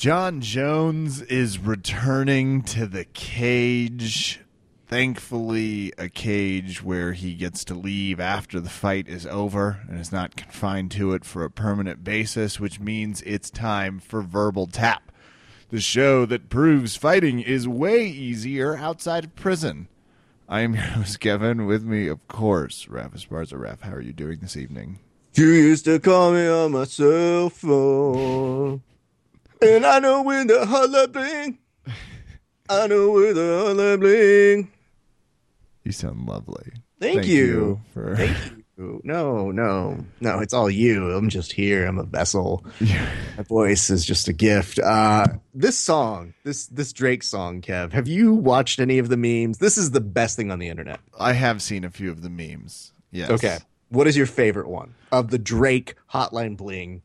[0.00, 4.40] Jon Jones is returning to the cage.
[4.86, 10.10] Thankfully, a cage where he gets to leave after the fight is over and is
[10.10, 15.12] not confined to it for a permanent basis, which means it's time for Verbal Tap,
[15.68, 19.86] the show that proves fighting is way easier outside of prison.
[20.48, 21.66] I am your host, Kevin.
[21.66, 23.60] With me, of course, Raph Esparza.
[23.60, 25.00] Raph, how are you doing this evening?
[25.34, 28.80] You used to call me on my cell phone.
[29.62, 31.58] And I know when the holla bling.
[32.68, 34.70] I know where the holla bling.
[35.84, 36.72] You sound lovely.
[37.00, 37.80] Thank, you.
[37.92, 38.36] for Thank
[38.76, 39.00] you.
[39.04, 40.38] No, no, no.
[40.38, 41.10] It's all you.
[41.10, 41.86] I'm just here.
[41.86, 42.64] I'm a vessel.
[42.80, 44.78] My voice is just a gift.
[44.78, 47.92] Uh, this song, this this Drake song, Kev.
[47.92, 49.58] Have you watched any of the memes?
[49.58, 51.00] This is the best thing on the internet.
[51.18, 52.92] I have seen a few of the memes.
[53.10, 53.30] Yes.
[53.30, 53.58] Okay.
[53.90, 57.02] What is your favorite one of the Drake Hotline Bling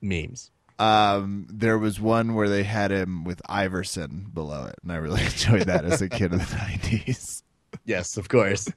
[0.00, 0.51] memes?
[0.82, 5.22] Um, there was one where they had him with Iverson below it, and I really
[5.24, 7.44] enjoyed that as a kid of the nineties.
[7.84, 8.68] Yes, of course.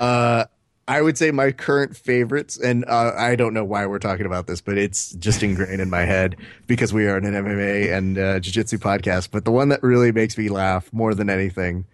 [0.00, 0.46] Uh,
[0.88, 4.46] I would say my current favorites, and uh, I don't know why we're talking about
[4.46, 6.36] this, but it's just ingrained in my head
[6.68, 9.30] because we are in an MMA and uh, jiu-jitsu podcast.
[9.32, 11.86] But the one that really makes me laugh more than anything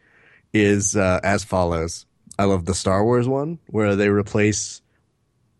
[0.52, 2.04] is uh, as follows.
[2.38, 4.81] I love the Star Wars one where they replace,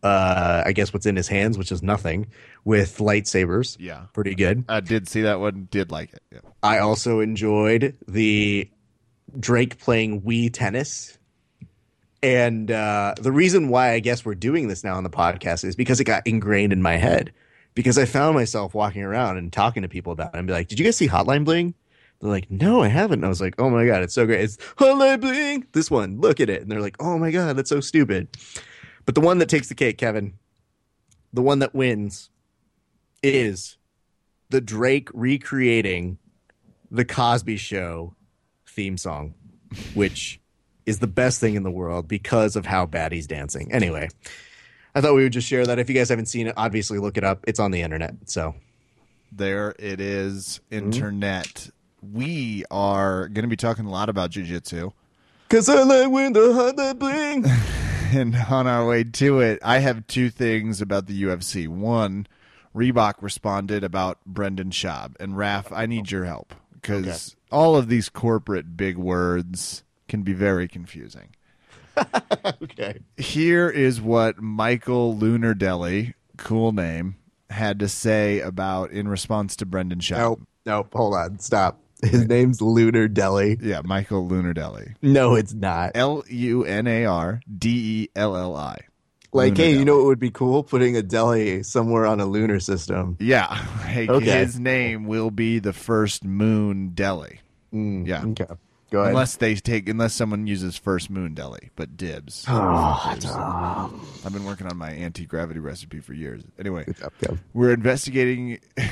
[0.03, 2.27] uh, I guess, what's in his hands, which is nothing,
[2.65, 3.77] with lightsabers.
[3.79, 4.07] Yeah.
[4.13, 4.65] Pretty good.
[4.69, 5.69] I did see that one.
[5.71, 6.23] Did like it.
[6.33, 6.41] Yeah.
[6.63, 8.69] I also enjoyed the
[9.39, 11.19] Drake playing Wii tennis.
[12.23, 15.75] And uh, the reason why I guess we're doing this now on the podcast is
[15.75, 17.33] because it got ingrained in my head.
[17.75, 20.69] Because I found myself walking around and talking to people about it and be like,
[20.69, 21.75] Did you guys see Hotline Bling?
[22.21, 23.21] They're like, No, I haven't.
[23.21, 24.43] And I was like, Oh my God, it's so great.
[24.43, 25.67] It's Hotline Bling.
[25.73, 26.61] This one, look at it.
[26.61, 28.29] And they're like, Oh my God, that's so stupid.
[29.05, 30.35] But the one that takes the cake, Kevin,
[31.33, 32.31] the one that wins
[33.23, 33.77] is
[34.51, 36.19] the Drake recreating
[36.91, 38.15] the Cosby Show
[38.69, 39.35] theme song,
[39.95, 40.41] which
[40.85, 43.73] is the best thing in the world because of how bad he's dancing.
[43.73, 44.09] Anyway,
[44.95, 45.79] I thought we would just share that.
[45.79, 47.45] If you guys haven't seen it, obviously look it up.
[47.47, 48.15] It's on the internet.
[48.27, 48.55] So
[49.31, 50.87] There it is, mm-hmm.
[50.87, 51.71] internet.
[52.03, 54.93] We are going to be talking a lot about jujitsu.
[55.49, 57.45] Cause I like when the heart bling.
[58.13, 61.69] and on our way to it, I have two things about the UFC.
[61.69, 62.27] One,
[62.75, 68.09] Reebok responded about Brendan Schaub, and Raf, I need your help because all of these
[68.09, 71.35] corporate big words can be very confusing.
[72.63, 73.01] okay.
[73.17, 77.17] Here is what Michael Lunardelli, cool name,
[77.51, 80.19] had to say about in response to Brendan Schaub.
[80.19, 80.41] Nope.
[80.65, 80.95] Nope.
[80.95, 81.39] Hold on.
[81.39, 81.81] Stop.
[82.03, 83.59] His name's Lunar Deli.
[83.61, 84.95] Yeah, Michael Lunardelli.
[85.03, 85.93] No, it's not.
[85.95, 88.81] L U N A R D E L L I.
[89.35, 90.63] Like, hey, you know what would be cool?
[90.63, 93.17] Putting a deli somewhere on a lunar system.
[93.19, 93.65] Yeah,
[93.97, 94.25] Okay.
[94.41, 97.41] his name will be the first Moon Deli.
[97.73, 98.25] Mm, Yeah.
[98.27, 98.53] Okay.
[98.93, 99.11] Go ahead.
[99.13, 102.45] Unless they take, unless someone uses First Moon Deli, but dibs.
[102.49, 103.91] Oh,
[104.25, 106.43] I've been working on my anti gravity recipe for years.
[106.59, 107.39] Anyway, Good job, Kev.
[107.55, 108.61] we're investigating.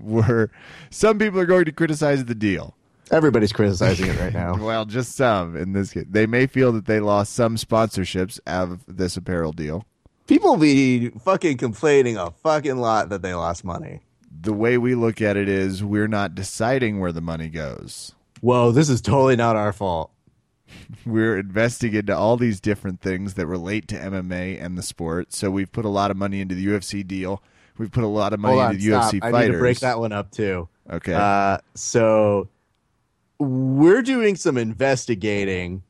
[0.00, 0.50] where
[0.90, 2.74] some people are going to criticize the deal.
[3.10, 4.56] Everybody's criticizing it right now.
[4.60, 6.06] Well, just some in this case.
[6.10, 9.84] They may feel that they lost some sponsorships out of this apparel deal.
[10.26, 14.00] People be fucking complaining a fucking lot that they lost money.
[14.38, 18.12] The way we look at it is we're not deciding where the money goes.
[18.46, 20.12] Whoa, this is totally not our fault.
[21.04, 25.32] we're investing into all these different things that relate to MMA and the sport.
[25.32, 27.42] So we've put a lot of money into the UFC deal.
[27.76, 29.12] We've put a lot of money on, into stop.
[29.12, 29.48] UFC I fighters.
[29.48, 30.68] need to break that one up too.
[30.88, 31.12] Okay.
[31.12, 32.48] Uh, so
[33.40, 35.82] we're doing some investigating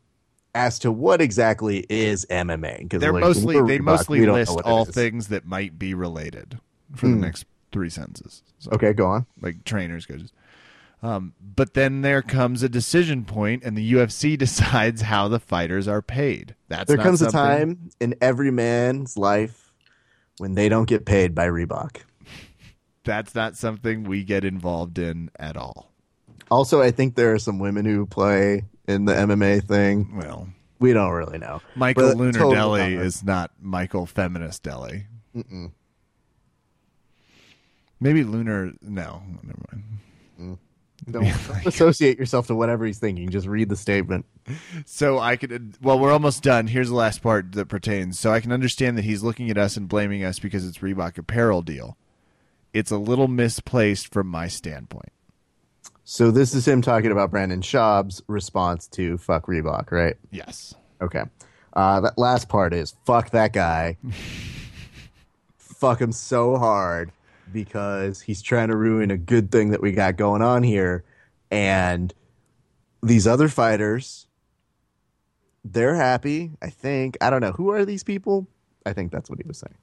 [0.54, 2.78] as to what exactly is MMA.
[2.78, 6.58] Because They're like, mostly they mostly list all things that might be related
[6.94, 7.20] for the Hmm.
[7.20, 8.42] next three sentences.
[8.60, 9.26] So, Okay, go on.
[9.42, 10.32] Like trainers coaches.
[11.06, 15.86] Um, but then there comes a decision point, and the UFC decides how the fighters
[15.86, 16.56] are paid.
[16.68, 19.72] That's There comes a time in every man's life
[20.38, 21.98] when they don't get paid by Reebok.
[23.04, 25.92] That's not something we get involved in at all.
[26.50, 30.16] Also, I think there are some women who play in the MMA thing.
[30.16, 30.48] Well,
[30.80, 31.62] We don't really know.
[31.76, 35.06] Michael But Lunar totally Deli is not Michael Feminist Deli.
[35.36, 35.70] Mm-mm.
[38.00, 38.72] Maybe Lunar.
[38.82, 39.84] No, never mind.
[41.10, 41.26] Don't
[41.66, 43.28] associate yourself to whatever he's thinking.
[43.30, 44.26] Just read the statement.
[44.84, 45.76] So I could.
[45.80, 46.66] Well, we're almost done.
[46.66, 48.18] Here's the last part that pertains.
[48.18, 51.18] So I can understand that he's looking at us and blaming us because it's Reebok
[51.18, 51.97] apparel deal.
[52.72, 55.12] It's a little misplaced from my standpoint.
[56.04, 60.16] So this is him talking about Brendan Schaub's response to "fuck Reebok," right?
[60.30, 60.74] Yes.
[61.00, 61.22] Okay.
[61.72, 63.97] Uh, that last part is "fuck that guy."
[65.59, 67.12] fuck him so hard.
[67.53, 71.04] Because he's trying to ruin a good thing that we got going on here.
[71.51, 72.13] And
[73.03, 74.27] these other fighters,
[75.65, 77.16] they're happy, I think.
[77.21, 77.53] I don't know.
[77.53, 78.47] Who are these people?
[78.84, 79.75] I think that's what he was saying.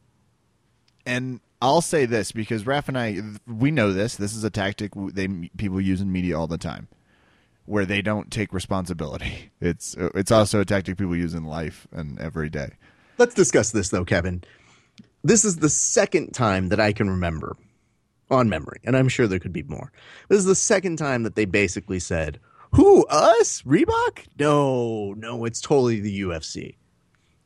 [1.06, 4.16] And I'll say this because Raph and I, we know this.
[4.16, 5.28] This is a tactic they
[5.58, 6.88] people use in media all the time,
[7.66, 9.52] where they don't take responsibility.
[9.62, 12.72] It's it's also a tactic people use in life and every day.
[13.18, 14.44] Let's discuss this though, Kevin.
[15.24, 17.56] This is the second time that I can remember
[18.30, 19.92] on memory, and I'm sure there could be more.
[20.28, 22.40] This is the second time that they basically said,
[22.72, 23.62] "Who us?
[23.62, 24.26] Reebok?
[24.40, 26.76] No, no, it's totally the UFC."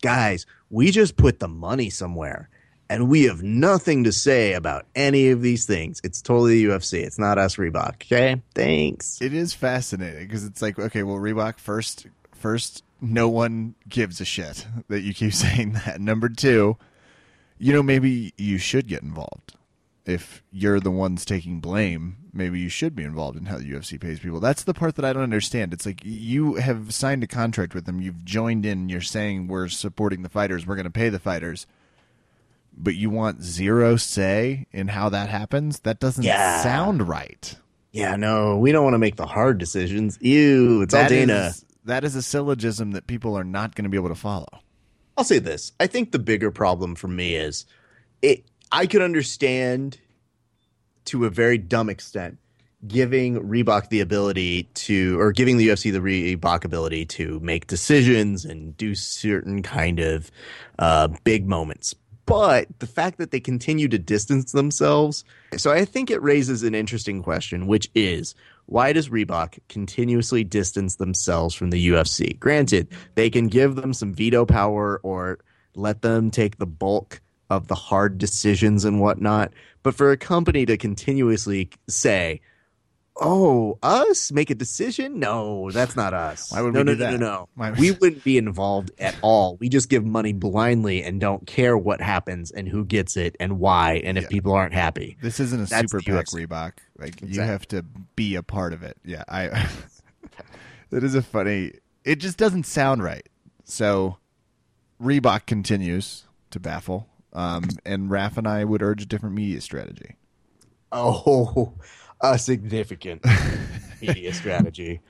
[0.01, 2.49] Guys, we just put the money somewhere
[2.89, 5.99] and we have nothing to say about any of these things.
[6.03, 7.03] It's totally the UFC.
[7.03, 7.95] It's not us Reebok.
[8.03, 9.21] Okay, thanks.
[9.21, 14.25] It is fascinating because it's like, okay, well, Reebok first, first, no one gives a
[14.25, 15.99] shit that you keep saying that.
[15.99, 16.77] Number two,
[17.57, 19.53] you know, maybe you should get involved.
[20.05, 23.99] If you're the ones taking blame, maybe you should be involved in how the UFC
[23.99, 24.39] pays people.
[24.39, 25.73] That's the part that I don't understand.
[25.73, 29.67] It's like you have signed a contract with them, you've joined in, you're saying we're
[29.67, 31.67] supporting the fighters, we're going to pay the fighters
[32.77, 36.61] but you want zero say in how that happens, that doesn't yeah.
[36.61, 37.55] sound right.
[37.91, 40.19] Yeah, no, we don't want to make the hard decisions.
[40.21, 41.47] Ew, it's that all Dana.
[41.47, 44.47] Is, that is a syllogism that people are not going to be able to follow.
[45.17, 45.71] I'll say this.
[45.79, 47.65] I think the bigger problem for me is
[48.21, 49.99] it I could understand
[51.05, 52.37] to a very dumb extent
[52.87, 58.45] giving Reebok the ability to or giving the UFC the Reebok ability to make decisions
[58.45, 60.29] and do certain kind of
[60.77, 61.95] uh, big moments
[62.27, 65.23] but the fact that they continue to distance themselves.
[65.55, 68.35] So I think it raises an interesting question, which is
[68.67, 72.37] why does Reebok continuously distance themselves from the UFC?
[72.37, 75.39] Granted, they can give them some veto power or
[75.75, 79.53] let them take the bulk of the hard decisions and whatnot.
[79.83, 82.41] But for a company to continuously say,
[83.19, 85.19] oh, us make a decision?
[85.19, 86.51] No, that's not us.
[86.51, 87.11] Why would no, we no, do that?
[87.11, 87.71] No, no, no.
[87.79, 89.57] we wouldn't be involved at all.
[89.59, 93.59] We just give money blindly and don't care what happens and who gets it and
[93.59, 94.29] why and if yeah.
[94.29, 95.17] people aren't happy.
[95.21, 96.73] This isn't a that's super PAC Reebok.
[96.97, 97.33] Like exactly.
[97.33, 97.83] you have to
[98.15, 98.97] be a part of it.
[99.03, 99.47] Yeah, I.
[100.89, 101.73] that is a funny.
[102.03, 103.27] It just doesn't sound right.
[103.63, 104.17] So,
[105.01, 110.15] Reebok continues to baffle, um, and Raph and I would urge a different media strategy.
[110.91, 111.73] Oh,
[112.21, 113.25] a significant
[114.01, 115.01] media strategy.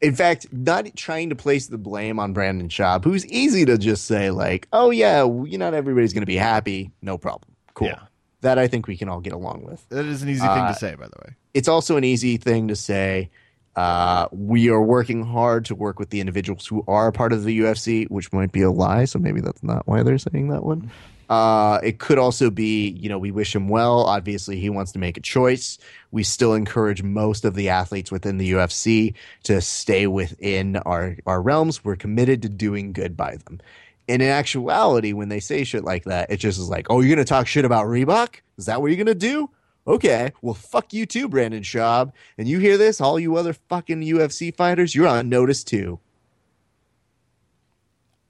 [0.00, 4.04] In fact, not trying to place the blame on Brendan Schaub, who's easy to just
[4.06, 6.92] say like, "Oh yeah, you not everybody's going to be happy.
[7.00, 7.54] No problem.
[7.74, 8.00] Cool." Yeah.
[8.42, 9.88] That I think we can all get along with.
[9.88, 11.34] That is an easy uh, thing to uh, say, by the way.
[11.54, 13.30] It's also an easy thing to say.
[13.76, 17.58] Uh, we are working hard to work with the individuals who are part of the
[17.58, 19.04] UFC, which might be a lie.
[19.04, 20.92] So maybe that's not why they're saying that one.
[21.28, 24.00] Uh, it could also be, you know, we wish him well.
[24.00, 25.78] Obviously, he wants to make a choice.
[26.10, 31.40] We still encourage most of the athletes within the UFC to stay within our, our
[31.40, 31.84] realms.
[31.84, 33.60] We're committed to doing good by them.
[34.08, 37.14] And in actuality, when they say shit like that, it just is like, oh, you're
[37.14, 38.36] going to talk shit about Reebok?
[38.58, 39.50] Is that what you're going to do?
[39.86, 42.12] Okay, well, fuck you too, Brendan Schaub.
[42.38, 43.00] And you hear this?
[43.00, 46.00] All you other fucking UFC fighters, you're on notice too.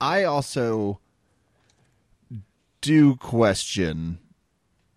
[0.01, 0.99] I also
[2.85, 4.19] do question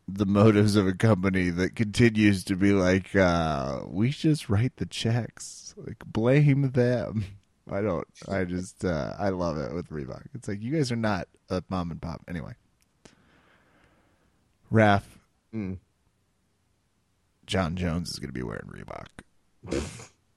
[0.09, 4.85] the motives of a company that continues to be like, uh, we just write the
[4.85, 5.73] checks.
[5.77, 7.23] Like, blame them.
[7.71, 8.07] I don't.
[8.27, 8.83] I just.
[8.83, 10.23] Uh, I love it with Reebok.
[10.33, 12.21] It's like you guys are not a mom and pop.
[12.27, 12.53] Anyway,
[14.71, 15.03] Raph,
[15.53, 15.77] mm.
[17.45, 19.07] Jon Jones is going to be wearing Reebok.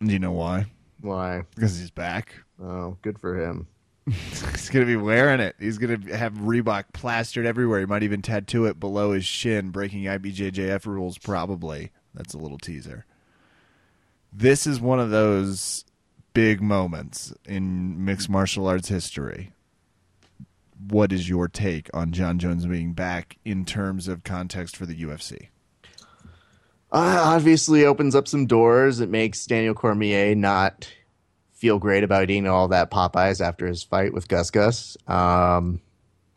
[0.00, 0.66] Do you know why?
[1.00, 1.45] Why?
[1.54, 2.35] Because he's back.
[2.62, 3.66] Oh, good for him.
[4.52, 5.57] He's gonna be wearing it.
[5.59, 7.81] He's gonna have Reebok plastered everywhere.
[7.81, 11.19] He might even tattoo it below his shin, breaking IBJJF rules.
[11.19, 11.90] Probably.
[12.14, 13.07] That's a little teaser.
[14.33, 15.85] This is one of those
[16.33, 19.52] big moments in mixed martial arts history.
[20.88, 24.95] What is your take on Jon Jones being back in terms of context for the
[24.95, 25.49] UFC?
[26.93, 29.00] Uh, obviously, opens up some doors.
[29.00, 30.90] It makes Daniel Cormier not
[31.61, 34.97] feel great about eating all that Popeyes after his fight with Gus Gus.
[35.07, 35.79] Um,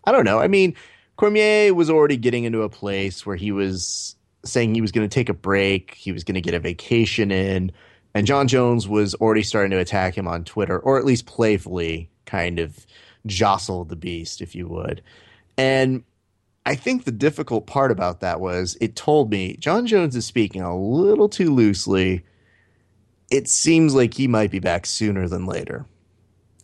[0.04, 0.40] I don't know.
[0.40, 0.76] I mean,
[1.16, 5.14] Cormier was already getting into a place where he was saying he was going to
[5.14, 7.72] take a break, he was going to get a vacation in,
[8.14, 12.10] and Jon Jones was already starting to attack him on Twitter, or at least playfully
[12.26, 12.86] kind of
[13.26, 15.02] jostle the beast, if you would.
[15.58, 16.04] And
[16.66, 20.62] I think the difficult part about that was it told me Jon Jones is speaking
[20.62, 22.26] a little too loosely
[23.30, 25.86] it seems like he might be back sooner than later.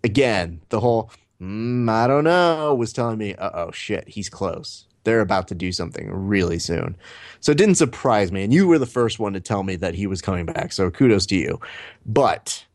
[0.04, 1.12] Again, the whole
[1.42, 4.86] mm, I don't know was telling me, uh oh, shit, he's close.
[5.04, 6.96] They're about to do something really soon.
[7.40, 8.44] So it didn't surprise me.
[8.44, 10.74] And you were the first one to tell me that he was coming back.
[10.74, 11.60] So kudos to you.
[12.06, 12.66] But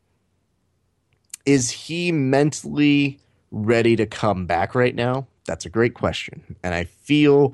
[1.45, 3.19] is he mentally
[3.51, 5.27] ready to come back right now?
[5.45, 6.55] That's a great question.
[6.63, 7.53] And I feel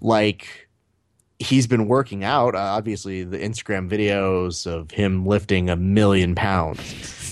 [0.00, 0.61] like
[1.42, 2.54] he's been working out.
[2.54, 6.82] Uh, obviously, the Instagram videos of him lifting a million pounds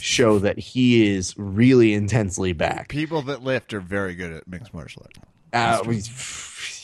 [0.01, 2.89] show that he is really intensely back.
[2.89, 5.19] People that lift are very good at mixed martial arts.
[5.53, 5.83] Uh,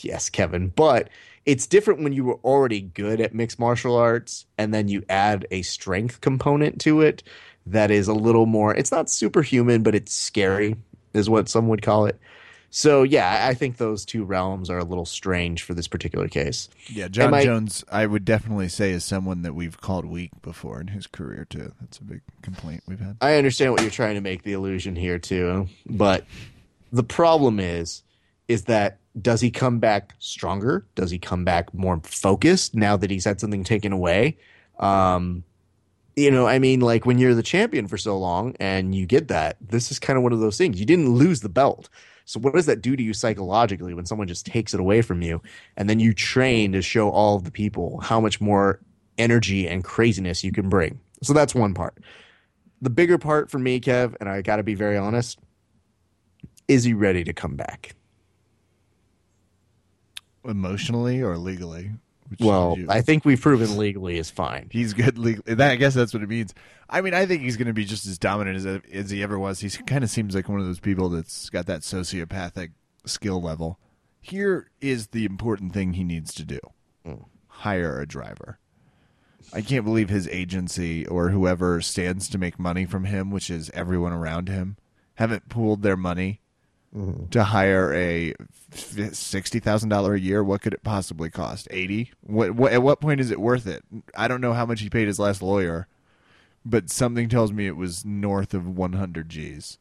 [0.01, 0.69] yes, Kevin.
[0.69, 1.09] But
[1.45, 5.47] it's different when you were already good at mixed martial arts and then you add
[5.51, 7.23] a strength component to it
[7.65, 10.75] that is a little more, it's not superhuman, but it's scary,
[11.13, 12.19] is what some would call it.
[12.77, 16.69] So, yeah, I think those two realms are a little strange for this particular case.
[16.85, 20.79] Yeah, Jon I- Jones, I would definitely say is someone that we've called weak before
[20.79, 21.71] in his career too.
[21.81, 23.17] That's a big complaint we've had.
[23.19, 26.27] I understand what you're trying to make the illusion here too, but
[26.93, 28.03] the problem is
[28.47, 30.85] is that does he come back stronger?
[30.93, 34.37] Does he come back more focused now that he's had something taken away?
[34.77, 35.43] Um
[36.15, 39.29] you know, I mean like when you're the champion for so long and you get
[39.29, 40.79] that, this is kind of one of those things.
[40.79, 41.89] You didn't lose the belt.
[42.27, 45.21] So what does that do to you psychologically when someone just takes it away from
[45.21, 45.41] you
[45.75, 48.79] and then you train to show all of the people how much more
[49.17, 50.99] energy and craziness you can bring?
[51.23, 51.97] So that's one part
[52.81, 55.39] the bigger part for me, Kev, and I got to be very honest,
[56.67, 57.95] is he ready to come back?
[60.45, 61.91] Emotionally or legally?
[62.39, 64.69] Well, you- I think we've proven legally is fine.
[64.71, 65.55] he's good legally.
[65.55, 66.53] That, I guess that's what it means.
[66.89, 69.37] I mean, I think he's going to be just as dominant as as he ever
[69.37, 69.59] was.
[69.59, 72.71] He kind of seems like one of those people that's got that sociopathic
[73.05, 73.79] skill level.
[74.21, 76.59] Here is the important thing he needs to do:
[77.05, 77.25] mm.
[77.47, 78.59] hire a driver.
[79.53, 83.71] I can't believe his agency or whoever stands to make money from him, which is
[83.73, 84.75] everyone around him,
[85.15, 86.41] haven't pooled their money
[87.31, 88.33] to hire a
[88.73, 90.43] sixty thousand dollar a year.
[90.43, 91.67] What could it possibly cost?
[91.71, 92.11] Eighty.
[92.21, 92.73] What, what?
[92.73, 93.83] At what point is it worth it?
[94.15, 95.87] I don't know how much he paid his last lawyer,
[96.65, 99.77] but something tells me it was north of one hundred G's.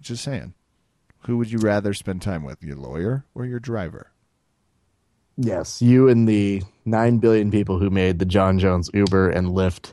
[0.00, 0.54] Just saying.
[1.26, 4.12] Who would you rather spend time with, your lawyer or your driver?
[5.36, 9.92] Yes, you and the 9 billion people who made the Jon Jones Uber and Lyft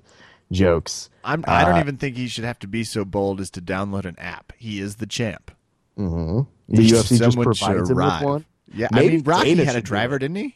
[0.51, 1.09] jokes.
[1.23, 1.43] I'm.
[1.47, 4.05] I don't Uh, even think he should have to be so bold as to download
[4.05, 4.53] an app.
[4.57, 5.51] He is the champ.
[5.97, 6.49] Mm-hmm.
[6.69, 8.23] The UFC just Someone provides should him with arrive.
[8.23, 8.45] one.
[8.73, 10.55] Yeah, I mean, Rocky Dana had a driver, didn't he?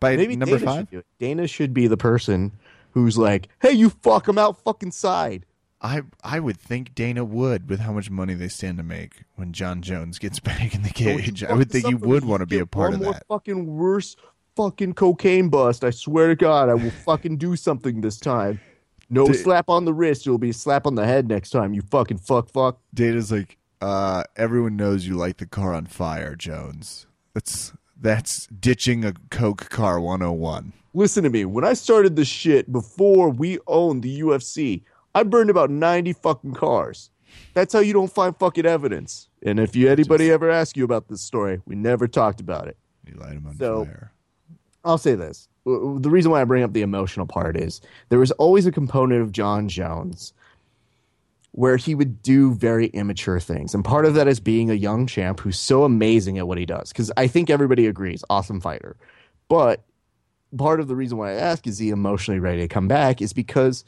[0.00, 0.88] By Maybe number Dana five.
[0.90, 1.04] should.
[1.20, 2.52] Dana should be the person
[2.92, 5.46] who's like, "Hey, you fuck him out fucking side."
[5.80, 9.52] I I would think Dana would with how much money they stand to make when
[9.52, 11.44] Jon Jones gets back in the cage.
[11.44, 13.26] I would think you would want to be a part of one more that.
[13.28, 14.16] Fucking worse,
[14.56, 15.84] fucking cocaine bust.
[15.84, 18.60] I swear to God, I will fucking do something this time.
[19.10, 20.26] No Di- slap on the wrist.
[20.26, 21.74] It'll be a slap on the head next time.
[21.74, 22.78] You fucking fuck fuck.
[22.94, 27.06] Dana's like, uh, everyone knows you light the car on fire, Jones.
[27.34, 30.72] That's that's ditching a Coke car 101.
[30.94, 31.44] Listen to me.
[31.44, 34.82] When I started this shit before we owned the UFC,
[35.14, 37.10] I burned about ninety fucking cars.
[37.54, 39.28] That's how you don't find fucking evidence.
[39.42, 42.76] And if you anybody ever ask you about this story, we never talked about it.
[43.06, 44.12] You light him on So- fire.
[44.84, 45.48] I'll say this.
[45.64, 49.22] The reason why I bring up the emotional part is there was always a component
[49.22, 50.32] of Jon Jones
[51.52, 53.74] where he would do very immature things.
[53.74, 56.66] And part of that is being a young champ who's so amazing at what he
[56.66, 56.88] does.
[56.88, 58.96] Because I think everybody agrees, awesome fighter.
[59.48, 59.82] But
[60.56, 63.34] part of the reason why I ask is he emotionally ready to come back is
[63.34, 63.84] because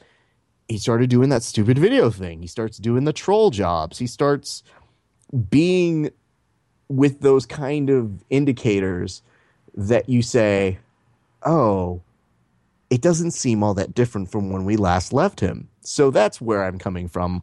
[0.68, 2.42] he started doing that stupid video thing.
[2.42, 3.98] He starts doing the troll jobs.
[3.98, 4.62] He starts
[5.48, 6.10] being
[6.88, 9.22] with those kind of indicators
[9.74, 10.78] that you say,
[11.44, 12.02] oh,
[12.90, 15.68] it doesn't seem all that different from when we last left him.
[15.80, 17.42] So that's where I'm coming from.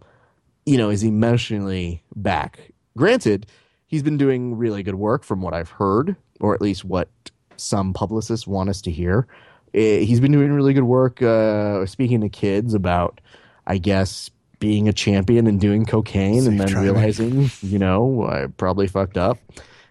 [0.65, 2.71] You know, is emotionally back.
[2.97, 3.47] Granted,
[3.87, 7.09] he's been doing really good work from what I've heard, or at least what
[7.57, 9.27] some publicists want us to hear.
[9.73, 13.21] Eh, He's been doing really good work uh, speaking to kids about,
[13.67, 16.93] I guess, being a champion and doing cocaine and then driving.
[16.93, 19.39] realizing, you know, I probably fucked up.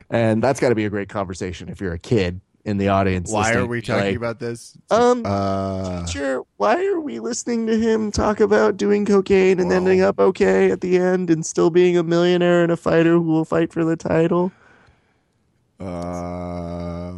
[0.08, 3.30] And that's got to be a great conversation if you're a kid in the audience.
[3.32, 4.76] Why listening are we talking like, about this?
[4.90, 9.76] Um, Uh, teacher, why are we listening to him talk about doing cocaine and Well-
[9.78, 13.22] ending up okay at the end and still being a millionaire and a fighter who
[13.22, 14.52] will fight for the title?
[15.80, 17.12] uh,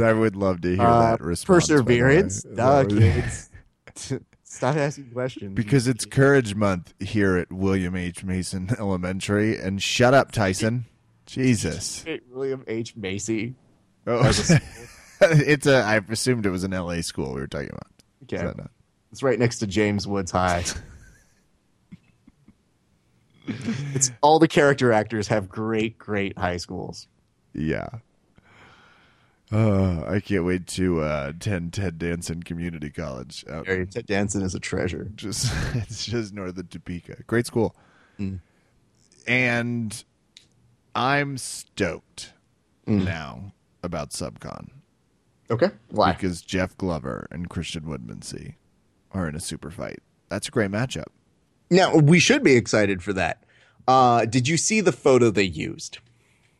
[0.00, 1.66] I would love to hear Uh, that response.
[1.66, 3.50] the perseverance, duh, kids.
[4.44, 5.54] Stop asking questions.
[5.54, 8.22] Because it's Courage Month here at William H.
[8.22, 9.58] Mason Elementary.
[9.58, 10.84] And shut up, Tyson.
[11.24, 12.04] Jesus.
[12.30, 13.54] William H Macy.
[14.06, 14.28] Oh,
[15.20, 15.82] it's a.
[15.82, 17.02] I assumed it was an L.A.
[17.02, 17.86] school we were talking about.
[18.24, 18.70] Okay, not-
[19.10, 20.64] it's right next to James Woods High.
[23.46, 27.08] it's all the character actors have great, great high schools.
[27.54, 27.88] Yeah.
[29.50, 33.44] Uh, I can't wait to uh, attend Ted Danson Community College.
[33.50, 35.10] Out Ted Danson is a treasure.
[35.14, 37.24] just it's just north of Topeka.
[37.26, 37.76] Great school.
[38.18, 38.40] Mm.
[39.26, 40.04] And
[40.94, 42.32] I'm stoked
[42.88, 43.04] Mm.
[43.04, 44.68] now about Subcon
[45.50, 45.70] Okay.
[45.90, 46.12] Why?
[46.12, 48.54] because Jeff Glover and Christian Woodmansee
[49.12, 50.00] are in a super fight.
[50.28, 51.06] That's a great matchup.
[51.70, 53.42] Now we should be excited for that.
[53.88, 55.98] Uh, did you see the photo they used?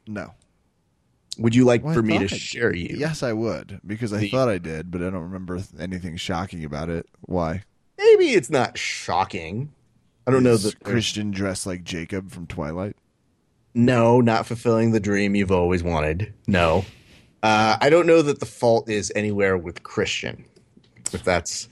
[0.06, 0.34] No.
[1.38, 2.94] Would you like Well, for me to I- share you?
[2.98, 6.64] Yes, I would because I The- thought I did, but I don't remember anything shocking
[6.64, 7.06] about it.
[7.22, 7.62] Why?
[7.96, 9.70] Maybe it's not shocking.
[10.26, 10.82] I don't know that.
[10.84, 12.96] Christian dressed like Jacob from Twilight.
[13.74, 16.34] No, not fulfilling the dream you've always wanted.
[16.46, 16.84] No.
[17.42, 20.44] Uh, I don't know that the fault is anywhere with Christian,
[21.12, 21.68] if that's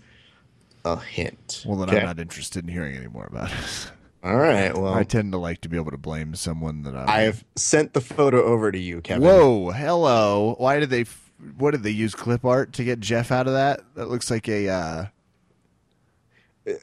[0.85, 1.65] a hint.
[1.67, 1.99] Well, then Okay.
[2.01, 3.91] I'm not interested in hearing any more about it.
[4.25, 4.77] All right.
[4.77, 6.95] Well, I tend to like to be able to blame someone that.
[6.95, 9.23] I have sent the photo over to you, Kevin.
[9.23, 10.57] Whoa, hello.
[10.59, 11.07] Why did they?
[11.57, 12.15] What did they use?
[12.15, 13.81] Clip art to get Jeff out of that?
[13.95, 14.69] That looks like a.
[14.69, 15.07] Uh,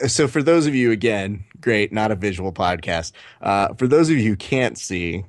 [0.07, 3.11] So, for those of you, again, great, not a visual podcast.
[3.39, 5.23] Uh, for those of you who can't see,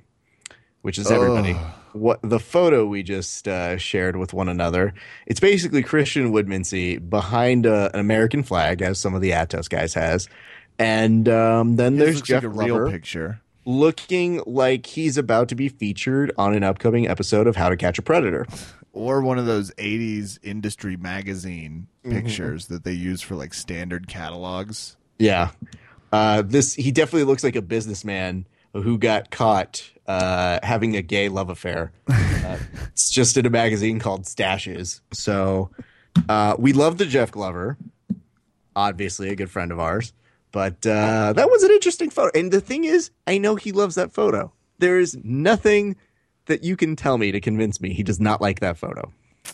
[0.81, 1.57] which is everybody.
[1.93, 4.95] What the photo we just uh, shared with one another,
[5.27, 9.95] it's basically Christian Woodmansee behind uh, an American flag, as some of the Atos guys
[9.95, 10.29] has,
[10.79, 13.41] and um, then this there's Jeff like a real picture.
[13.65, 17.99] looking like he's about to be featured on an upcoming episode of How to Catch
[17.99, 18.47] a Predator.
[18.93, 22.17] Or one of those '80s industry magazine Mm-hmm.
[22.25, 24.97] pictures that they use for like standard catalogs.
[25.19, 25.51] Yeah.
[26.11, 28.47] Uh, this he definitely looks like a businessman
[28.83, 31.93] who got caught uh, having a gay love affair.
[32.09, 32.59] Uh,
[32.89, 35.01] it's just in a magazine called Stashes.
[35.13, 35.71] So
[36.29, 37.77] uh, we love the Jeff Glover,
[38.75, 40.13] obviously a good friend of ours.
[40.51, 42.31] But uh, that was an interesting photo.
[42.39, 44.51] And the thing is, I know he loves that photo.
[44.79, 45.97] There is nothing
[46.47, 49.13] that you can tell me to convince me he does not like that photo.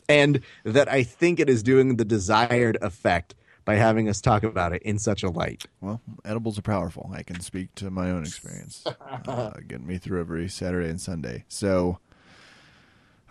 [0.08, 4.72] And that I think it is doing the desired effect by having us talk about
[4.72, 5.64] it in such a light.
[5.80, 7.10] Well, edibles are powerful.
[7.14, 8.84] I can speak to my own experience,
[9.26, 11.44] uh, getting me through every Saturday and Sunday.
[11.48, 11.98] So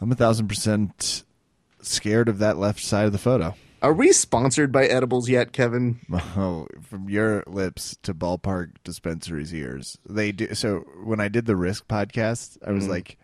[0.02, 1.24] I'm a thousand percent
[1.82, 3.56] scared of that left side of the photo.
[3.82, 6.00] Are we sponsored by edibles yet, Kevin?
[6.38, 9.98] Oh, from your lips to ballpark dispensaries' ears.
[10.08, 10.54] They do.
[10.56, 13.18] So when I did the Risk podcast, I was like,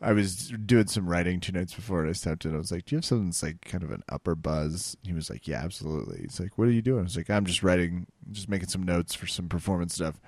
[0.00, 2.54] I was doing some writing two nights before, and I stepped in.
[2.54, 5.12] I was like, "Do you have something that's like kind of an upper buzz?" He
[5.12, 7.62] was like, "Yeah, absolutely." He's like, "What are you doing?" I was like, "I'm just
[7.62, 10.20] writing, just making some notes for some performance stuff."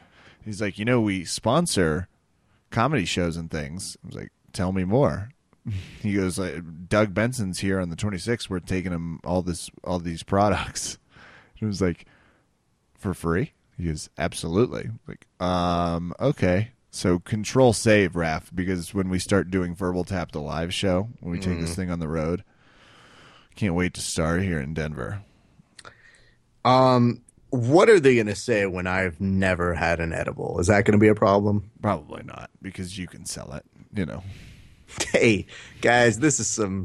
[0.45, 2.09] He's like, "You know, we sponsor
[2.71, 5.31] comedy shows and things." I was like, "Tell me more."
[6.01, 8.49] He goes, like, "Doug Benson's here on the 26th.
[8.49, 10.99] We're taking him all this, all these products."
[11.59, 12.05] And It was like,
[12.99, 13.53] for free?
[13.77, 14.91] He goes, absolutely.
[15.07, 16.71] Like, um, okay.
[16.91, 21.31] So control save, Raf, because when we start doing Verbal Tap the live show, when
[21.31, 22.43] we take this thing on the road,
[23.55, 25.23] can't wait to start here in Denver.
[26.65, 30.59] Um, what are they going to say when I've never had an edible?
[30.59, 31.71] Is that going to be a problem?
[31.83, 34.23] Probably not, because you can sell it, you know.
[35.11, 35.47] Hey,
[35.81, 36.85] guys, this is some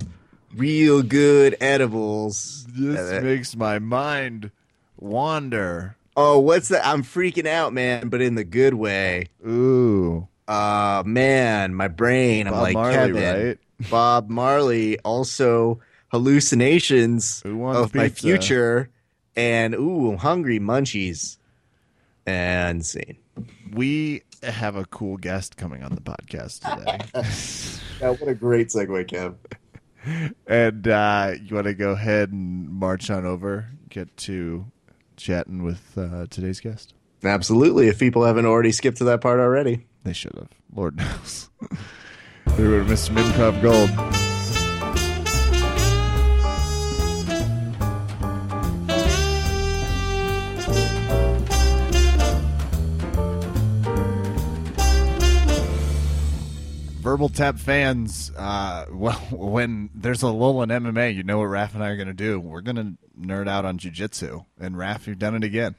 [0.56, 2.66] real good edibles.
[2.70, 4.52] This makes my mind
[4.98, 5.96] wander.
[6.16, 6.86] Oh, what's that?
[6.86, 9.28] I'm freaking out, man, but in the good way.
[9.46, 10.28] Ooh.
[10.48, 12.48] Uh, man, my brain.
[12.48, 13.48] I'm Bob like Marley, Kevin.
[13.48, 13.90] right?
[13.90, 15.00] Bob Marley.
[15.00, 18.90] Also, hallucinations of my future,
[19.36, 21.38] and ooh, hungry munchies.
[22.26, 23.18] And scene.
[23.72, 27.78] We have a cool guest coming on the podcast today.
[28.02, 29.36] Yeah, what a great segue, Kev.
[30.48, 34.66] And uh, you want to go ahead and march on over, get to
[35.22, 36.94] chatting with uh, today's guest?
[37.24, 37.88] Absolutely.
[37.88, 39.86] If people haven't already skipped to that part already.
[40.04, 40.50] They should have.
[40.74, 41.50] Lord knows.
[42.58, 44.31] they would have missed some improv gold.
[57.12, 61.74] Verbal Tap fans, uh, well, when there's a lull in MMA, you know what Raph
[61.74, 62.40] and I are going to do.
[62.40, 64.46] We're going to nerd out on jujitsu.
[64.58, 65.76] And Raph, you've done it again.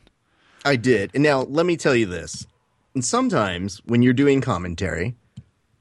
[0.62, 1.10] I did.
[1.14, 2.46] And now let me tell you this.
[2.94, 5.14] And sometimes when you're doing commentary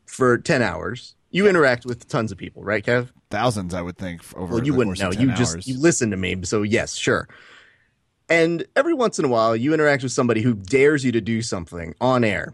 [0.06, 3.10] for 10 hours, you interact with tons of people, right, Kev?
[3.30, 5.10] Thousands, I would think, over Well, you the wouldn't know.
[5.10, 6.38] of 10 You just you listen to me.
[6.44, 7.28] So yes, sure.
[8.30, 11.42] And every once in a while, you interact with somebody who dares you to do
[11.42, 12.54] something on air,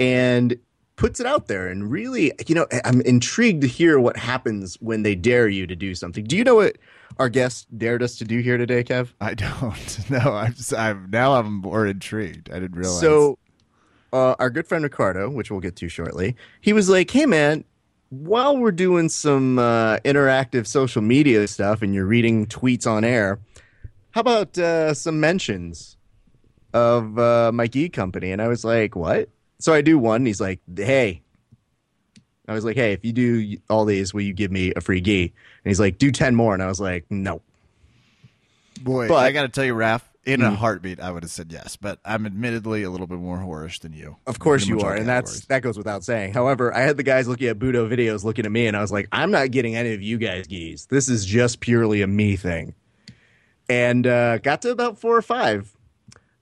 [0.00, 0.58] and
[0.96, 1.68] puts it out there.
[1.68, 5.76] And really, you know, I'm intrigued to hear what happens when they dare you to
[5.76, 6.24] do something.
[6.24, 6.78] Do you know what
[7.18, 9.12] our guest dared us to do here today, Kev?
[9.20, 10.10] I don't.
[10.10, 12.50] No, I'm, just, I'm now I'm more intrigued.
[12.50, 13.00] I didn't realize.
[13.00, 13.38] So,
[14.12, 17.64] uh, our good friend Ricardo, which we'll get to shortly, he was like, "Hey, man,
[18.10, 23.40] while we're doing some uh, interactive social media stuff and you're reading tweets on air,
[24.12, 25.96] how about uh, some mentions
[26.72, 28.30] of uh, my gi company?
[28.30, 29.28] And I was like, what?
[29.58, 30.16] So I do one.
[30.16, 31.22] And he's like, hey.
[32.48, 35.00] I was like, hey, if you do all these, will you give me a free
[35.00, 35.22] gi?
[35.24, 35.32] And
[35.70, 36.54] he's like, do 10 more.
[36.54, 37.42] And I was like, no.
[38.82, 40.56] Boy, But- I got to tell you, Raph, in a Mm.
[40.56, 43.92] heartbeat, I would have said yes, but I'm admittedly a little bit more whorish than
[43.92, 44.16] you.
[44.26, 46.32] Of course you are, and that's that goes without saying.
[46.34, 48.90] However, I had the guys looking at Budo videos, looking at me, and I was
[48.90, 50.86] like, I'm not getting any of you guys geese.
[50.86, 52.74] This is just purely a me thing.
[53.68, 55.75] And uh, got to about four or five,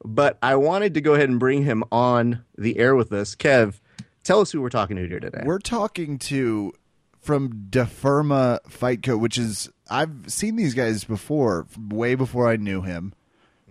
[0.05, 3.35] but I wanted to go ahead and bring him on the air with us.
[3.35, 3.81] Kev,
[4.23, 5.43] tell us who we're talking to here today.
[5.45, 6.73] We're talking to
[7.21, 12.83] from Deferma Fight Co, which is I've seen these guys before, way before I knew
[12.83, 13.15] him.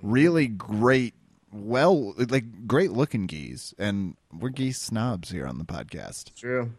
[0.02, 1.13] Really great,
[1.52, 6.34] well, like great looking geese, and we're geese snobs here on the podcast.
[6.36, 6.72] True.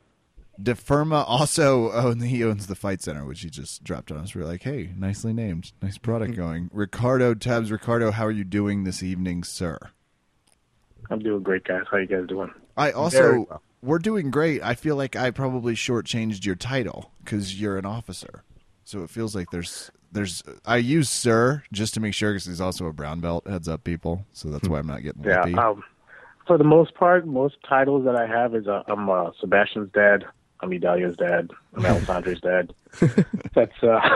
[0.61, 4.35] Deferma also own he owns the Fight Center, which he just dropped on us.
[4.35, 6.71] We are like, hey, nicely named, nice product going.
[6.73, 9.79] Ricardo Tabs, Ricardo, how are you doing this evening, sir?
[11.11, 11.83] I'm doing great, guys.
[11.91, 12.51] How are you guys doing?
[12.77, 13.63] I also well.
[13.83, 14.63] we're doing great.
[14.63, 18.43] I feel like I probably shortchanged your title because you're an officer,
[18.85, 22.61] so it feels like there's there's I use sir just to make sure because he's
[22.61, 23.47] also a brown belt.
[23.47, 24.25] Heads up, people.
[24.33, 25.41] So that's why I'm not getting Yeah.
[25.45, 25.57] lippy.
[25.59, 25.83] Um,
[26.47, 30.25] for the most part, most titles that I have is uh, I'm uh, Sebastian's dad.
[30.65, 31.51] I'm Idalia's dad.
[31.77, 32.73] I'm Alessandro's dad.
[33.55, 34.01] That's uh,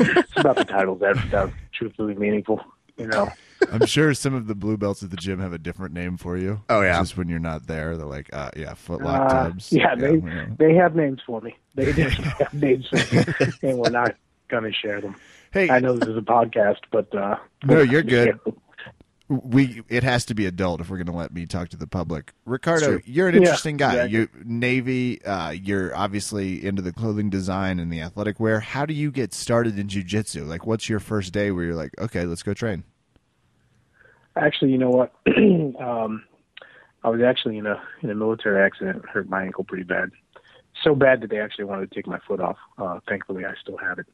[0.00, 2.60] it's about the titles that that truthfully meaningful.
[2.98, 3.30] You know.
[3.72, 6.36] I'm sure some of the blue belts at the gym have a different name for
[6.36, 6.60] you.
[6.68, 6.98] Oh, yeah.
[7.00, 9.72] just when you're not there, they're like, uh, yeah, footlock Uh, Tubbs.
[9.72, 10.46] yeah, they we know.
[10.58, 11.56] they have names for me.
[11.74, 13.24] They definitely have names for me,
[13.70, 14.14] and we're not
[14.48, 15.16] gonna share them.
[15.52, 18.54] Hey, I know this is a podcast, but uh, No, you're not gonna good.
[19.44, 21.86] We it has to be adult if we're going to let me talk to the
[21.86, 22.32] public.
[22.44, 23.96] Ricardo, you're an Yeah, interesting guy.
[23.96, 24.18] exactly.
[24.18, 28.60] You Navy, uh, you're obviously into the clothing design and the athletic wear.
[28.60, 30.46] How do you get started in jujitsu?
[30.46, 32.84] Like, what's your first day where you're like, okay, let's go train?
[34.36, 35.12] Actually, you know what?
[35.80, 36.24] um,
[37.04, 40.10] I was actually in a in a military accident, hurt my ankle pretty bad,
[40.82, 42.56] so bad that they actually wanted to take my foot off.
[42.78, 44.06] Uh, thankfully, I still have it.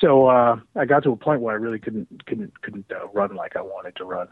[0.00, 3.34] So uh, I got to a point where I really couldn't couldn't couldn't uh, run
[3.34, 4.28] like I wanted to run.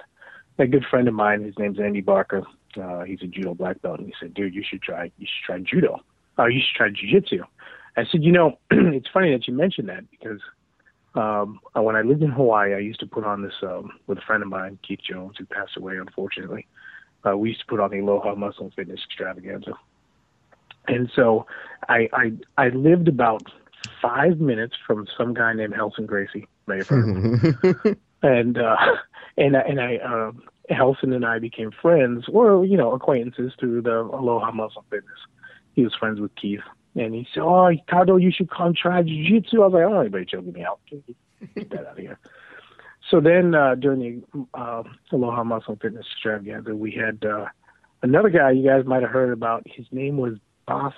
[0.58, 2.42] A good friend of mine, his name's Andy Barker.
[2.80, 5.44] Uh, he's a judo black belt, and he said, "Dude, you should try you should
[5.44, 6.00] try judo.
[6.38, 7.42] Uh, you should try jujitsu."
[7.96, 10.40] I said, "You know, it's funny that you mentioned that because
[11.14, 14.18] um, uh, when I lived in Hawaii, I used to put on this um, with
[14.18, 16.66] a friend of mine, Keith Jones, who passed away unfortunately.
[17.26, 19.72] Uh, we used to put on the Aloha Muscle and Fitness Extravaganza,
[20.88, 21.46] and so
[21.88, 23.42] I I, I lived about
[24.00, 26.48] five minutes from some guy named Relson Gracie.
[26.66, 28.76] May have heard and uh,
[29.36, 30.32] and I- and I uh,
[30.70, 35.18] Relson and I became friends, or you know acquaintances through the Aloha Muscle Fitness.
[35.74, 36.60] He was friends with Keith,
[36.94, 39.94] and he said, "Oh, Ricardo, you should come try jiu-jitsu." I was like, "I don't
[39.94, 40.80] want anybody choking me out.
[41.54, 42.18] Get that out of here."
[43.10, 47.46] So then uh, during the uh, Aloha Muscle Fitness Extravaganza, we had uh,
[48.02, 49.64] another guy you guys might have heard about.
[49.66, 50.34] His name was
[50.66, 50.92] Bas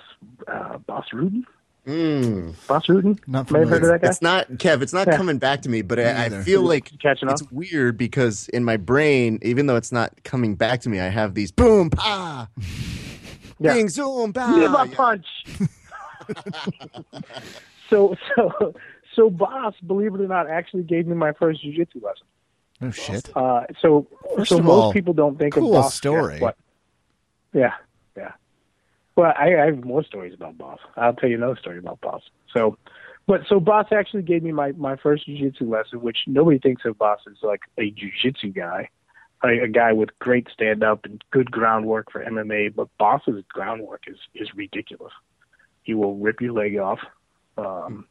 [0.47, 1.43] uh, Bas Rutten.
[1.89, 2.53] Mm.
[2.67, 3.19] Bas Rutten.
[3.25, 4.09] Not May have heard of that guy.
[4.09, 4.81] It's not Kev.
[4.83, 5.17] It's not Yeah.
[5.17, 7.33] coming back to me, but I, I feel like Catching up.
[7.41, 11.07] it's weird because in my brain, even though it's not coming back to me, I
[11.07, 12.47] have these boom pa,
[13.59, 13.73] Yeah.
[13.73, 14.51] bing zoom pa.
[14.53, 15.25] Liver punch.
[17.89, 18.73] so so
[19.15, 22.25] so Bas, believe it or not, actually gave me my first jujitsu lesson.
[22.81, 23.29] No shit.
[23.35, 25.93] Uh, so First so of most all, people don't think cool of Bas.
[25.95, 26.35] story.
[26.35, 26.57] Yeah, what?
[27.53, 27.73] Yeah, yeah.
[29.19, 30.77] Well, I, I have more stories about Bas.
[30.95, 32.21] I'll tell you another story about Bas.
[32.53, 32.77] So,
[33.27, 36.97] but so Bas actually gave me my my first jujitsu lesson, which nobody thinks of
[36.97, 38.87] Bas as like a jujitsu guy.
[39.43, 44.03] A, a guy with great stand up and good groundwork for MMA, but Bas's groundwork
[44.07, 45.11] is is ridiculous.
[45.83, 46.99] He will rip your leg off.
[47.57, 48.05] Um,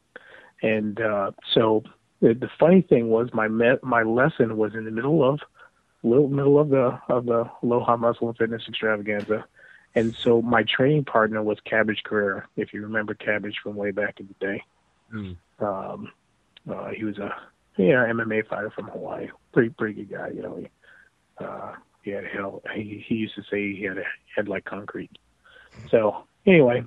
[0.61, 1.81] and uh, so
[2.21, 5.39] the, the funny thing was my me- my lesson was in the middle of
[6.03, 9.45] little middle of the of the Aloha Muscle and Fitness Extravaganza,
[9.95, 12.45] and so my training partner was Cabbage Correira.
[12.55, 14.63] If you remember Cabbage from way back in the day,
[15.11, 15.31] Hmm.
[15.59, 16.11] um,
[16.69, 17.33] uh, he was a
[17.77, 20.29] yeah MMA fighter from Hawaii, pretty pretty good guy.
[20.29, 20.67] You know, he
[21.43, 21.73] uh,
[22.03, 22.61] he had hell.
[22.75, 24.03] He he used to say he had a
[24.35, 25.11] head like concrete.
[25.89, 26.83] So anyway,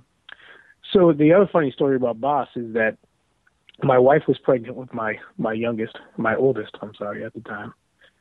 [0.93, 2.99] so the other funny story about Bas is that
[3.83, 6.77] my wife was pregnant with my my youngest, my oldest.
[6.81, 7.73] I'm sorry at the time,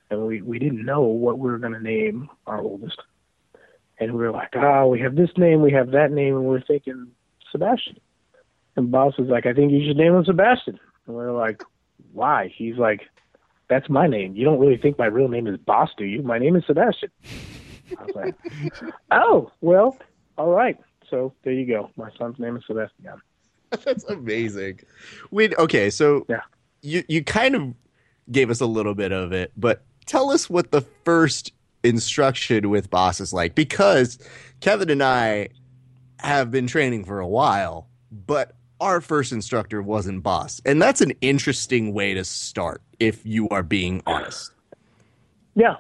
[0.10, 3.00] and we we didn't know what we were going to name our oldest,
[4.02, 6.62] and we were like, oh, we have this name, we have that name, and we're
[6.62, 7.08] thinking
[7.52, 7.98] Sebastian.
[8.76, 10.80] And Bas was like, I think you should name him Sebastian.
[11.08, 11.64] And we are like,
[12.12, 12.52] why?
[12.54, 13.02] He's like,
[13.70, 14.36] that's my name.
[14.36, 16.24] You don't really think my real name is Bas, do you?
[16.24, 17.10] My name is Sebastian.
[17.98, 18.36] I was like,
[19.12, 19.98] oh, well,
[20.38, 20.78] all right.
[21.10, 21.92] So there you go.
[21.96, 23.22] My son's name is Sebastian.
[23.70, 24.80] That's amazing.
[25.30, 26.42] Wait, okay, so Yeah.
[26.82, 27.74] you you kind of
[28.32, 31.52] gave us a little bit of it, but tell us what the first
[31.84, 34.20] instruction with bosses like because
[34.60, 35.50] Kevin and I
[36.20, 40.62] have been training for a while, but our first instructor wasn't Bas.
[40.66, 44.52] And that's an interesting way to start if you are being honest.
[45.56, 45.78] Yeah.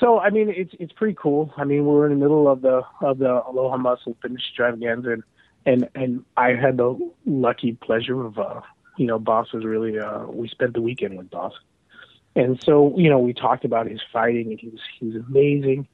[0.00, 1.52] So I mean, it's it's pretty cool.
[1.56, 5.22] I mean, we're in the middle of the of the Aloha Muscle Fitness Extravaganza, and
[5.64, 8.62] and and I had the lucky pleasure of uh,
[8.96, 11.52] you know, Bas was really uh, we spent the weekend with Bas,
[12.34, 15.86] and so you know we talked about his fighting, and he was he was amazing,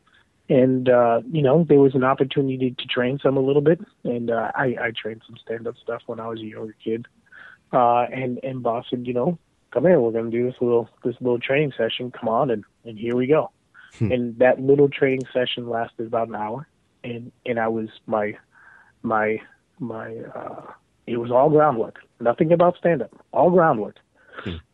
[0.49, 4.31] and uh, you know there was an opportunity to train some a little bit, and
[4.31, 7.07] uh, I I trained some stand up stuff when I was a younger kid,
[7.73, 9.39] uh, and and Bas said, you know,
[9.73, 12.11] come here, we're gonna do this little this little training session.
[12.11, 13.51] Come on, and and here we go.
[14.01, 16.69] And that little training session lasted about an hour,
[17.03, 18.37] and and I was my
[19.03, 19.41] my
[19.81, 20.73] my uh,
[21.07, 23.97] it was all groundwork, nothing about stand up, all groundwork,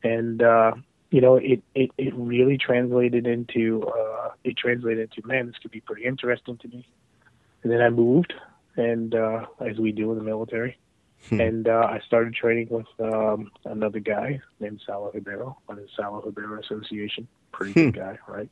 [0.03, 0.72] and uh,
[1.14, 5.70] you know it, it it really translated into uh, it translated into man, this could
[5.70, 6.85] be pretty interesting to me.
[7.62, 8.35] And then I moved,
[8.77, 10.77] and uh, as we do in the military,
[11.31, 16.27] and uh, I started training with um, another guy named Saulo Ribeiro on the Saulo
[16.27, 17.29] Ribeiro Association.
[17.53, 18.50] Pretty good guy, right?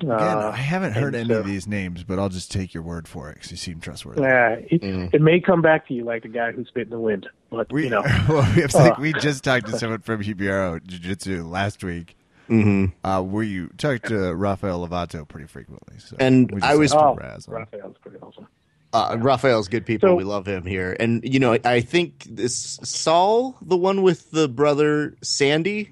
[0.00, 2.82] Again, Uh, I haven't heard any so- of these names, but I'll just take your
[2.82, 4.22] word for it because you seem trustworthy.
[4.22, 5.14] Yeah, it, Mm.
[5.14, 7.72] it may come back to you like the guy who spit in the wind, but
[7.72, 9.00] We, you know, well, we, have like, Uh.
[9.00, 12.16] we just talked to someone from Ribeiro Jiu Jitsu last week.
[12.48, 12.84] Mm-hmm.
[13.04, 15.98] Uh, where you talked to Rafael Lovato pretty frequently.
[15.98, 17.66] So And we I was- have to oh, razz on.
[18.02, 18.46] Pretty awesome.
[18.92, 20.10] Uh, Raphael's good people.
[20.10, 20.96] So- we love him here.
[21.00, 25.90] And, you know, I think this Saul, the one with the brother Sandy,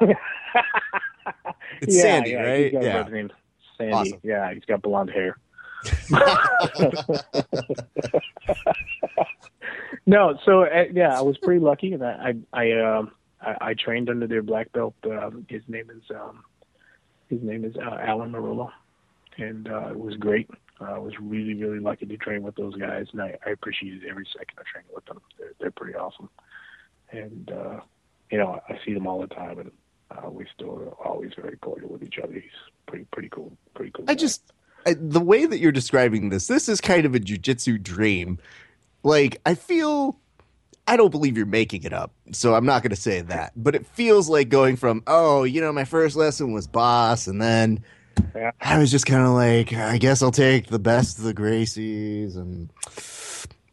[1.80, 2.64] it's yeah, Sandy, yeah, right?
[2.64, 3.02] He's got Yeah.
[3.10, 3.32] named
[3.78, 3.94] Sandy.
[3.94, 4.20] Awesome.
[4.22, 5.36] Yeah, he's got blonde hair.
[10.06, 13.74] no, so uh, yeah, I was pretty lucky, and I I I, um, I, I
[13.74, 14.94] trained under their black belt.
[15.04, 16.44] Um, his name is um,
[17.28, 18.70] his name is uh, Alan Marullo,
[19.38, 20.48] and uh, it was great.
[20.80, 24.02] Uh, I was really really lucky to train with those guys, and I, I appreciated
[24.08, 25.20] every second of training with them.
[25.38, 26.28] They're they're pretty awesome,
[27.10, 27.80] and uh,
[28.30, 29.70] you know I see them all the time, and
[30.10, 32.32] uh, we still are always very cordial with each other.
[32.34, 32.42] He's
[32.86, 34.04] pretty pretty cool, pretty cool.
[34.08, 34.20] I guy.
[34.20, 34.42] just
[34.86, 38.38] I, the way that you're describing this, this is kind of a jujitsu dream.
[39.02, 40.18] Like I feel,
[40.86, 43.52] I don't believe you're making it up, so I'm not going to say that.
[43.56, 47.40] But it feels like going from oh, you know, my first lesson was Bas, and
[47.40, 47.84] then
[48.34, 48.50] Yeah.
[48.60, 52.36] I was just kind of like, I guess I'll take the best of the Gracies,
[52.36, 52.70] and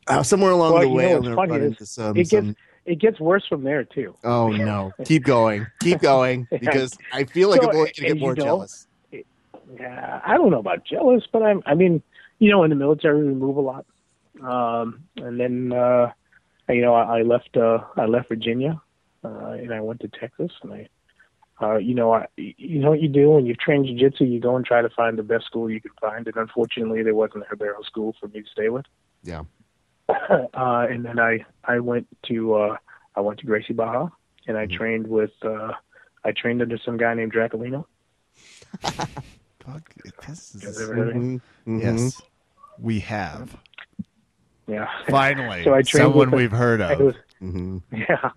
[0.08, 2.12] uh, somewhere along Well, the way, know I'm going to run into some.
[2.18, 2.56] it gets some
[2.88, 4.16] it gets worse from there too.
[4.24, 8.20] oh no, keep going, keep going, because I feel like So, I'm going to get
[8.20, 8.88] more know, jealous.
[9.12, 11.62] Yeah, I don't know about jealous, but I'm.
[11.66, 12.02] I mean,
[12.40, 13.86] you know, in the military we move a lot,
[14.42, 16.12] um, and then uh,
[16.70, 17.58] you know I, I left.
[17.58, 18.82] Uh, I left Virginia,
[19.26, 20.90] uh, and I went to Texas, and I.
[21.60, 24.56] Uh, you know, I, you know what you do when you've trained jiu-jitsu, you go
[24.56, 27.48] and try to find the best school you can find, and unfortunately, there wasn't a
[27.50, 28.86] Ribeiro school for me to stay with.
[29.24, 29.42] Yeah.
[30.10, 32.78] uh, and then I I went to uh,
[33.16, 34.12] I went to Gracie Barra,
[34.48, 34.72] and I Mhm.
[34.78, 35.74] trained with uh,
[36.24, 37.86] I trained under some guy named Draculino.
[38.82, 39.94] Fuck,
[40.28, 41.42] this is, ever heard of him?
[41.68, 41.82] Mhm, mhm.
[41.82, 42.22] yes,
[42.80, 43.58] we have
[44.68, 44.88] Yeah.
[45.10, 47.00] finally So I trained someone with a- we've heard of.
[47.00, 47.82] was, Mhm.
[47.92, 48.32] yeah,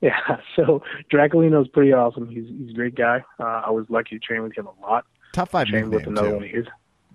[0.00, 0.38] yeah.
[0.56, 0.82] So
[1.12, 2.28] Draculino's pretty awesome.
[2.28, 3.24] He's he's a great guy.
[3.40, 5.06] Uh, I was lucky to train with him a lot.
[5.32, 6.34] Top five Trained with nickname another too.
[6.36, 6.66] one of his.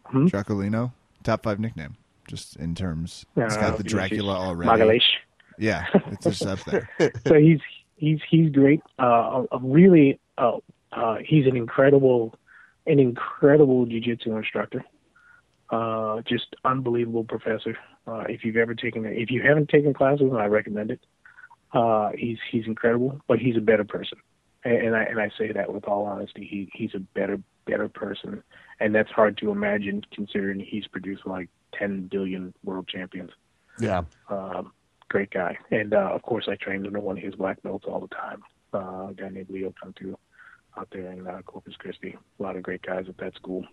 [0.06, 0.26] Hmm?
[0.26, 0.92] Draculino,
[1.24, 1.96] top five nickname,
[2.30, 3.26] just in terms.
[3.36, 4.70] It's got the Dracula already.
[4.70, 5.02] Magalhães.
[5.58, 6.90] Yeah, it's just up there.
[7.28, 7.60] so he's
[7.98, 8.82] he's he's great.
[8.98, 10.58] Uh, really uh,
[10.94, 12.36] uh, he's an incredible
[12.88, 14.86] an incredible jiu-jitsu instructor.
[15.70, 17.78] Uh, just unbelievable professor.
[18.08, 21.00] Uh, if you've ever taken if you haven't taken classes, I recommend it.
[21.74, 24.20] Uh, he's he's incredible, but he's a better person,
[24.64, 26.48] and, and I and I say that with all honesty.
[26.50, 28.44] He he's a better better person,
[28.80, 33.32] and that's hard to imagine considering he's produced like ten billion world champions
[33.80, 34.04] Yeah.
[34.30, 34.72] um,
[35.10, 35.58] great guy.
[35.72, 38.44] And uh, of course, I trained under one of his black belts all the time.
[38.74, 40.16] Uh, a guy named Leo Cantu
[40.78, 42.16] out there in uh, Corpus Christi.
[42.40, 43.66] A lot of great guys at that school.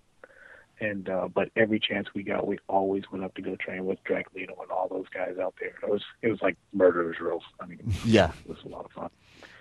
[0.78, 3.98] And uh, but every chance we got, we always went up to go train with
[4.04, 5.72] Draculino and all those guys out there.
[5.82, 7.40] It was it was like murderers row.
[7.60, 8.32] I mean, Yeah.
[8.44, 9.08] it was a lot of fun.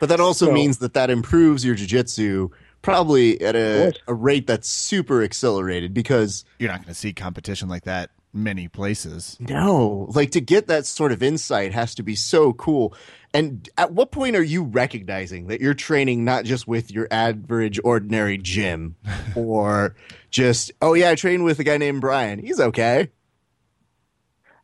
[0.01, 4.45] But that also So- means that that improves your jujitsu probably at a, a rate
[4.45, 9.37] that's super accelerated because You're not going to see competition like that many places.
[9.39, 12.93] no, like to get that sort of insight has to be so cool.
[13.33, 17.79] And at what point are you recognizing that you're training not just with your average
[17.83, 18.95] ordinary gym
[19.35, 19.95] or
[20.29, 22.39] just, oh yeah, I train with a guy named Brian.
[22.39, 23.09] He's okay.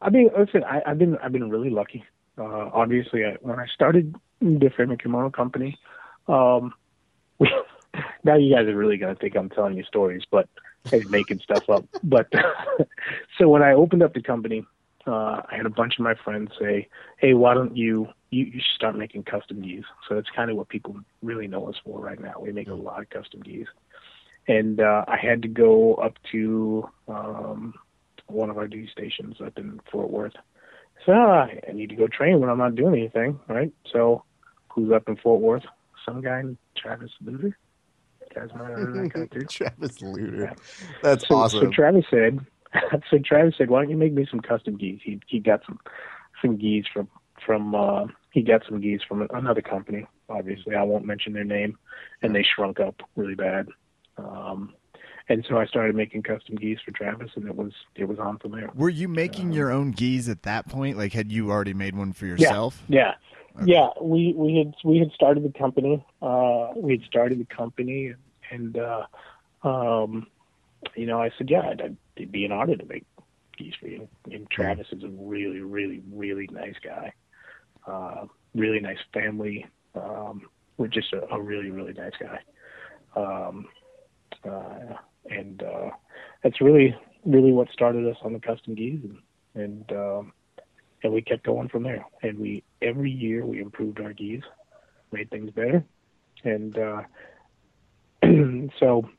[0.02, 2.04] I mean, listen, I, I've been I've been really lucky.
[2.38, 5.78] Uh, obviously, I, when I started the Frame Kimono Company,
[6.28, 6.74] um,
[7.38, 7.50] we,
[8.24, 10.50] now you guys are really gonna think I'm telling you stories, but
[10.92, 11.86] and making stuff up.
[12.04, 12.28] But
[13.38, 14.66] so when I opened up the company,
[15.08, 18.60] uh, I had a bunch of my friends say, "Hey, why don't you you, you
[18.60, 22.00] should start making custom gis?" So that's kind of what people really know us for
[22.00, 22.36] right now.
[22.40, 23.68] We make a lot of custom gis,
[24.48, 27.74] and uh, I had to go up to um,
[28.28, 30.36] one of our duty stations up in Fort Worth.
[31.06, 33.74] So uh, I need to go train when I'm not doing anything, right?
[33.92, 34.24] So
[34.70, 35.64] who's up in Fort Worth?
[36.06, 36.44] Some guy
[36.76, 37.58] Travis Lutter.
[38.36, 39.50] You guys might have heard of that.
[39.50, 40.36] Travis Lutter.
[40.36, 40.54] Yeah.
[41.04, 41.60] That's so, awesome.
[41.62, 42.40] So Travis said,
[43.10, 45.00] so Travis said, why don't you make me some custom gis?
[45.04, 45.80] He he got some
[46.42, 47.08] some gis from
[47.46, 50.08] from uh, he got some gis from another company.
[50.30, 51.78] Obviously, I won't mention their name,
[52.22, 53.68] and they shrunk up really bad.
[54.18, 54.74] Um,
[55.30, 58.38] and so I started making custom gis for Travis, and it was it was on
[58.40, 58.70] from there.
[58.76, 60.98] Were you making your own gis at that point?
[60.98, 62.84] Like, had you already made one for yourself?
[62.88, 63.14] Yeah,
[63.66, 63.90] Yeah.
[64.02, 66.06] We we had we had started the company.
[66.22, 68.14] Uh, we had started the company,
[68.50, 69.06] and uh,
[69.64, 70.28] um,
[70.96, 73.06] you know, I said, yeah, I'd, it'd be an honor to make
[73.58, 74.08] gis for you.
[74.32, 77.14] And Travis is a really, really, really nice guy.
[77.86, 79.66] Uh, really nice family.
[79.96, 82.40] Um, we're just a, a really, really nice guy.
[83.16, 83.68] Um,
[84.44, 84.96] uh,
[85.30, 85.90] and uh,
[86.44, 89.18] that's really, really what started us on the custom gis, and
[89.54, 90.34] and um,
[91.04, 92.06] and we kept going from there.
[92.24, 94.42] And we every year we improved our gis,
[95.12, 95.84] made things better,
[96.44, 97.02] and uh,
[98.80, 99.10] so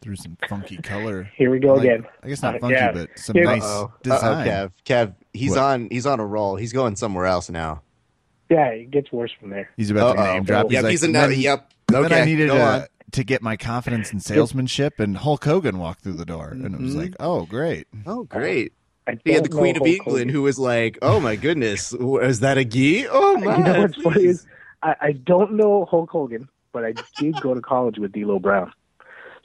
[0.00, 1.30] Through some funky color.
[1.36, 2.06] here we go Like- again.
[2.22, 2.92] I guess not Uh, funky, yeah.
[2.92, 3.42] but some Yeah.
[3.44, 3.92] nice Uh-oh.
[4.02, 4.48] design.
[4.48, 4.70] Uh-oh, Kev.
[4.84, 5.58] Kev, he's What?
[5.58, 6.56] on he's on a roll.
[6.56, 7.82] He's going somewhere else now.
[8.50, 9.70] Yeah, it gets worse from there.
[9.76, 10.32] He's about to Uh-oh.
[10.34, 10.70] name drop.
[10.72, 11.68] Yep, like, he's a "And no, then- yep.
[11.92, 12.80] Okay, then I needed go on.
[12.82, 16.64] to, to get my confidence in salesmanship, and Hulk Hogan walked through the door, and
[16.74, 16.98] it was Mhm.
[16.98, 17.86] like, oh, great.
[18.06, 18.72] Oh, great.
[19.06, 22.58] I He had the Queen of England who was like, "Oh my goodness, is that
[22.58, 23.06] a gi?
[23.08, 24.46] Oh my!" You know what's funny is
[24.82, 28.72] I, I don't know Hulk Hogan, but I did go to college with D'Lo Brown.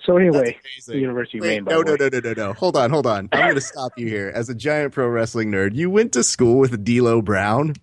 [0.03, 0.97] So anyway, the.
[0.97, 1.65] University of Wait, Maine.
[1.65, 2.53] No, no, no, no, no, no.
[2.53, 3.29] Hold on, hold on.
[3.31, 4.31] I'm going to stop you here.
[4.33, 7.73] As a giant pro wrestling nerd, you went to school with D'Lo Brown.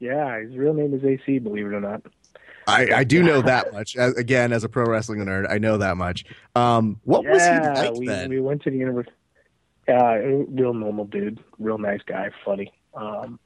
[0.00, 1.38] Yeah, his real name is AC.
[1.38, 2.02] Believe it or not.
[2.66, 3.96] I, I do know that much.
[3.96, 6.24] As, again, as a pro wrestling nerd, I know that much.
[6.54, 8.28] Um, what was he yeah, like we then?
[8.28, 9.12] we went to the university.
[9.90, 12.72] Uh, real normal dude, real nice guy, funny.
[12.94, 13.38] Um,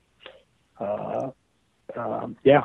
[0.78, 1.30] uh,
[1.96, 2.64] um, yeah,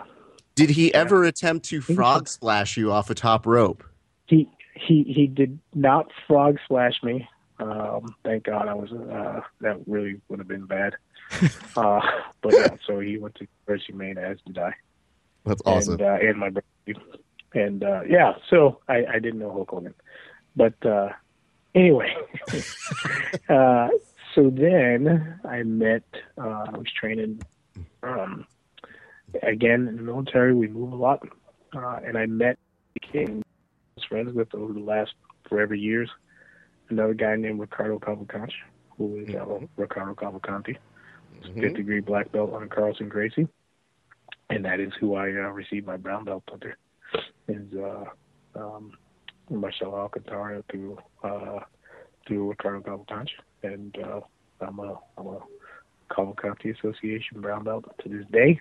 [0.55, 3.83] Did he ever attempt to frog splash you off a top rope?
[4.29, 7.27] he he he did not frog splash me.
[7.59, 10.95] Um, thank God I was uh, that really would have been bad.
[11.75, 11.99] uh,
[12.41, 14.73] but yeah, so he went to University of Maine, as did I,
[15.45, 15.93] That's awesome.
[15.93, 16.65] and uh, and my brother.
[17.53, 19.95] And uh, yeah, so I, I didn't know Hulk Hogan,
[20.55, 21.09] but uh,
[21.75, 22.13] anyway,
[23.49, 23.89] uh,
[24.35, 26.03] so then I met.
[26.37, 27.41] Uh, I was training.
[28.03, 28.45] Um,
[29.43, 31.27] again in the military, we move a lot,
[31.75, 32.57] uh, and I met
[32.93, 33.43] became
[34.07, 35.11] friends with over the last
[35.47, 36.09] forever years.
[36.89, 38.53] Another guy named Ricardo Cavalcante,
[38.97, 40.77] who is uh, Ricardo Cavalcante,
[41.43, 41.61] Mhm.
[41.61, 43.47] fifth degree black belt on Carlson Gracie,
[44.49, 46.75] and that is who I uh, received my brown belt under.
[47.47, 48.05] Is uh,
[48.55, 48.93] um,
[49.49, 51.59] Marcelo Alcantara through uh,
[52.27, 53.29] through Ricardo Cavalcante,
[53.63, 54.21] and uh,
[54.61, 55.39] I'm a I'm a
[56.11, 58.59] Cavalcante Association brown belt to this day,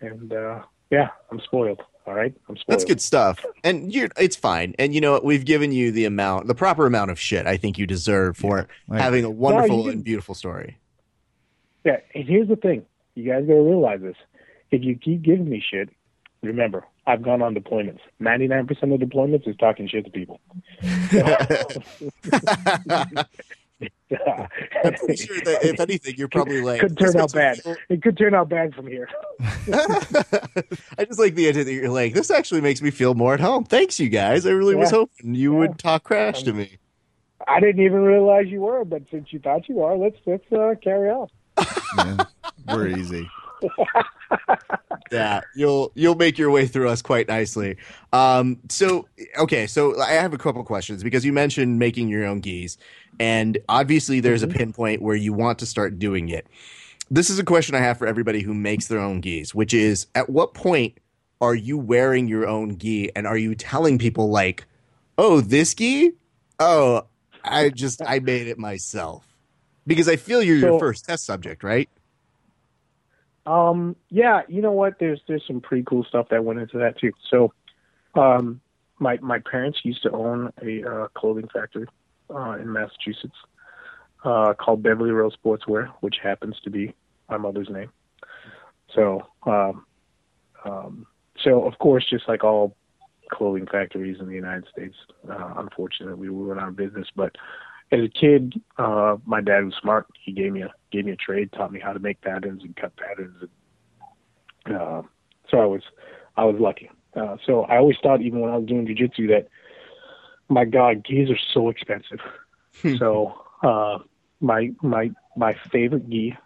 [0.00, 1.82] and uh, yeah, I'm spoiled.
[2.06, 2.64] All right, I'm spoiled.
[2.68, 3.44] That's good stuff.
[3.62, 4.74] And you're it's fine.
[4.78, 5.24] And you know what?
[5.24, 8.68] We've given you the amount, the proper amount of shit I think you deserve for
[8.88, 10.78] Like, having a wonderful you and beautiful story.
[11.84, 12.84] Yeah, and here's the thing.
[13.14, 14.16] You guys gotta realize this.
[14.70, 15.90] If you keep giving me shit,
[16.42, 18.00] remember, I've gone on deployments.
[18.20, 20.40] Ninety nine percent of deployments is talking shit to people.
[24.84, 27.58] I'm pretty sure that if anything, you're probably like Could turn out bad.
[27.64, 29.08] makes It could turn out bad from here.
[29.40, 33.40] I just like the idea that you're like, this actually makes me feel more at
[33.40, 33.64] home.
[33.64, 34.44] Thanks, you guys.
[34.46, 35.58] I really was hoping you Yeah.
[35.60, 36.76] would talk crash to me.
[37.46, 40.74] I didn't even realize you were, but since you thought you are, let's let's uh,
[40.82, 41.28] carry on.
[41.96, 42.16] Yeah,
[42.68, 43.26] we're easy.
[45.10, 47.76] Yeah, you'll you'll make your way through us quite nicely.
[48.12, 52.40] Um, so okay, so I have a couple questions because you mentioned making your own
[52.40, 52.76] gis,
[53.18, 56.46] and obviously there's a pinpoint where you want to start doing it.
[57.10, 60.06] This is a question I have for everybody who makes their own gis, which is
[60.14, 60.98] at what point
[61.40, 64.66] are you wearing your own gi and are you telling people like,
[65.16, 66.12] "Oh, this gi?
[66.58, 67.06] Oh,
[67.42, 69.24] I just I made it myself."
[69.86, 71.88] Because I feel you're your first test subject, right?
[73.48, 74.98] Um, yeah, you know what?
[75.00, 77.12] There's there's some pretty cool stuff that went into that too.
[77.30, 77.54] So,
[78.14, 78.60] um,
[78.98, 81.86] my my parents used to own a uh, clothing factory
[82.28, 83.36] uh, in Massachusetts,
[84.22, 86.94] uh, called Beverly Rose Sportswear, which happens to be
[87.30, 87.90] my mother's name.
[88.94, 89.86] So, um,
[90.66, 91.06] um,
[91.42, 92.76] so of course, just like all
[93.32, 94.96] clothing factories in the United States,
[95.30, 97.08] uh, unfortunately, we went out of business.
[97.16, 97.34] But
[97.90, 100.06] as a kid, uh, my dad was smart.
[100.22, 102.76] He gave me a gave me a trade, taught me how to make patterns and
[102.76, 103.36] cut patterns.
[104.66, 105.02] And, uh,
[105.50, 105.82] so I was
[106.36, 106.90] I was lucky.
[107.14, 109.48] Uh, so I always thought, even when I was doing jujitsu, that
[110.48, 112.20] my God, gis are so expensive.
[112.98, 113.98] so uh,
[114.40, 116.36] my my my favorite gi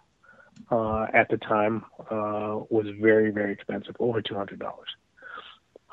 [0.71, 4.89] uh, at the time uh, was very very expensive, over two hundred dollars.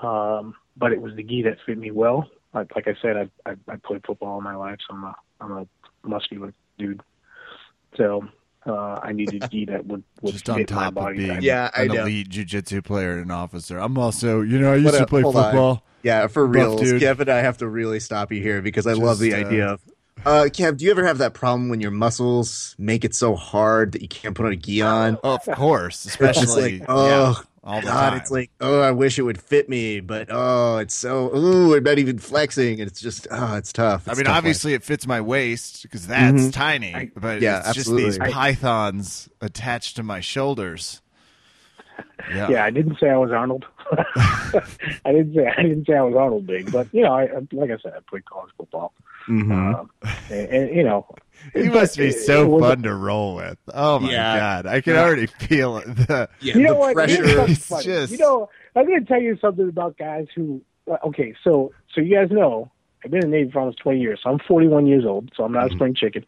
[0.01, 2.29] Um, but it was the gi that fit me well.
[2.53, 5.15] Like, like I said, I, I I played football all my life, so I'm a
[5.41, 5.67] I'm a
[6.03, 7.01] muscular dude.
[7.97, 8.27] So
[8.65, 11.41] uh, I needed gi that would, would Just on fit my top of being type.
[11.43, 12.01] Yeah, I an know.
[12.03, 13.77] elite jujitsu player and an officer.
[13.77, 15.43] I'm also, you know, I used What to a- play hold on.
[15.45, 15.83] football.
[16.01, 17.01] Yeah, for real, dude.
[17.01, 19.81] Kev I have to really stop you here because I love the uh, idea of.
[20.25, 23.93] Uh, Kev, do you ever have that problem when your muscles make it so hard
[23.93, 25.17] that you can't put on a gi on?
[25.23, 27.33] Oh, of course, especially like, oh, yeah,
[27.63, 28.19] all the God, time.
[28.19, 31.83] it's like, oh, I wish it would fit me, but oh, it's so, ooh, I'm
[31.83, 32.79] not even flexing.
[32.79, 34.07] And it's just, oh, it's tough.
[34.07, 34.37] I mean, tough life.
[34.37, 36.53] obviously it fits my waist because that's Mhm.
[36.53, 38.31] tiny, I- but Yeah, it's just these absolutely.
[38.33, 41.01] pythons attached to my shoulders.
[42.33, 42.49] Yeah.
[42.49, 43.65] Yeah, I didn't say I was Arnold.
[43.91, 44.61] I
[45.11, 47.71] didn't say I didn't say I was Arnold big, but you know, I I- like
[47.71, 48.93] I said, I played college football,
[49.27, 49.75] Mhm.
[49.75, 49.89] um,
[50.29, 51.05] and, and you know,
[51.53, 53.57] He must be so it was- fun to roll with.
[53.73, 54.37] Oh my Yeah.
[54.39, 55.03] god, I can Yeah.
[55.03, 55.85] already feel it.
[55.85, 57.09] The, yeah, You know the what?
[57.09, 57.37] Here's pressure.
[57.37, 60.61] something It's just- You know, I'm going to tell you something about guys who.
[60.91, 62.71] uh, Okay, so so you guys know
[63.03, 64.19] I've been in the Navy for almost 20 years.
[64.23, 65.71] So I'm 41 years old, so I'm not Mhm.
[65.71, 66.25] a spring chicken,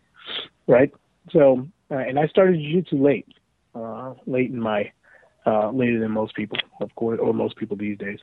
[0.67, 0.91] right?
[1.31, 3.27] So uh, and I started jiu-jitsu late,
[3.75, 4.91] uh, late in my
[5.45, 8.19] uh, later than most people, of course, or most people these days.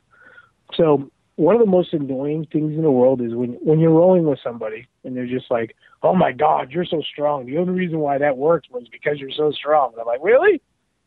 [0.75, 4.25] So one of the most annoying things in the world is when when you're rolling
[4.25, 8.01] with somebody and they're just like, "Oh my God, you're so strong." The only reason
[8.01, 9.93] why that worked was because you're so strong.
[9.93, 10.61] And I'm like, "Really?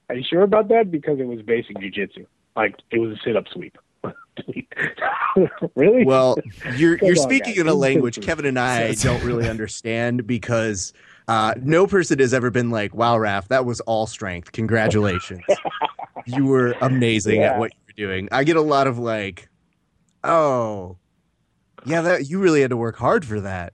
[0.07, 2.25] Are you sure about that?" Because it was basic jujitsu.
[2.55, 3.77] Like it was a sit-up sweep.
[5.75, 6.05] really?
[6.05, 6.37] Well,
[6.75, 8.21] you're you're speaking in a language.
[8.25, 10.93] Kevin and I don't really understand because
[11.27, 14.53] uh, no person has ever been like, "Wow, Raph, that was all strength.
[14.53, 15.43] Congratulations,
[16.25, 19.49] you were amazing at what you were doing." I get a lot of like,
[20.23, 20.97] "Oh,
[21.85, 23.73] yeah, that you really had to work hard for that."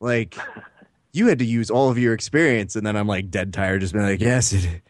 [0.00, 0.36] Like,
[1.12, 3.92] you had to use all of your experience, and then I'm like dead tired, just
[3.92, 4.82] being like, "Yes, it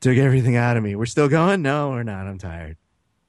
[0.00, 0.94] took everything out of me.
[0.96, 1.62] We're still going?
[1.62, 2.26] No, we're not.
[2.26, 2.76] I'm tired.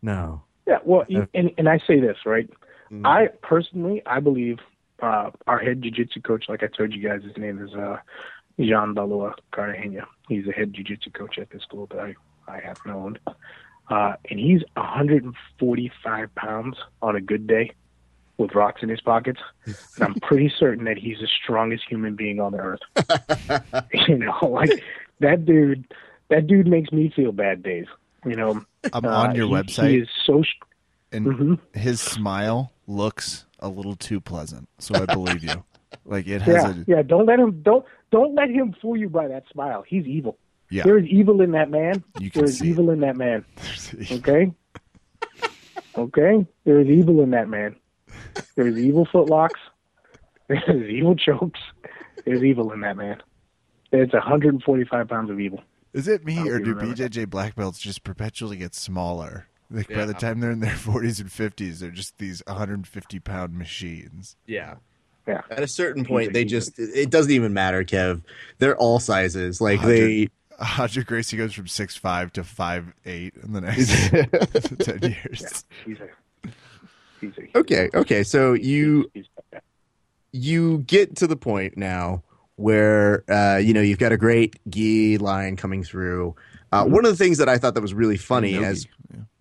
[0.02, 0.80] No." yeah.
[0.84, 2.50] Well, and and I say this right.
[2.92, 3.06] Mm.
[3.06, 4.60] I personally, I believe
[5.02, 7.98] uh, our head jiu-jitsu coach, like I told you guys, his name is uh,
[8.60, 10.08] Jean Balua Cartagena.
[10.30, 12.16] He's a head jiu-jitsu coach at this school that I,
[12.48, 13.18] I have known.
[13.90, 17.72] Uh, and he's 145 pounds on a good day
[18.38, 19.40] with rocks in his pockets.
[19.66, 22.80] And I'm pretty certain that he's the strongest human being on the earth.
[24.08, 24.84] you know, like
[25.20, 25.86] that dude,
[26.30, 27.86] that dude makes me feel bad days.
[28.26, 28.64] You know,
[28.94, 30.42] I'm Uh, on your he- website, He is so.
[30.42, 30.48] St-
[31.12, 31.60] and Mhm.
[31.76, 35.64] his smile looks a little too pleasant, so I believe you.
[36.06, 37.02] Like it has Yeah, a yeah.
[37.04, 39.84] Don't let him don't don't let him fool you by that smile.
[39.88, 40.38] He's evil.
[40.74, 40.84] Yeah.
[40.84, 42.04] There is evil in that man.
[42.20, 42.70] You can There is see it.
[42.72, 43.46] evil in that man.
[44.12, 44.52] Okay.
[45.96, 46.46] okay.
[46.66, 47.76] There is evil in that man.
[48.56, 49.60] There's evil footlocks.
[50.48, 51.60] There's evil chokes.
[52.26, 53.22] There's evil in that man.
[53.92, 55.62] It's 145 pounds of evil.
[55.94, 57.12] Is it me or do remember that.
[57.12, 59.48] BJJ black belts just perpetually get smaller?
[59.70, 63.54] Like by the time they're in their 40s and 50s, they're just these 150 pound
[63.58, 64.36] machines.
[64.48, 64.76] Yeah.
[65.28, 65.42] Yeah.
[65.50, 68.24] At a certain point, they just, it doesn't even matter, Kev.
[68.58, 69.62] They're all sizes.
[69.62, 70.30] Like they,
[70.78, 73.62] Roger Gracie goes from six five to five eight in the
[74.80, 75.66] next ten years.
[75.86, 76.10] He's a.
[77.22, 77.58] He's a.
[77.58, 78.24] okay, okay.
[78.24, 79.26] So you, He's,
[80.32, 82.24] you get to the point now
[82.56, 86.36] where, uh, you know, you've got a great gi line coming through.
[86.72, 88.66] Uh, one of the things that I thought that was really funny Nogi.
[88.66, 88.92] as Yeah.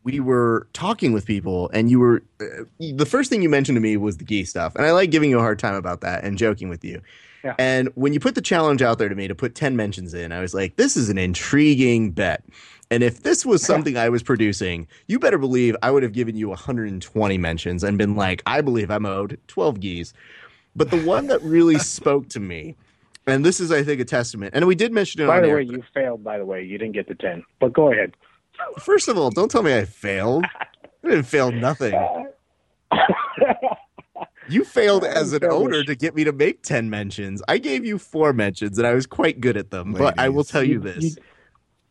[0.05, 2.45] We were talking with people and you were uh,
[2.79, 5.31] the first thing you mentioned to me was the gi stuff and i like giving
[5.31, 7.01] you a hard time about that and joking with you
[7.45, 7.55] Yeah.
[7.59, 10.33] and when you put the challenge out there to me to put 10 mentions in
[10.33, 12.43] i was like this is an intriguing bet
[12.91, 16.37] and if this was something i was producing you better believe i would have given
[16.37, 20.15] you 120 mentions and been like i believe i'm owed 12 gis
[20.75, 22.75] but the one that really spoke to me
[23.27, 25.57] and this is i think a testament and we did mention it by the air,
[25.57, 26.25] way, you failed.
[26.25, 27.45] By the way, you didn't get the 10.
[27.61, 28.15] But go ahead.
[28.79, 31.95] First of all don't tell me i failed i didn't fail nothing
[34.49, 37.41] You failed as an owner to get me to make 10 mentions.
[37.49, 39.93] I gave you four mentions and I was quite good at them.
[39.95, 41.05] But I will tell you You- this.
[41.05, 41.23] you-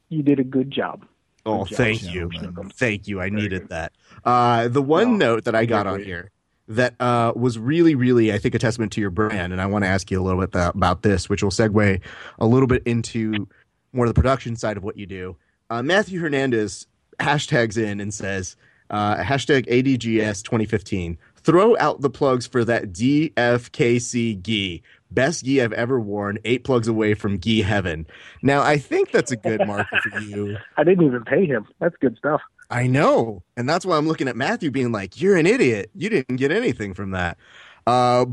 [0.10, 1.06] you did a good job.
[1.46, 2.30] oh, good job, thank you.
[2.30, 2.70] gentlemen.
[2.76, 3.20] Thank you.
[3.20, 3.70] I Very needed good.
[3.70, 3.94] that.
[4.26, 6.30] Uh, the one No, note that I got on here
[6.68, 9.54] that uh, was really, really, I think, a testament to your brand.
[9.54, 12.00] And I want to ask you a little bit about this, which will segue
[12.38, 13.48] a little bit into
[13.94, 15.36] more of the production side of what you do.
[15.72, 16.86] Uh, Matthew Hernandez
[17.22, 18.58] hashtags in and says,
[18.90, 21.18] uh, hashtag ADGS 2015.
[21.38, 24.84] Throw out the plugs for that DFKC gi.
[25.12, 28.06] Best gi I've ever worn, eight plugs away from gi heaven.
[28.44, 30.58] Now, I think that's a good marker for you.
[30.78, 31.66] I didn't even pay him.
[31.80, 32.42] That's good stuff.
[32.70, 33.42] I know.
[33.56, 35.90] And that's why I'm looking at Matthew being like, you're an idiot.
[35.96, 37.38] You didn't get anything from that.
[37.88, 38.26] Uh,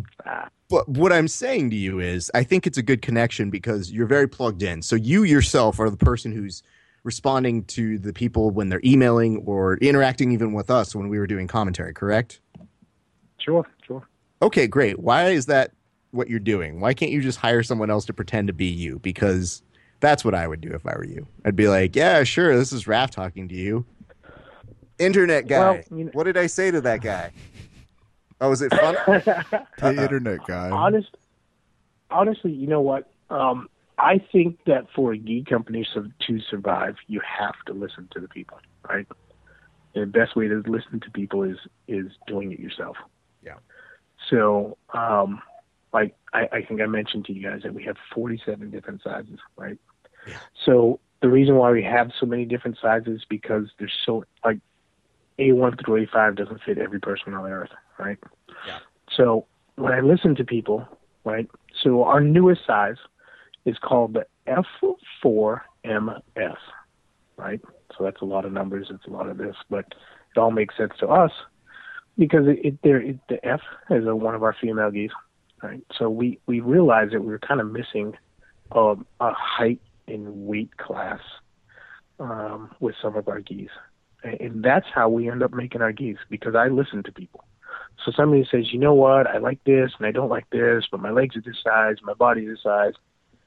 [0.68, 4.06] but what I'm saying to you is, I think it's a good connection because you're
[4.06, 4.82] very plugged in.
[4.82, 6.64] So you yourself are the person who's
[7.08, 11.26] responding to the people when they're emailing or interacting even with us when we were
[11.26, 12.40] doing commentary, correct?
[13.38, 14.06] Sure, sure.
[14.42, 14.98] Okay, great.
[14.98, 15.72] Why is that
[16.10, 16.80] what you're doing?
[16.80, 18.98] Why can't you just hire someone else to pretend to be you?
[18.98, 19.62] Because
[20.00, 21.26] that's what I would do if I were you.
[21.46, 23.86] I'd be like, yeah, sure, this is Raph talking to you.
[24.98, 25.58] Internet guy.
[25.58, 27.30] Well, you know- what did I say to that guy?
[28.42, 28.96] Oh, is it fun?
[29.78, 30.68] The internet guy.
[30.68, 31.16] Honest,
[32.10, 33.10] honestly, you know what?
[33.30, 33.68] Um,
[33.98, 38.28] I think that for a geek company to survive, you have to listen to the
[38.28, 39.06] people, right?
[39.94, 42.96] And the best way to listen to people is is doing it yourself.
[43.42, 43.56] Yeah.
[44.30, 45.42] So, um,
[45.92, 49.40] like I, I think I mentioned to you guys that we have 47 different sizes,
[49.56, 49.78] right?
[50.26, 50.38] Yeah.
[50.64, 54.58] So the reason why we have so many different sizes is because there's so like
[55.38, 58.18] A1 through A5 doesn't fit every person on the earth, right?
[58.66, 58.78] Yeah.
[59.16, 59.46] So
[59.76, 60.86] when I listen to people,
[61.24, 61.48] right?
[61.82, 62.96] So our newest size
[63.68, 66.56] is called the F4MS,
[67.36, 67.60] right?
[67.96, 68.88] So that's a lot of numbers.
[68.90, 69.84] It's a lot of this, but
[70.34, 71.30] it all makes sense to us
[72.16, 73.60] because it, it there it, the F
[73.90, 75.10] is a, one of our female gis,
[75.62, 75.84] right?
[75.98, 78.14] So we we realized that we were kind of missing
[78.72, 81.20] um, a height and weight class
[82.18, 83.68] um, with some of our gis,
[84.24, 87.44] and, and that's how we end up making our gis because I listen to people.
[88.04, 91.00] So somebody says, you know what, I like this and I don't like this, but
[91.00, 92.92] my legs are this size, my body is this size.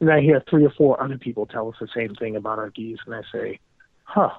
[0.01, 2.71] And I hear three or four other people tell us the same thing about our
[2.71, 3.59] gis, and I say,
[4.03, 4.31] huh,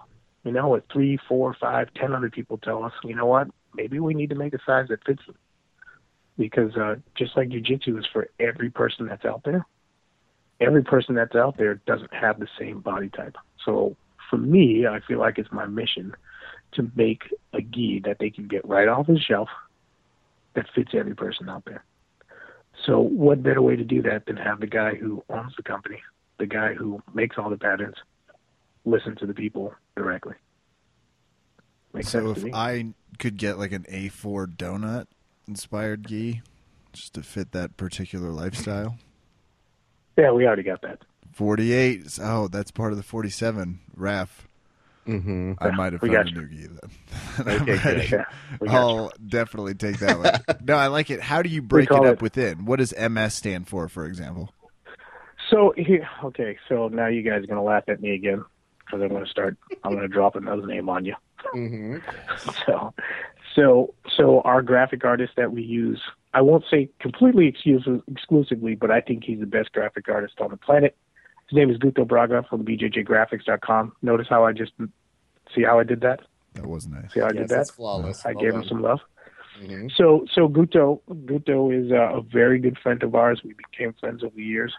[0.45, 4.01] you know, what three, four, five, ten other people tell us, you know what, maybe
[4.01, 5.37] we need to make a size that fits them.
[6.37, 9.65] Because uh, just like jujitsu is for every person that's out there,
[10.61, 13.37] every person that's out there doesn't have the same body type.
[13.65, 13.97] So
[14.31, 16.13] for me, I feel like it's my mission
[16.73, 19.49] to make a gi that they can get right off the shelf
[20.55, 21.85] that fits every person out there.
[22.87, 26.01] So what better way to do that than have the guy who owns the company,
[26.39, 27.99] the guy who makes all the patents,
[28.85, 30.35] listen to the people directly.
[31.93, 32.45] Makes So if.
[32.53, 35.07] I could get like an A4 donut
[35.47, 36.43] inspired gi
[36.93, 38.97] just to fit that particular lifestyle.
[40.17, 40.99] yeah, we already got that.
[41.33, 42.19] 48.
[42.21, 43.81] Oh, that's part of the 47.
[43.97, 44.47] Raf.
[45.07, 45.53] Mm-hmm.
[45.59, 46.91] I might have found a got new gi then.
[47.41, 47.85] Okay, I'm good.
[47.85, 48.09] ready.
[48.13, 48.25] Yeah,
[48.61, 48.79] we got you.
[48.79, 50.59] I'll definitely take that one.
[50.65, 51.21] no, I like it.
[51.21, 52.65] How do you break it up it- within?
[52.65, 54.53] What does MS stand for, for example?
[55.51, 56.57] So here, okay.
[56.69, 58.45] So now you guys are gonna laugh at me again
[58.79, 59.57] because I'm gonna start.
[59.85, 61.15] I'm gonna drop another name on you.
[61.55, 61.97] Mm-hmm.
[62.67, 62.95] So,
[63.55, 66.01] so, so our graphic artist that we use,
[66.33, 70.51] I won't say completely exclusive, exclusively, but I think he's the best graphic artist on
[70.51, 70.97] the planet.
[71.53, 73.93] His name is Guto Braga from BJJGraphics.com.
[74.01, 74.73] Notice how I just
[75.55, 76.21] see how I did that.
[76.55, 77.13] That was nice.
[77.13, 77.69] See how I did that?
[77.69, 78.25] flawless.
[78.25, 79.01] I Well gave him some love.
[79.61, 79.95] Mhm.
[79.95, 83.43] So, so Guto, Guto is uh, a very good friend of ours.
[83.45, 84.73] We became friends over the years.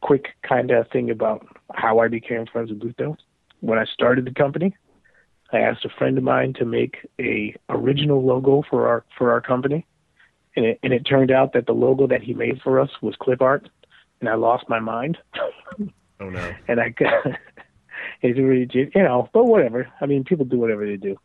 [0.00, 3.18] Quick kind of thing about how I became friends with Guto.
[3.60, 4.74] When I started the company,
[5.52, 9.42] I asked a friend of mine to make a original logo for our for our
[9.42, 9.84] company,
[10.56, 13.14] and it and it turned out that the logo that he made for us was
[13.16, 13.68] clip art,
[14.20, 15.18] and I lost my mind.
[16.20, 16.54] Oh no.
[16.66, 17.26] and I got
[18.22, 19.88] it's really you know, but whatever.
[20.00, 21.16] I mean, people do whatever they do.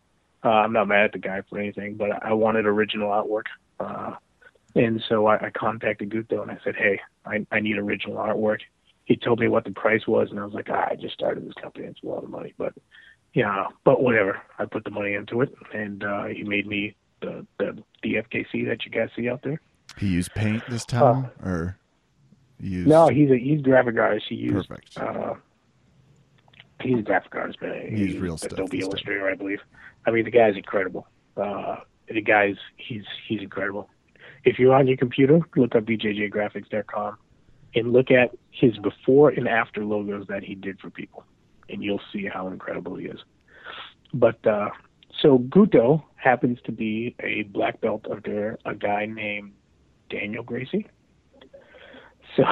[0.43, 3.45] Uh, I'm not mad at the guy for anything, but I wanted original artwork,
[3.79, 4.15] uh,
[4.75, 8.59] and so I, I contacted Guto and I said, "Hey, I, I need original artwork."
[9.05, 11.47] He told me what the price was, and I was like, ah, "I just started
[11.47, 12.73] this company; it's a lot of money." But
[13.33, 14.41] yeah, but whatever.
[14.59, 18.67] I put the money into it, and uh, he made me the the the FKC
[18.67, 19.61] that you guys see out there.
[19.97, 21.82] He used paint this time, or he
[22.69, 24.25] used No, he's a he's a graphic artist.
[24.29, 24.97] He used perfect.
[24.97, 25.35] uh,
[26.81, 28.79] he's a graphic artist, but He's He real stuff Adobe.
[28.79, 29.59] Illustrator, I believe.
[30.05, 31.07] I mean, the guy's incredible.
[31.37, 33.89] Uh, the guy's he's he's incredible.
[34.43, 37.17] If you're on your computer, look up bjjgraphics.com
[37.75, 41.23] and look at his before and after logos that he did for people,
[41.69, 43.19] and you'll see how incredible he is.
[44.13, 44.69] But uh,
[45.21, 49.53] so Guto happens to be a black belt under a guy named
[50.09, 50.87] Daniel Gracie.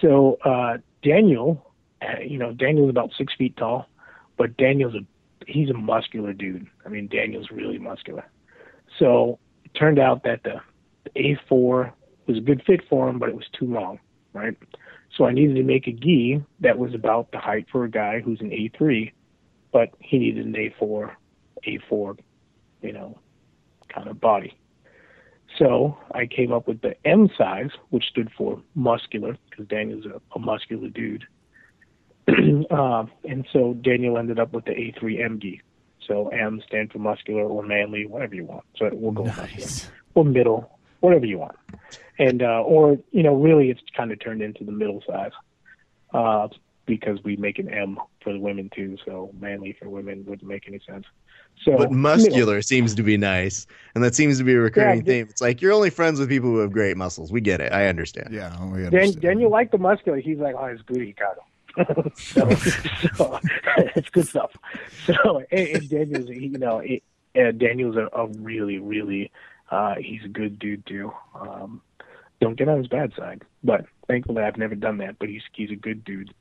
[0.00, 3.86] So, so uh, Daniel, uh, you know, Daniel's about six feet tall,
[4.36, 5.00] but Daniel's a
[5.46, 6.66] he's a muscular dude.
[6.84, 8.24] I mean, Daniel's really muscular.
[8.98, 10.60] So it turned out that the,
[11.04, 11.92] the A4
[12.26, 13.98] was a good fit for him, but it was too long,
[14.32, 14.56] right?
[15.16, 18.20] So I needed to make a gi that was about the height for a guy
[18.20, 19.12] who's an A3,
[19.72, 21.12] but he needed an A4,
[21.66, 22.18] A4,
[22.82, 23.18] you know,
[23.88, 24.57] kind of body.
[25.56, 30.20] So I came up with the M size, which stood for muscular, because Daniel's a,
[30.34, 31.24] a muscular dude.
[32.70, 35.62] uh, and so Daniel ended up with the A3M gi.
[36.06, 38.64] So M stands for muscular or manly, whatever you want.
[38.76, 39.90] So we'll go Nice.
[40.14, 41.56] or middle, whatever you want.
[42.18, 45.32] And uh, or you know, really, it's kind of turned into the middle size
[46.12, 46.48] uh,
[46.86, 48.96] because we make an M for the women too.
[49.04, 51.04] So manly for women wouldn't make any sense.
[51.64, 55.12] So But muscular seems to be nice, and that seems to be a recurring Yeah,
[55.12, 55.26] theme.
[55.28, 57.32] It's like you're only friends with people who have great muscles.
[57.32, 57.72] We get it.
[57.72, 58.32] I understand.
[58.32, 59.20] Yeah, we Dan, understand.
[59.22, 60.18] Daniel liked the muscular.
[60.18, 62.12] He's like, oh, it's good, he got him.
[62.16, 62.50] so,
[63.14, 63.40] so
[63.96, 64.52] it's good stuff.
[65.04, 67.02] So, and, and Daniel's, you know, it,
[67.36, 69.30] uh, Daniel's a, a really, really,
[69.70, 71.12] uh, he's a good dude too.
[71.34, 71.82] Um,
[72.40, 75.18] don't get on his bad side, but thankfully I've never done that.
[75.18, 76.32] But he's he's a good dude.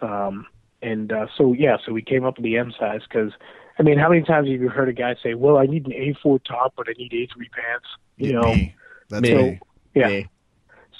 [0.00, 0.46] Um,
[0.82, 3.32] and uh, so yeah, so we came up with the M size because,
[3.78, 5.92] I mean, how many times have you heard a guy say, "Well, I need an
[5.92, 7.86] A4 top, but I need A3 pants"?
[8.16, 8.74] You Yeah, know, me.
[9.08, 9.34] That's Me.
[9.34, 9.60] me.
[9.94, 10.08] yeah.
[10.08, 10.26] Me.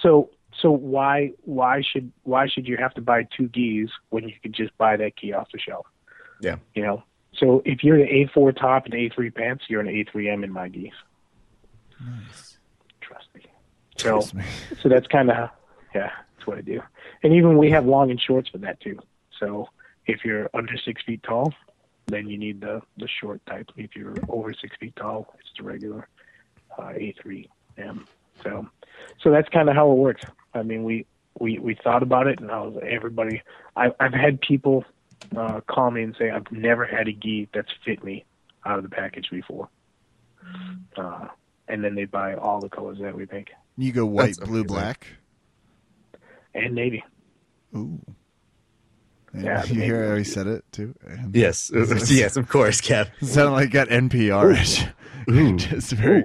[0.03, 4.35] So so why why should why should you have to buy two gis when you
[4.43, 5.87] could just buy that key off the shelf?
[6.41, 6.57] Yeah.
[6.75, 7.03] You know.
[7.35, 10.93] So if you're an A4 top and A3 pants, you're an A3M in my gis.
[12.05, 12.59] Nice.
[13.01, 13.43] Trust me.
[13.97, 14.45] So Trust me.
[14.83, 15.51] so that's kind of
[15.95, 16.81] yeah, that's what I do.
[17.23, 18.99] And even we have long and shorts for that too.
[19.39, 19.69] So
[20.07, 21.53] if you're under six feet tall,
[22.13, 23.71] then you need the the short type.
[23.77, 26.09] If you're over six feet tall, it's the regular
[26.79, 28.07] uh, A3M.
[28.43, 28.67] So
[29.23, 30.23] so that's kind of how it works.
[30.55, 31.07] I mean, we
[31.39, 33.43] we we thought about it, and I was everybody.
[33.77, 34.85] I, I've had people
[35.37, 38.25] uh, call me and say I've never had a gi that's fit me
[38.65, 39.69] out of the package before.
[40.97, 41.29] Uh,
[41.69, 44.61] and then they buy all the colors that we make You go white, That's blue,
[44.61, 44.67] amazing.
[44.67, 45.07] black.
[46.55, 47.03] and navy.
[47.75, 48.01] Ooh.
[49.33, 50.95] And Yeah, you hear how he said it too?
[51.07, 51.71] And Yes,
[52.11, 53.09] yes, of course, Kev.
[53.21, 54.85] It sounded like got NPR-ish.
[55.31, 55.57] Ooh.
[55.57, 56.23] Just very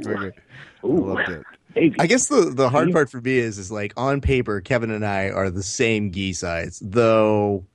[0.84, 1.12] Ooh.
[1.12, 1.44] I loved it.
[1.76, 1.96] navy.
[2.00, 2.94] I guess the the hard See?
[2.94, 6.34] part for me is is like on paper, Kevin and I are the same gi
[6.34, 7.66] size, though.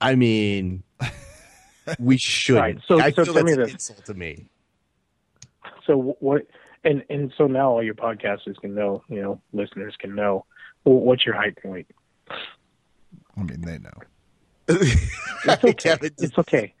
[0.00, 0.82] I mean,
[1.98, 2.62] we shouldn't.
[2.62, 3.72] Right, so- I so feel that's me an this.
[3.72, 4.46] insult to me.
[5.86, 6.46] So what?
[6.84, 10.44] And and so now all your podcasters can know, you know, listeners can know
[10.84, 11.86] well, what's your height point?
[12.28, 13.90] I mean, they know.
[15.44, 15.72] It's okay.
[15.74, 16.74] Kevin, it's okay.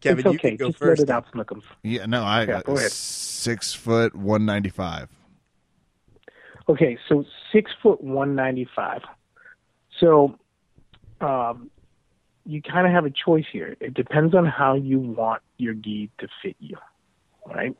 [0.00, 0.48] Kevin, it's you okay.
[0.50, 1.00] can go Just first.
[1.00, 1.62] let it out, Snookums.
[1.82, 2.90] Yeah, no, I Yeah, got go ahead.
[2.92, 5.08] six foot one ninety five.
[6.68, 9.00] Okay, so six foot one ninety five.
[10.00, 10.38] So,
[11.20, 11.70] um,
[12.44, 13.76] you kind of have a choice here.
[13.80, 16.76] It depends on how you want your gi to fit you,
[17.46, 17.76] right?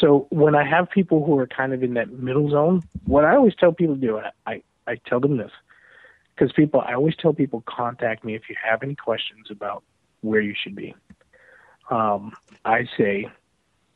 [0.00, 3.36] So when I have people who are kind of in that middle zone, what I
[3.36, 5.52] always tell people to do, I I, I tell them this
[6.34, 9.82] because people, I always tell people contact me if you have any questions about
[10.22, 10.94] where you should be.
[11.90, 12.32] Um,
[12.64, 13.28] I say,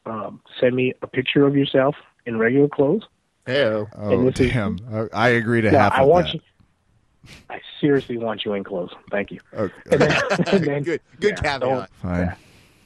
[0.07, 3.05] um, send me a picture of yourself in regular clothes.
[3.47, 3.89] Hell.
[3.97, 4.78] Oh this is- damn!
[5.12, 6.34] I, agree to No, half I want that.
[6.34, 6.41] you.
[7.51, 8.91] I seriously want you in clothes.
[9.11, 9.41] Thank you.
[9.55, 9.74] Okay.
[9.93, 11.91] And then, and then- good, good yeah, caveat.
[12.03, 12.20] Fine.
[12.20, 12.34] yeah.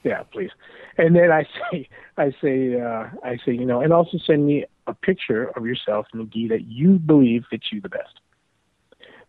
[0.05, 0.51] Yeah, please.
[0.99, 4.65] And then I say, I say, uh, I say, you know, and also send me
[4.87, 8.21] a picture of yourself in the gi that you believe fits you the best.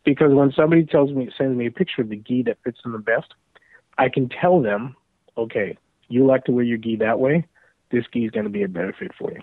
[0.05, 2.91] Because when somebody tells me, sends me a picture of the gi that fits them
[2.91, 3.33] the best,
[3.97, 4.95] I can tell them,
[5.37, 5.77] okay,
[6.09, 7.45] you like to wear your gi that way.
[7.91, 9.39] This gi is going to be a better fit for you.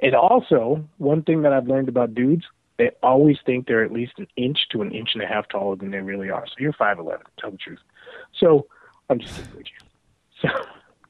[0.00, 2.44] And also, one thing that I've learned about dudes,
[2.76, 5.74] they always think they're at least an inch to an inch and a half taller
[5.74, 6.46] than they really are.
[6.46, 7.26] So you're five eleven.
[7.38, 7.80] Tell the truth.
[8.38, 8.66] So
[9.08, 9.86] I'm just with you.
[10.42, 10.48] So,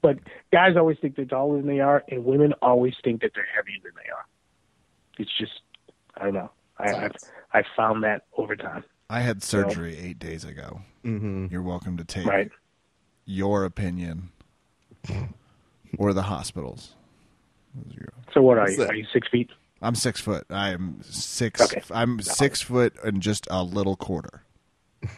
[0.00, 0.18] but
[0.52, 3.76] guys always think they're taller than they are, and women always think that they're heavier
[3.82, 4.24] than they are.
[5.18, 5.60] It's just,
[6.16, 6.50] I don't know.
[6.78, 7.12] I, I've
[7.52, 8.84] I found that over time.
[9.10, 10.82] I had surgery eight days ago.
[11.04, 11.46] Mm-hmm.
[11.50, 12.50] You're welcome to take Right.
[13.24, 14.30] your opinion
[15.98, 16.94] or the hospital's.
[17.74, 18.76] Those are your- So what are you?
[18.78, 18.90] that?
[18.90, 19.50] Are you six feet?
[19.80, 20.44] I'm six foot.
[20.50, 21.60] I'm six.
[21.60, 21.80] Okay.
[21.90, 24.42] I'm six foot and just a little quarter.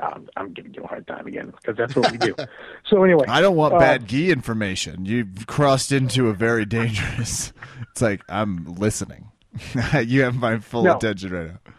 [0.00, 2.34] I'm, I'm giving you a hard time again because that's what we do.
[2.88, 5.04] so anyway, I don't want uh, bad gi information.
[5.04, 7.52] You've crossed into a very dangerous.
[7.92, 9.31] It's like I'm listening.
[10.04, 10.96] you have my full No.
[10.96, 11.72] attention right now.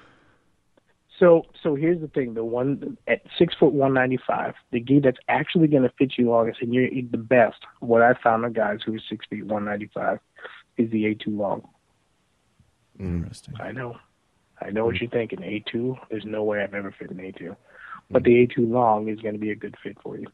[1.20, 5.00] So so here's the thing: the one at six foot one ninety five, the gi
[5.00, 7.58] that's actually going to fit you longest, and you're the best.
[7.80, 10.20] What I found of guys who are six feet one ninety five
[10.78, 11.68] is the A two long.
[13.00, 13.56] Interesting.
[13.60, 13.98] I know,
[14.62, 15.04] I know what hmm.
[15.04, 15.44] you're thinking.
[15.44, 17.56] A two, there's no way I've ever fit an A two,
[18.10, 18.26] but hmm.
[18.26, 20.28] the A two long is going to be a good fit for you.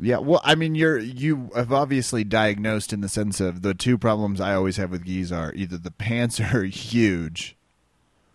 [0.00, 3.98] Yeah, well, I mean, you're you have obviously diagnosed in the sense of the two
[3.98, 7.56] problems I always have with gis are either the pants are huge,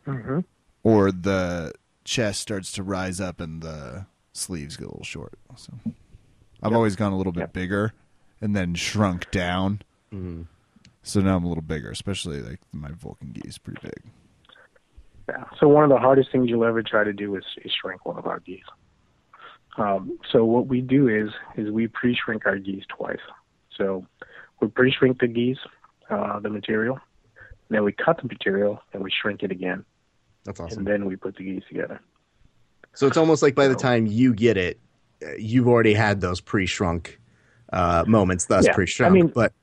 [0.05, 0.39] hmm
[0.85, 1.73] or the
[2.03, 5.33] chest starts to rise up and the sleeves get a little short.
[5.55, 5.71] So
[6.61, 6.73] I've Yep.
[6.73, 7.53] always gone a little bit Yep.
[7.53, 7.93] bigger
[8.41, 9.81] and then shrunk down.
[10.13, 10.47] Mhm.
[11.03, 14.11] So now I'm a little bigger, especially like my Vulcan gis, pretty big.
[15.29, 15.45] Yeah.
[15.59, 18.17] So one of the hardest things you'll ever try to do is, is shrink one
[18.17, 18.59] of our gis.
[19.77, 23.17] Um, so what we do is is we pre-shrink our gis twice.
[23.77, 24.05] So
[24.61, 25.57] we pre-shrink the gis,
[26.09, 26.99] uh, the material,
[27.69, 29.83] then we cut the material and we shrink it again,
[30.45, 30.79] That's awesome.
[30.79, 31.99] and then we put the gis together.
[32.93, 34.79] So it's almost like by the time you get it,
[35.25, 37.19] uh, you've already had those pre-shrunk
[37.71, 39.09] uh, moments, thus Yeah, pre-shrunk.
[39.11, 39.53] I mean- but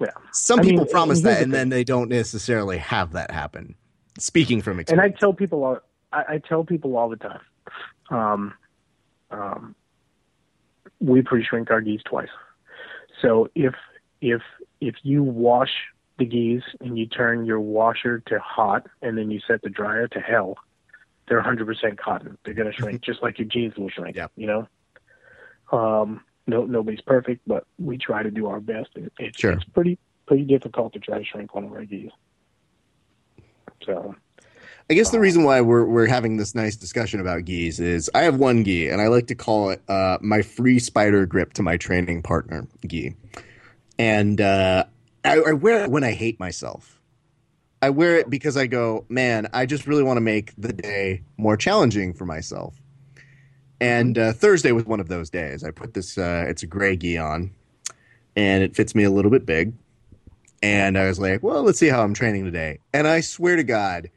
[0.00, 0.08] Yeah.
[0.32, 3.30] some I mean, people promise here's that, the and then they don't necessarily have that
[3.30, 3.76] happen.
[4.18, 5.78] Speaking from experience, and I tell people all
[6.12, 7.40] I, I tell people all the time,
[8.10, 8.54] um,
[9.30, 9.74] um,
[11.00, 12.28] we pre-shrink our gis twice.
[13.20, 13.74] So if
[14.20, 14.42] if
[14.80, 15.70] if you wash
[16.18, 20.06] the gis and you turn your washer to hot and then you set the dryer
[20.08, 20.56] to hell,
[21.28, 22.38] they're 100% cotton.
[22.44, 24.16] They're going to shrink just like your jeans will shrink.
[24.16, 24.32] Yep.
[24.36, 24.68] You know.
[25.72, 28.90] Um, no, nobody's perfect, but we try to do our best.
[28.94, 29.52] It, it's, Sure.
[29.52, 32.10] it's pretty pretty difficult to try to shrink one of our gis.
[33.84, 34.14] So.
[34.90, 38.22] I guess the reason why we're we're having this nice discussion about gis is I
[38.24, 41.62] have one gi, and I like to call it uh, my free spider grip to
[41.62, 43.16] my training partner gi,
[43.98, 44.84] and uh,
[45.24, 47.00] I, I wear it when I hate myself.
[47.80, 51.22] I wear it because I go, man, I just really want to make the day
[51.36, 52.80] more challenging for myself.
[53.80, 55.62] And uh, Thursday was one of those days.
[55.64, 57.50] I put this, uh, it's a gray gi on,
[58.36, 59.74] and it fits me a little bit big.
[60.62, 62.78] And I was like, well, let's see how I'm training today.
[62.94, 64.10] And I swear to God,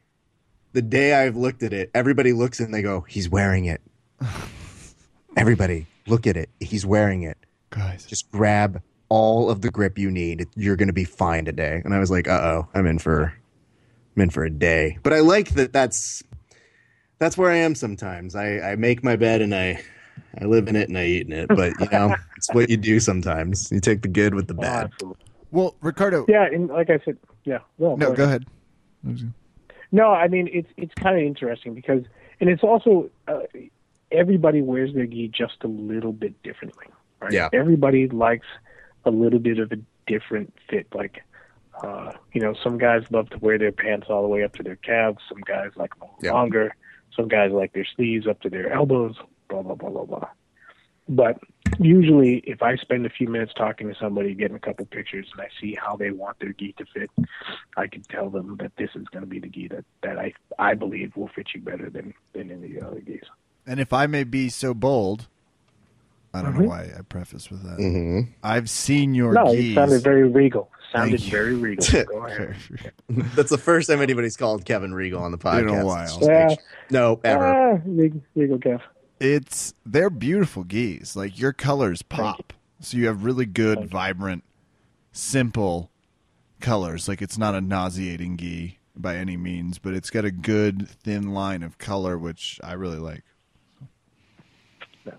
[0.78, 3.82] the day I've looked at it, everybody looks and they go, he's wearing it.
[5.36, 6.52] everybody, look at it.
[6.60, 7.36] He's wearing it.
[7.72, 10.46] Guys, Just grab all of the grip you need.
[10.56, 11.82] You're going to be fine today.
[11.84, 13.34] And I was like, uh oh, I'm in for,
[14.16, 15.00] I'm in for a day.
[15.02, 15.74] But I like that.
[15.74, 16.22] That's
[17.18, 18.36] that's where I am sometimes.
[18.36, 19.82] I, I make my bed and I
[20.40, 21.48] I live in it and I eat in it.
[21.48, 23.72] But you know, it's what you do sometimes.
[23.72, 24.92] You take the good with the bad.
[25.50, 27.62] well, Ricardo, Yeah, and like I said, yeah.
[27.80, 28.46] No, no, go ahead.
[29.92, 32.04] No, I mean it's it's kind of interesting because,
[32.40, 33.40] and it's also uh,
[34.12, 36.86] everybody wears their gi just a little bit differently.
[37.22, 37.34] Right?
[37.34, 37.50] Yeah.
[37.54, 38.48] Everybody likes
[39.06, 40.88] a little bit of a different fit.
[40.94, 41.24] Like,
[41.84, 44.64] uh, you know, some guys love to wear their pants all the way up to
[44.64, 45.20] their calves.
[45.30, 46.34] Some guys like them Yeah.
[46.34, 46.76] longer.
[47.16, 49.16] Some guys like their sleeves up to their elbows.
[49.50, 50.28] Blah blah blah blah blah.
[51.10, 51.40] But
[51.80, 55.42] usually, if I spend a few minutes talking to somebody, getting a couple pictures, and
[55.42, 57.10] I see how they want their gi to fit,
[57.76, 60.34] I can tell them that this is going to be the gi that, that I
[60.60, 63.22] I believe will fit you better than than any other gis.
[63.66, 65.28] And if I may be so bold,
[66.34, 66.68] I don't know Mhm.
[66.68, 67.78] why I preface with that.
[67.80, 68.32] Mm-hmm.
[68.44, 69.72] I've seen your No, gis.
[69.72, 70.70] it sounded very regal.
[70.94, 72.04] Sounded very regal.
[72.06, 72.56] Go ahead.
[73.10, 75.62] That's the first time anybody's called Kevin Regal on the podcast.
[75.64, 76.04] In a while.
[76.18, 76.48] It's Yeah.
[76.48, 76.60] like-
[76.90, 77.44] No, ever.
[77.46, 78.82] Ah, regal, regal calf.
[79.20, 81.16] It's they're beautiful gis.
[81.16, 82.54] Like your colors pop.
[82.80, 84.44] So you have really good, vibrant,
[85.12, 85.90] simple
[86.60, 87.08] colors.
[87.08, 91.34] Like it's not a nauseating gi by any means, but it's got a good thin
[91.34, 93.24] line of color, which I really like.
[95.06, 95.14] Yeah.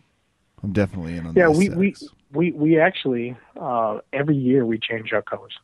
[0.62, 1.94] I'm definitely in on Yeah, we, we
[2.32, 5.56] we we actually uh, every year we change our colors.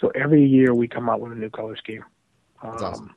[0.00, 2.04] So every year we come out with a new color scheme.
[2.62, 3.14] Um, That's awesome.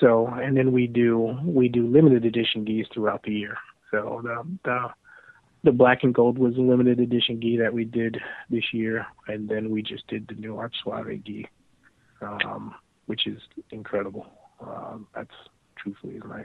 [0.00, 3.56] So and then we do we do limited edition gis throughout the year.
[3.90, 4.88] So the the
[5.62, 9.48] the black and gold was a limited edition gi that we did this year, and
[9.48, 11.46] then we just did the new Arte Suave gi,
[12.22, 12.74] um,
[13.06, 13.40] which is
[13.70, 14.26] incredible.
[14.60, 15.34] Um, that's
[15.76, 16.44] truthfully my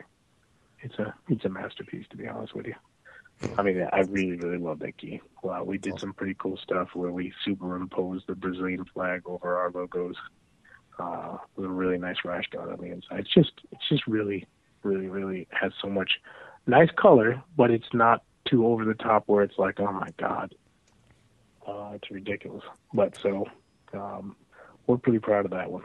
[0.82, 2.76] it's a it's a masterpiece to be honest with you.
[3.58, 5.20] I mean, I really, really love that key.
[5.43, 9.72] Wow, we did some pretty cool stuff where we superimposed the Brazilian flag over our
[9.72, 10.16] logos
[11.00, 13.20] uh, with a really nice rash guard on the inside.
[13.20, 14.48] It's just, it's just really,
[14.84, 16.12] really, really has so much
[16.68, 20.54] nice color, but it's not too over the top where it's like, oh my god,
[21.68, 22.64] uh, it's ridiculous.
[22.93, 23.46] But so,
[23.93, 24.36] um,
[24.88, 25.84] we're pretty proud of that one.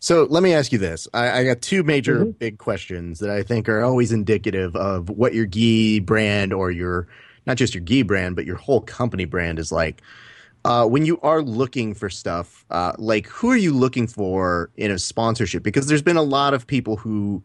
[0.00, 1.08] So let me ask you this.
[1.14, 2.38] I, I got two major Mhm.
[2.38, 7.06] big questions that I think are always indicative of what your gi brand or your
[7.46, 10.02] not just your gi brand, but your whole company brand is like.
[10.64, 14.90] Uh, when you are looking for stuff, uh, like who are you looking for in
[14.90, 15.62] a sponsorship?
[15.62, 17.42] Because there's been a lot of people who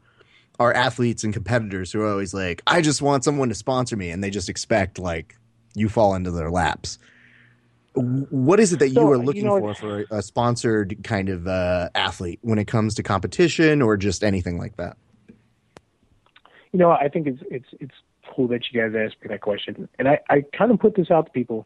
[0.60, 4.10] are athletes and competitors who are always like, I just want someone to sponsor me,
[4.10, 5.38] and they just expect like
[5.76, 6.98] you fall into their laps.
[7.96, 11.28] What is it that you So, are you looking know, for for a sponsored kind
[11.28, 14.96] of uh, athlete when it comes to competition or just anything like that?
[16.72, 17.96] you know, I think it's it's it's
[18.34, 19.90] cool that you guys asked me that question.
[19.98, 21.66] And I, I kind of put this out to people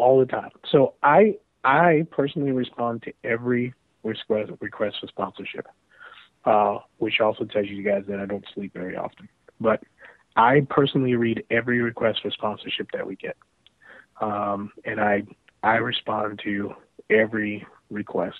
[0.00, 0.50] all the time.
[0.70, 5.66] So I I personally respond to every request request for sponsorship,
[6.44, 9.28] uh, which also tells you guys that I don't sleep very often.
[9.60, 9.82] But
[10.36, 13.36] I personally read every request for sponsorship that we get,
[14.20, 15.22] um, and I
[15.62, 16.74] I respond to
[17.10, 18.38] every request.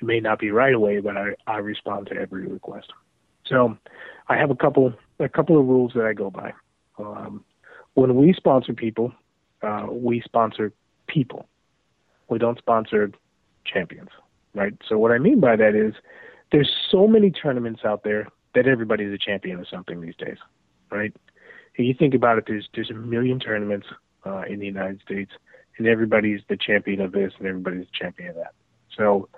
[0.00, 2.92] It may not be right away, but I, I respond to every request.
[3.46, 3.76] So
[4.28, 6.52] I have a couple a couple of rules that I go by.
[6.98, 7.44] Um,
[7.94, 9.12] when we sponsor people,
[9.62, 10.72] uh, we sponsor
[11.06, 11.46] people.
[12.28, 13.10] We don't sponsor
[13.64, 14.10] champions,
[14.54, 14.74] right?
[14.88, 15.94] So what I mean by that is
[16.52, 20.38] there's so many tournaments out there that everybody's a champion of something these days,
[20.90, 21.14] right?
[21.74, 23.86] If you think about it, there's there's a million tournaments
[24.24, 25.32] uh, in the United States,
[25.78, 28.54] and everybody's the champion of this and everybody's the champion of that.
[28.96, 29.28] So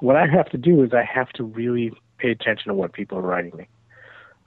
[0.00, 3.18] what I have to do is I have to really pay attention to what people
[3.18, 3.68] are writing me.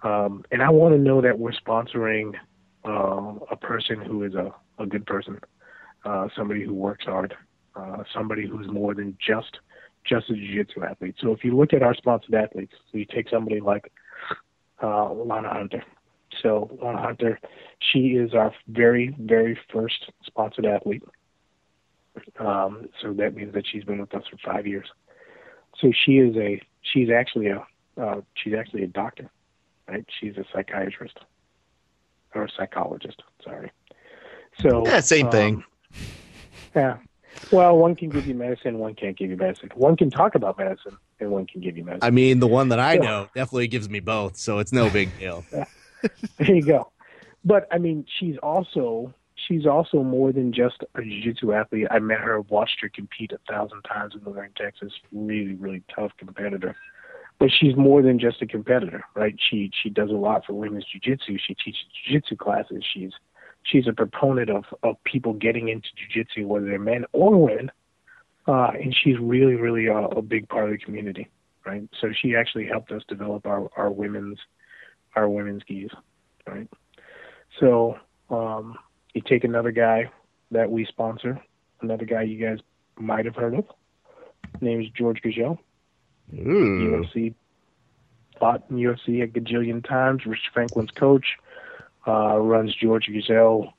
[0.03, 2.33] Um, and I want to know that we're sponsoring
[2.85, 5.39] uh, a person who is a, a good person,
[6.05, 7.35] uh, somebody who works hard,
[7.75, 9.59] uh, somebody who's more than just
[10.05, 11.15] just a jiu-jitsu athlete.
[11.19, 13.91] So if you look at our sponsored athletes, so you take somebody like
[14.83, 15.83] uh, Lana Hunter.
[16.43, 17.39] So Lana Hunter,
[17.79, 21.03] she is our very very first sponsored athlete.
[22.39, 24.87] Um, so that means that she's been with us for five years.
[25.81, 27.65] So she is a she's actually a
[27.99, 29.29] uh, she's actually a doctor,
[29.87, 30.05] right?
[30.19, 31.17] She's a psychiatrist
[32.33, 33.21] or a psychologist.
[33.43, 33.71] Sorry.
[34.61, 35.63] So yeah, same um, thing.
[36.75, 36.97] Yeah.
[37.51, 39.69] Well, one can give you medicine, one can't give you medicine.
[39.75, 42.07] One can talk about medicine, and one can give you medicine.
[42.07, 45.17] I mean, the one that I know definitely gives me both, so it's no big
[45.19, 45.43] deal.
[45.51, 46.91] there you go.
[47.43, 49.13] But I mean, she's also
[49.47, 51.87] she's also more than just a jiu-jitsu athlete.
[51.91, 54.91] I met her, watched her compete a thousand times in Luverne, Texas.
[55.11, 56.75] Really, really tough competitor.
[57.37, 59.35] But she's more than just a competitor, right?
[59.37, 61.37] She she does a lot for women's jiu-jitsu.
[61.37, 62.83] She teaches jiu-jitsu classes.
[62.93, 63.11] She's
[63.65, 67.71] she's a proponent of of people getting into jiu-jitsu, whether they're men or women.
[68.47, 71.27] Uh, and she's really, really a, a big part of the community,
[71.65, 71.89] right?
[71.99, 74.39] So she actually helped us develop our our women's
[75.15, 75.89] our women's gis,
[76.47, 76.69] right?
[77.59, 77.97] So
[78.29, 78.75] um,
[79.13, 80.11] you take another guy
[80.51, 81.41] that we sponsor,
[81.81, 82.59] another guy you guys
[82.97, 83.65] might have heard of.
[84.53, 85.57] His name is George Gurgel.
[86.33, 87.33] UFC
[88.39, 90.25] fought in UFC a gajillion times.
[90.25, 91.25] Rich Franklin's coach
[92.07, 93.73] uh, runs George Gurgel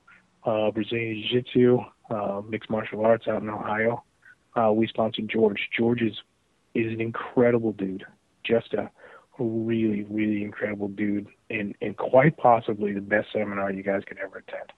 [0.47, 1.79] uh, Brazilian Jiu Jitsu,
[2.11, 4.05] uh, mixed martial arts out in Ohio.
[4.55, 5.68] Uh, we sponsor George.
[5.77, 6.16] George is
[6.74, 8.05] is an incredible dude,
[8.45, 8.91] just a
[9.39, 14.39] really, really incredible dude, and and quite possibly the best seminar you guys could ever
[14.39, 14.72] attend.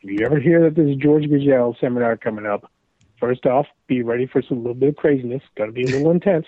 [0.00, 2.70] If you ever hear that there's a George Gurgel seminar coming up,
[3.18, 5.42] first off, be ready for some little bit of craziness.
[5.44, 6.46] It's gonna be a little intense.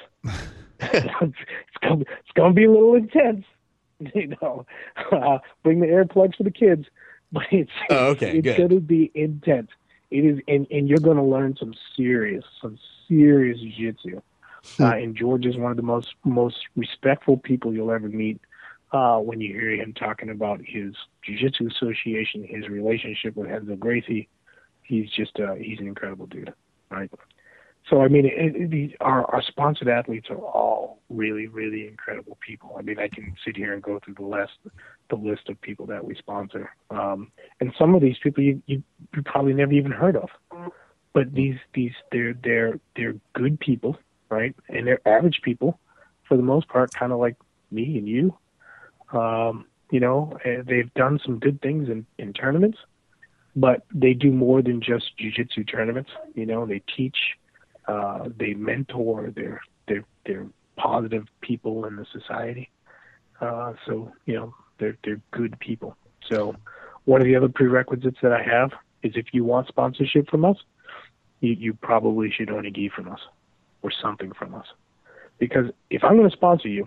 [0.80, 3.44] it's gonna it's gonna be a little intense.
[4.14, 4.66] You know,
[5.12, 6.86] uh, bring the earplugs for the kids,
[7.32, 9.70] but it's oh, okay, it's gonna be intense.
[10.10, 14.22] It is, and and you're gonna learn some serious, some serious jiu-jitsu.
[14.76, 14.82] Hmm.
[14.82, 18.40] Uh, and George is one of the most most respectful people you'll ever meet
[18.92, 20.94] uh, when you hear him talking about his
[21.24, 24.28] jiu-jitsu association, his relationship with Renzo Gracie.
[24.82, 26.52] He's just uh, he's an incredible dude,
[26.90, 27.10] right?
[27.88, 32.76] So I mean, it, it, our our sponsored athletes are all really really incredible people.
[32.78, 34.52] I mean, I can sit here and go through the list
[35.08, 38.82] the list of people that we sponsor, um, and some of these people you, you
[39.16, 40.28] you probably never even heard of,
[41.12, 43.96] but these these they're they're they're good people,
[44.28, 44.54] right?
[44.68, 45.80] And they're average people
[46.28, 47.36] for the most part, kind of like
[47.72, 48.36] me and you,
[49.12, 52.78] um, you know, they've done some good things in, in tournaments,
[53.56, 56.10] but they do more than just jujitsu tournaments.
[56.34, 57.16] You know, they teach,
[57.90, 62.70] uh, they mentor, they're, they're, they're positive people in the society.
[63.40, 65.96] Uh, so, you know, they're, they're good people.
[66.30, 66.54] So
[67.04, 68.70] one of the other prerequisites that I have
[69.02, 70.58] is if you want sponsorship from us,
[71.40, 73.20] you, you probably should own a gi from us
[73.82, 74.66] or something from us.
[75.38, 76.86] Because if I'm going to sponsor you,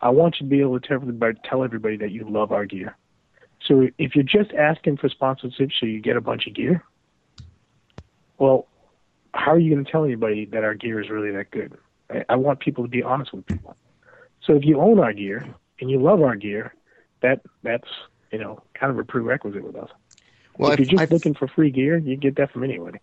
[0.00, 2.66] I want you to be able to tell everybody, tell everybody that you love our
[2.66, 2.96] gear.
[3.66, 6.84] So if you're just asking for sponsorship so you get a bunch of gear,
[8.38, 8.68] well,
[9.34, 11.76] how are you going to tell anybody that our gear is really that good?
[12.10, 13.76] I, I want people to be honest with people.
[14.42, 16.74] So if you own our gear and you love our gear,
[17.22, 17.88] that that's
[18.32, 19.90] you know kind of a prerequisite with us.
[20.56, 22.98] Well, if you're just I've, looking for free gear, you get that from anybody.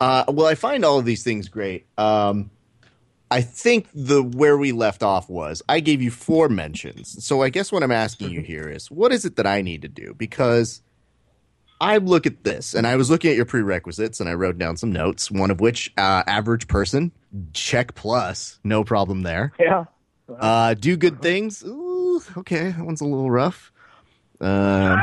[0.00, 1.86] Uh, well, I find all of these things great.
[1.96, 2.50] Um,
[3.30, 7.24] I think the where we left off was I gave you four mentions.
[7.24, 9.82] So I guess what I'm asking you here is what is it that I need
[9.82, 10.14] to do?
[10.14, 10.82] Because
[11.82, 14.76] I look at this and I was looking at your prerequisites and I wrote down
[14.76, 17.10] some notes, one of which uh, average person,
[17.52, 19.52] check plus, no problem there.
[19.58, 19.84] Yeah.
[20.28, 21.64] Uh, do good things.
[21.64, 23.72] Ooh, okay, that one's a little rough.
[24.40, 25.02] Uh,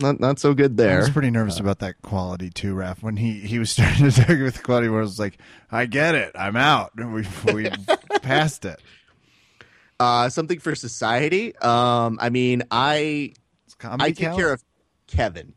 [0.00, 0.88] not not so good there.
[0.88, 1.00] I there.
[1.00, 3.02] was pretty nervous about that quality too, Raph.
[3.02, 5.38] When he, he was starting to talk with the quality, where I was like,
[5.70, 7.70] "I get it, I'm out." We we
[8.22, 8.80] passed it.
[10.00, 11.56] Uh, something for society.
[11.56, 13.32] Um, I mean, I
[13.78, 14.38] comedy I take count?
[14.38, 14.62] care of
[15.06, 15.54] Kevin,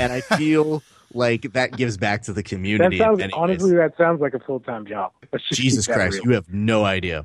[0.00, 2.98] and I feel like that gives back to the That community.
[2.98, 3.90] sounds honestly, ways.
[3.90, 5.12] that sounds like a full time job.
[5.52, 6.24] Jesus Christ, real.
[6.24, 7.24] you have no idea.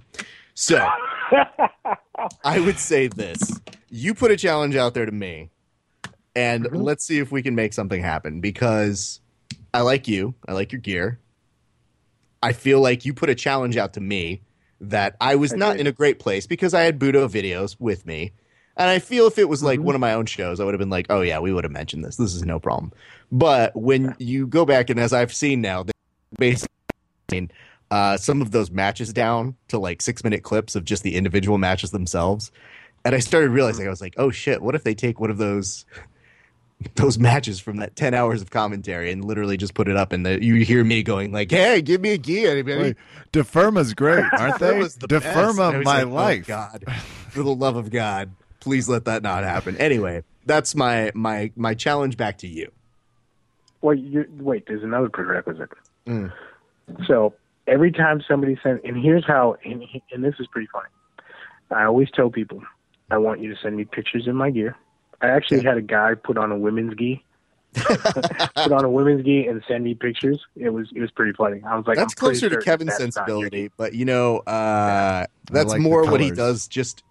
[0.54, 0.78] So
[2.44, 3.40] I would say this:
[3.90, 5.50] you put a challenge out there to me,
[6.36, 6.84] and Mhm.
[6.84, 8.42] let's see if we can make something happen.
[8.42, 9.22] Because
[9.74, 11.20] I like you, I like your gear.
[12.42, 14.42] I feel like you put a challenge out to me
[14.82, 15.82] that I was not Agreed.
[15.82, 18.32] in a great place because I had Budo videos with me.
[18.80, 19.84] And I feel if it was like Mhm.
[19.84, 21.72] one of my own shows, I would have been like, oh, yeah, we would have
[21.74, 22.16] mentioned this.
[22.16, 22.92] This is no problem.
[23.32, 25.92] But when you go back, and as I've seen now, they
[26.40, 27.50] basically
[27.92, 31.58] uh, some of those matches down to like six minute clips of just the individual
[31.58, 32.52] matches themselves.
[33.04, 35.38] And I started realizing, I was like, oh shit, what if they take one of
[35.38, 35.86] those
[36.96, 40.26] those matches from that 10 hours of commentary and literally just put it up and
[40.26, 42.96] the, you hear me going like hey give me a key anybody
[43.34, 44.78] Deferma's great, aren't they?
[44.84, 45.26] the best.
[45.26, 46.48] Deferma, my like, oh, life.
[46.48, 46.86] God,
[47.32, 49.78] for the love of God, please let that not happen.
[49.78, 52.72] Anyway, that's my my my challenge back to you.
[53.82, 54.66] Well, you wait.
[54.68, 55.70] There's another prerequisite.
[56.06, 56.34] Mm.
[57.08, 57.34] So
[57.68, 60.90] every time somebody sends, and here's how, and, and this is pretty funny.
[61.72, 62.62] I always tell people,
[63.12, 64.76] I want you to send me pictures in my gear.
[65.22, 67.24] I actually had a guy put on a women's gi,
[67.76, 70.40] put on a women's gi, and send me pictures.
[70.56, 71.62] It was it was pretty funny.
[71.66, 75.26] I was like, that's closer to Kevin's that's not your sensibility, but you know, uh,
[75.52, 77.04] that's like more what he does just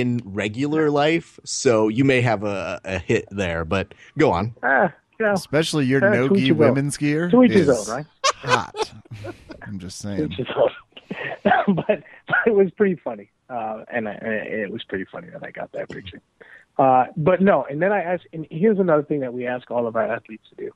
[0.00, 1.38] in regular life.
[1.44, 4.54] So you may have a, a hit there, but go on.
[4.62, 6.56] Ah, you know, Especially your Uh, to Nogi his own.
[6.58, 7.30] women's gear.
[7.30, 8.06] to each his is own, right?
[8.24, 8.92] Hot.
[9.62, 10.32] I'm just To saying.
[10.32, 10.70] each his own.
[11.74, 15.50] but, but it was pretty funny, uh, and I, it was pretty funny that I
[15.50, 16.20] got that picture.
[16.78, 19.86] Uh, but no, and then I asked, and here's another thing that we ask all
[19.86, 20.70] of our athletes to do.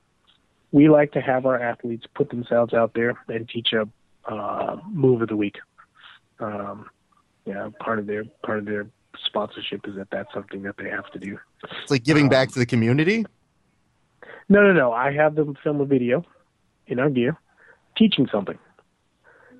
[0.72, 3.86] We like to have our athletes put themselves out there and teach a
[4.32, 5.58] uh, move of the week.
[6.38, 6.88] Um,
[7.44, 8.86] you know, part of their part of their
[9.24, 11.38] sponsorship is that that's something that they have to do.
[11.82, 13.26] It's like giving back to the community.
[14.48, 14.92] No, no, no.
[14.92, 16.24] I have them film a video
[16.86, 17.38] in our gear
[17.96, 18.58] teaching something.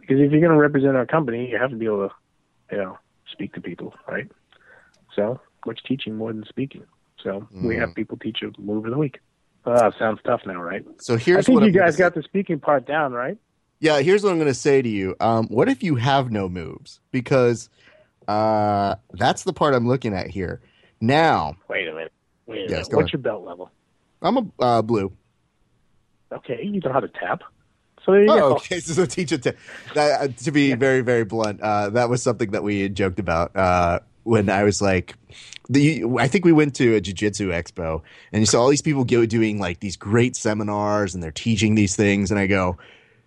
[0.00, 2.14] Because if you're going to represent our company, you have to be able to,
[2.72, 2.98] you know,
[3.30, 4.28] speak to people, right?
[5.14, 6.84] So, what's teaching more than speaking?
[7.22, 9.20] So, we have people teach a move of the week.
[9.64, 10.84] Uh, sounds tough now, right?
[11.00, 13.36] So here's I think you I'm guys got the speaking part down, right?
[13.78, 15.16] Yeah, here's what I'm going to say to you.
[15.20, 17.00] Um, what if you have no moves?
[17.12, 17.68] Because
[18.30, 20.60] uh, that's the part I'm looking at here.
[21.00, 22.12] Now, Wait a minute.
[22.46, 22.92] Wait a Yes, minute.
[22.92, 23.12] What's ahead.
[23.14, 23.70] your belt level?
[24.22, 25.12] I'm a uh, blue.
[26.32, 27.42] Okay, you don't know how to tap.
[28.04, 28.54] So there you Oh, go.
[28.56, 28.80] okay.
[28.80, 29.54] So teach it to
[29.94, 30.20] that.
[30.20, 33.54] Uh, to be very, very blunt, uh, that was something that we had joked about
[33.56, 35.14] uh, when I was like,
[35.68, 36.04] the.
[36.18, 38.02] I think we went to a jujitsu expo,
[38.32, 41.74] and you saw all these people go doing like these great seminars, and they're teaching
[41.74, 42.76] these things, and I go.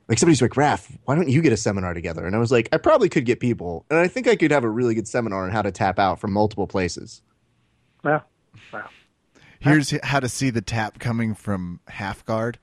[0.10, 2.26] Like somebody's like, Raph, why don't you get a seminar together?
[2.26, 4.64] And I was like, I probably could get people, and I think I could have
[4.64, 7.22] a really good seminar on how to tap out from multiple places.
[8.04, 8.24] Wow.
[8.72, 8.90] Wow.
[9.60, 12.60] Here's how to see the tap coming from half guard.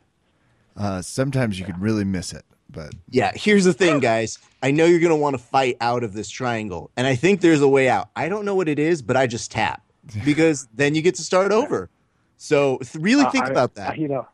[0.77, 4.39] Uh, sometimes you can really miss it, but Yeah, here's the thing, guys.
[4.63, 7.41] I know you're going to want to fight out of this triangle, and I think
[7.41, 8.11] there's a way out.
[8.15, 9.83] I don't know what it is, but I just tap
[10.27, 11.89] because then you get to start over.
[12.37, 13.99] So th- really think Uh, I- about I- that.
[13.99, 14.29] you know,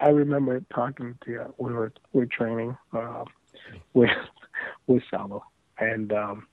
[0.00, 3.24] I remember talking to we were we were training uh,
[3.94, 4.10] with
[4.86, 5.42] with Saulo,
[5.78, 6.46] and um,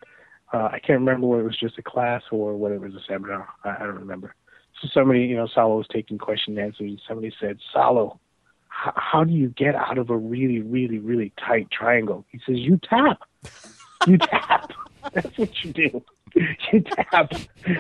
[0.54, 3.04] uh, I can't remember whether it was just a class or whether it was a
[3.08, 3.48] seminar.
[3.64, 4.36] I, I don't remember.
[4.82, 6.92] So somebody, you know, Saulo was taking question and answers.
[6.92, 8.20] And somebody said, "Saulo,
[8.86, 12.58] h- how do you get out of a really, really, really tight triangle?" He says,
[12.58, 13.22] "You tap.
[14.08, 14.72] You tap.
[15.14, 16.04] That's what you do."
[16.36, 17.34] You tap.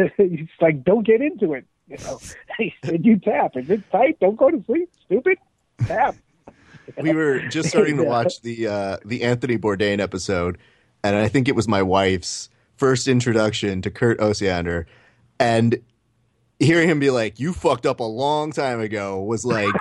[0.00, 1.64] It's like, don't get into it.
[1.90, 2.20] You know,
[2.58, 3.52] he said, you tap.
[3.56, 4.90] If it's tight, don't go to sleep.
[5.06, 5.38] Stupid.
[5.86, 6.14] Tap.
[7.02, 10.56] We were just starting to watch the uh, the Anthony Bourdain episode,
[11.04, 14.86] and I think it was my wife's first introduction to Kurt Osiander,
[15.38, 15.82] and
[16.58, 19.74] hearing him be like, "You fucked up a long time ago," was like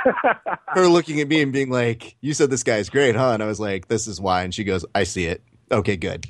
[0.67, 3.45] her looking at me and being like, "You said this guy's great, huh?" And I
[3.45, 5.41] was like, "This is why." And she goes, "I see it.
[5.71, 6.25] Okay, good."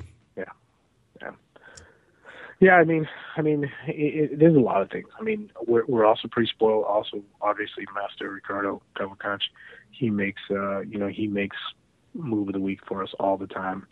[2.60, 5.06] Yeah, I mean, I mean, it, it, there's a lot of things.
[5.18, 6.84] I mean, we're we're also pretty spoiled.
[6.84, 9.42] Also, obviously, Master Ricardo Cavalcanti,
[9.92, 11.56] he makes, uh, you know, he makes
[12.14, 13.86] move of the week for us all the time.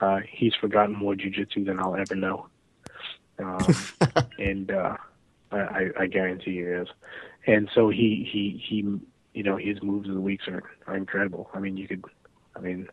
[0.00, 2.46] Uh, he's forgotten more jujitsu than I'll ever know,
[3.38, 3.66] um,
[4.38, 4.96] and uh,
[5.52, 6.88] I, I, guarantee you he is.
[7.46, 8.76] And so he he he,
[9.34, 11.50] you know, his moves of the weeks are are incredible.
[11.52, 12.04] I mean, you could,
[12.54, 12.88] I mean,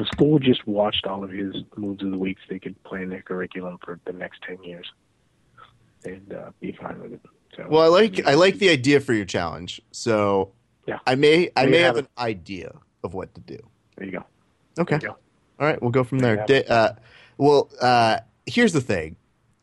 [0.00, 3.22] a school just watched all of his moves of the weeks, they could plan their
[3.22, 4.90] curriculum for the next ten years.
[6.04, 7.20] and uh, be fine with it.
[7.56, 9.80] So, Well, I like I like the idea for your challenge.
[9.92, 10.52] So
[10.86, 10.98] Yeah.
[11.06, 12.72] I may I may have have an idea
[13.04, 13.58] of what to do.
[13.96, 14.24] There you go.
[14.78, 14.96] Okay.
[14.96, 15.16] You go.
[15.58, 16.64] All right, we'll go from There there.
[16.68, 16.92] Uh,
[17.36, 19.16] well, uh, here's the thing.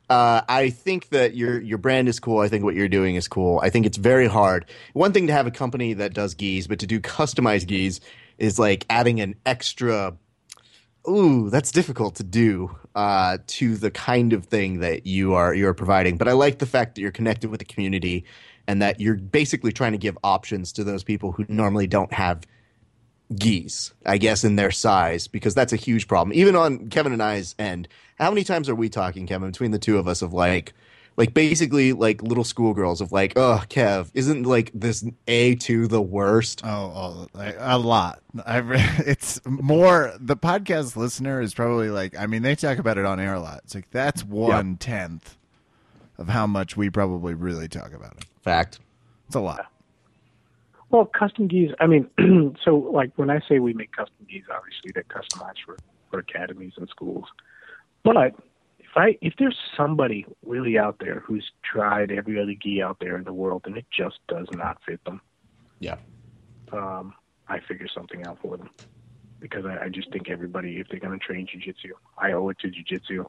[0.09, 2.39] Uh, I think that your your brand is cool.
[2.39, 3.59] I think what you're doing is cool.
[3.63, 4.65] I think it's very hard.
[4.93, 7.99] One thing to have a company that does gis, but to do customized gis
[8.37, 10.15] is like adding an extra.
[11.09, 15.67] Ooh, that's difficult to do uh, to the kind of thing that you are you
[15.67, 16.17] are providing.
[16.17, 18.25] But I like the fact that you're connected with the community
[18.67, 22.41] and that you're basically trying to give options to those people who normally don't have
[23.35, 26.35] gis, I guess, in their size, because that's a huge problem.
[26.37, 27.87] Even on Kevin and I's end,
[28.17, 30.73] how many times are we talking, Kevin, between the two of us of like,
[31.17, 36.01] like basically like little schoolgirls of like, oh, Kev, isn't like this A two the
[36.01, 36.61] worst?
[36.63, 38.21] Oh, oh like, a lot.
[38.45, 38.61] I
[38.99, 42.17] it's more the podcast listener is probably like.
[42.17, 43.61] I mean, they talk about it on air a lot.
[43.65, 45.35] It's like that's one tenth
[46.19, 48.25] of how much we probably really talk about it.
[48.43, 48.79] Fact.
[49.25, 49.65] It's a lot.
[50.89, 51.71] Well, custom gis.
[51.79, 52.07] I mean,
[52.63, 55.77] so like when I say we make custom gis, obviously they're customized for
[56.11, 57.25] for academies and schools.
[58.03, 58.33] But if
[58.97, 63.23] I if there's somebody really out there who's tried every other gi out there in
[63.23, 65.21] the world and it just does not fit them,
[65.79, 65.97] Yeah.
[66.71, 67.13] um,
[67.47, 68.69] I figure something out for them
[69.39, 72.59] because I, I just think everybody, if they're going to train jujitsu, I owe it
[72.59, 73.25] to jujitsu.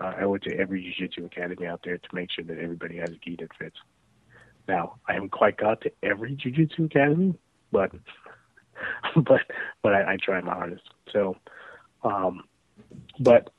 [0.00, 2.96] Uh, I owe it to every jujitsu academy out there to make sure that everybody
[2.98, 3.76] has a gi that fits.
[4.68, 7.34] Now, I haven't quite got to every jujitsu academy,
[7.70, 7.92] but
[9.16, 9.42] but
[9.82, 10.82] but I, I try my hardest.
[11.12, 11.36] So,
[12.02, 12.42] um,
[13.20, 13.50] but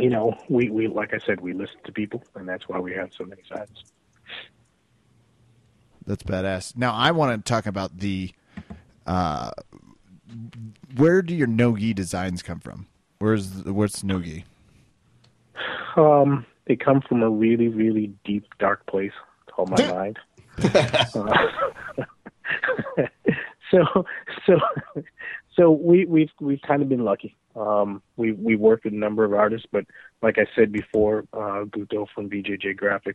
[0.00, 2.92] you know, we we like I said, we listen to people, and that's why we
[2.94, 3.84] have so many sides.
[6.06, 6.76] That's badass.
[6.76, 8.32] Now I want to talk about the.
[9.06, 9.50] Uh,
[10.96, 12.86] where do your nogi designs come from?
[13.18, 14.44] Where's where's nogi?
[15.96, 19.12] Um, they come from a really, really deep, dark place
[19.50, 20.18] called my mind.
[20.62, 21.04] Uh,
[23.70, 24.04] so,
[24.46, 24.60] so,
[25.58, 27.36] so we we've we've kind of been lucky.
[27.56, 29.84] Um, we we worked with a number of artists, but
[30.22, 33.14] like I said before, uh, Guto from BJJ Graphics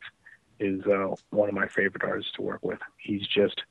[0.59, 2.79] is uh, one of my favorite artists to work with.
[2.97, 3.61] He's just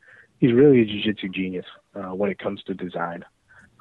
[0.41, 3.25] he's really a jiu-jitsu genius uh, when it comes to design.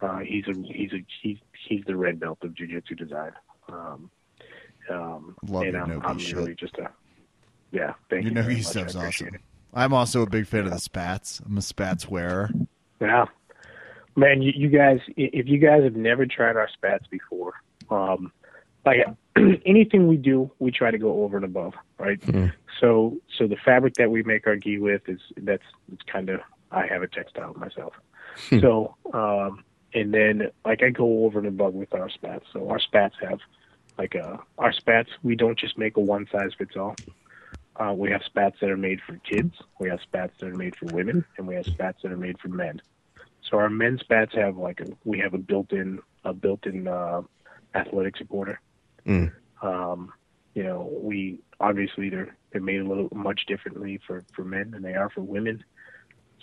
[0.02, 1.38] Uh, he's a he's a he's
[1.68, 3.32] he's the red belt of jiu-jitsu design.
[3.70, 4.12] Um,
[4.90, 6.90] um, Love and I'm, I'm really just a
[7.72, 7.94] yeah.
[8.10, 8.42] Thank Your you.
[8.42, 9.36] very nogi stuff's awesome.
[9.36, 9.42] it.
[9.74, 11.42] I'm also a big fan of the spats.
[11.46, 12.50] I'm a spats wearer.
[13.00, 13.26] Yeah,
[14.16, 17.54] man, you, you guys, if you guys have never tried our spats before,
[17.90, 18.32] um,
[18.86, 19.06] like
[19.66, 22.20] anything we do, we try to go over and above, right?
[22.80, 26.42] So, so the fabric that we make our gi with is that's it's kind of
[26.72, 27.94] I have a textile myself,
[28.62, 32.46] so um, and then like I go over and above with our spats.
[32.54, 33.40] So our spats have
[33.98, 35.10] like uh our spats.
[35.22, 36.96] We don't just make a one size fits all.
[37.76, 39.54] Uh, we have spats that are made for kids.
[39.80, 42.40] We have spats that are made for women, and we have spats that are made
[42.40, 42.82] for men.
[43.52, 47.22] So our men's bats have like a we have a built-in a built-in uh,
[47.76, 48.62] athletic supporter.
[49.06, 49.34] Mm.
[49.62, 50.14] Um,
[50.56, 54.82] you know, we obviously they're they're made a little much differently for for men than
[54.82, 55.64] they are for women.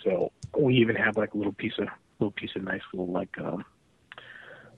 [0.03, 1.87] So we even have like a little piece of
[2.19, 3.65] little piece of nice little like um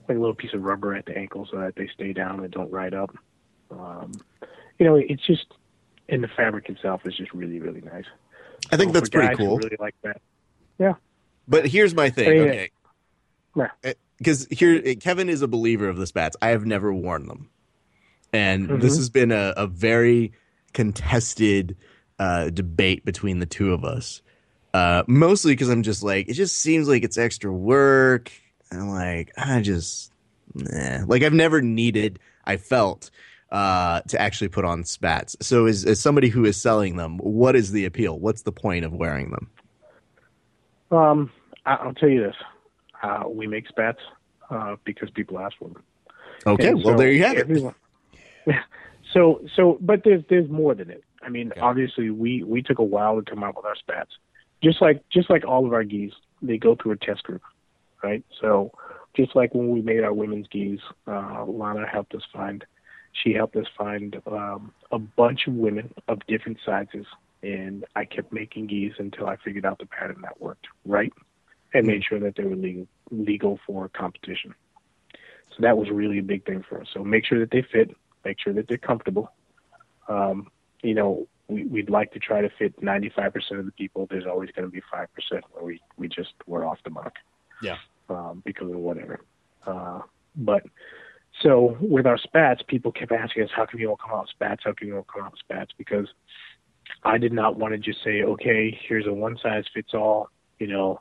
[0.07, 2.51] like a little piece of rubber at the ankle so that they stay down and
[2.51, 3.13] don't ride up.
[3.69, 4.13] Um,
[4.79, 5.47] you know, it's just
[6.07, 8.05] and the fabric itself is just really really nice.
[8.71, 9.57] I think So that's pretty cool.
[9.57, 10.21] Really like that.
[11.47, 12.41] But here's my thing, Yeah.
[12.43, 12.69] okay?
[13.55, 13.93] Yeah.
[14.17, 16.37] Because here, Kevin is a believer of the spats.
[16.41, 17.49] I have never worn them,
[18.31, 18.81] and Mhm.
[18.81, 20.31] this has been a, a very
[20.73, 21.75] contested
[22.19, 24.21] uh, debate between the two of us.
[24.75, 28.31] Uh, mostly because I'm just like, it just seems like it's extra work.
[28.69, 30.13] And I'm like, I just,
[30.53, 31.03] nah.
[31.07, 32.19] like I've never needed.
[32.45, 33.09] I felt
[33.51, 35.35] uh, to actually put on spats.
[35.41, 38.17] So, as, as somebody who is selling them, what is the appeal?
[38.19, 39.49] What's the point of wearing them?
[40.91, 41.31] Um,
[41.65, 42.35] I'll tell you this:
[43.03, 43.99] uh, we make spats
[44.49, 45.83] uh, because people ask for them.
[46.45, 47.41] Okay, And well so there you have it.
[47.41, 47.75] everyone-
[48.45, 48.63] Yeah.
[49.13, 51.03] So so, but there's there's more than it.
[51.21, 51.59] I mean, Okay.
[51.59, 54.11] obviously, we we took a while to come up with our spats.
[54.63, 57.41] Just like just like all of our gis, they go through a test group,
[58.01, 58.23] right?
[58.39, 58.71] So
[59.13, 62.63] just like when we made our women's gis, uh, Lana helped us find.
[63.11, 67.05] She helped us find um, a bunch of women of different sizes,
[67.43, 71.13] and I kept making gis until I figured out the pattern that worked right,
[71.73, 74.53] and made sure that they were legal legal for competition.
[75.51, 76.87] So that was really a big thing for us.
[76.93, 79.33] So make sure that they fit, make sure that they're comfortable.
[80.07, 80.49] Um,
[80.81, 84.07] you know, we, we'd like to try to fit 95% of the people.
[84.09, 85.07] There's always going to be 5%
[85.51, 87.15] where we, we just were off the mark.
[87.61, 87.77] Yeah.
[88.09, 89.19] Um, because of whatever.
[89.65, 90.01] Uh,
[90.35, 90.63] but
[91.41, 94.29] So with our spats, people kept asking us, "How come you don't come out with
[94.31, 94.63] spats?
[94.63, 96.07] How come you don't come out with spats?" Because
[97.03, 100.29] I did not want to just say, "Okay, here's a one size fits all,"
[100.59, 100.99] you know,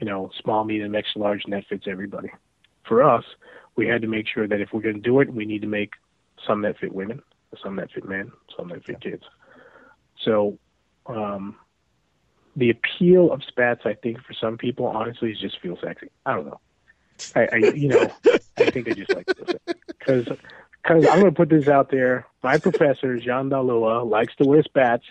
[0.00, 2.30] you know, small, medium, extra large, and that fits everybody.
[2.84, 3.24] For us,
[3.76, 5.68] we had to make sure that if we're going to do it, we need to
[5.68, 5.92] make
[6.46, 7.22] some that fit women,
[7.62, 9.24] some that fit men, some that fit kids.
[10.24, 10.58] So,
[11.06, 11.56] um,
[12.56, 16.08] the appeal of spats, I think, for some people, honestly, is just feel sexy.
[16.26, 16.60] I don't know.
[17.34, 18.10] I, I you know,
[18.58, 19.26] I think I just like
[19.86, 20.26] because
[20.88, 22.26] because I'm going to put this out there.
[22.42, 25.04] My professor Jean Dalua likes to wear spats.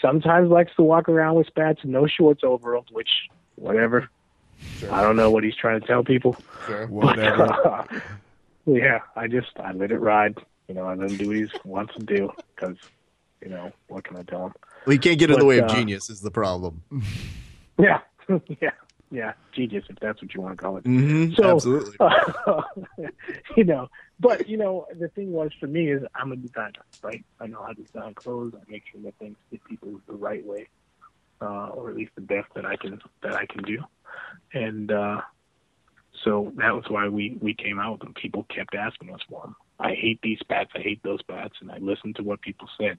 [0.00, 3.08] Sometimes likes to walk around with spats no shorts over them, which
[3.56, 4.08] whatever.
[4.90, 6.36] I don't know what he's trying to tell people.
[6.66, 6.86] Sure.
[6.86, 7.46] Whatever.
[7.46, 8.00] But, uh,
[8.66, 10.38] yeah, I just I let it ride.
[10.68, 12.76] You know, I let him do what he wants to do because
[13.42, 14.54] you know what can I tell him?
[14.86, 16.82] Well, you can't get in the But, way of uh, genius is the problem.
[17.76, 17.98] Yeah,
[18.60, 18.70] yeah,
[19.14, 19.32] yeah.
[19.52, 20.84] Genius, if that's what you want to call it.
[20.84, 21.34] Mm-hmm.
[21.34, 21.96] So- Absolutely.
[23.56, 23.88] you know,
[24.20, 27.24] but you know, the thing was for me is I'm a designer, right?
[27.40, 28.54] I know how to design clothes.
[28.54, 30.68] I make sure that things fit people the right way,
[31.40, 33.78] uh, or at least the best that I can that I can do.
[34.52, 35.20] And uh,
[36.24, 38.14] so that was why we we came out with them.
[38.14, 39.56] People kept asking us for them.
[39.78, 40.70] I hate these spats.
[40.74, 42.98] I hate those spats, and I listened to what people said.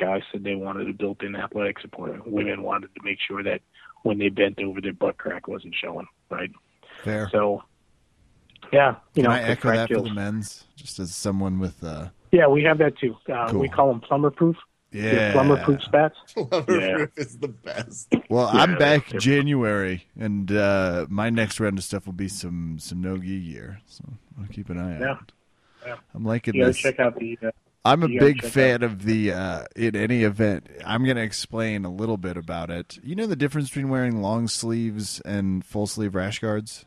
[0.00, 2.26] Guys said they wanted a built-in athletic support.
[2.26, 3.60] Women wanted to make sure that
[4.02, 6.50] when they bent over, their butt crack wasn't showing, right?
[7.04, 7.28] Fair.
[7.30, 7.62] So,
[8.72, 10.64] yeah, you Can know, I echo crack that for the men's?
[10.76, 13.16] Just as someone with uh Yeah, we have that too.
[13.30, 14.56] Uh, We call them plumber proof.
[14.92, 16.16] yeah Plumber proof spats.
[16.36, 18.12] Loverproof is the best.
[18.30, 22.78] Well, Yeah, I'm back January, and uh, my next round of stuff will be some
[22.78, 23.80] some no gi gear.
[23.86, 24.04] So
[24.40, 25.10] I'll keep an eye Yeah.
[25.10, 25.32] out.
[25.86, 25.96] Yeah.
[26.14, 26.78] I'm liking You this.
[26.78, 27.38] check out the.
[27.42, 27.50] Uh,
[27.84, 30.66] I'm a you big check fan of the uh, in any event.
[30.84, 32.98] I'm going to explain a little bit about it.
[33.02, 36.84] You know the difference between wearing long sleeves and full sleeve rash guards.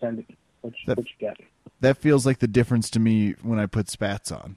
[0.00, 0.26] send it.
[0.62, 1.36] What you, That- what you got?
[1.80, 4.56] That feels like the difference to me when I put spats on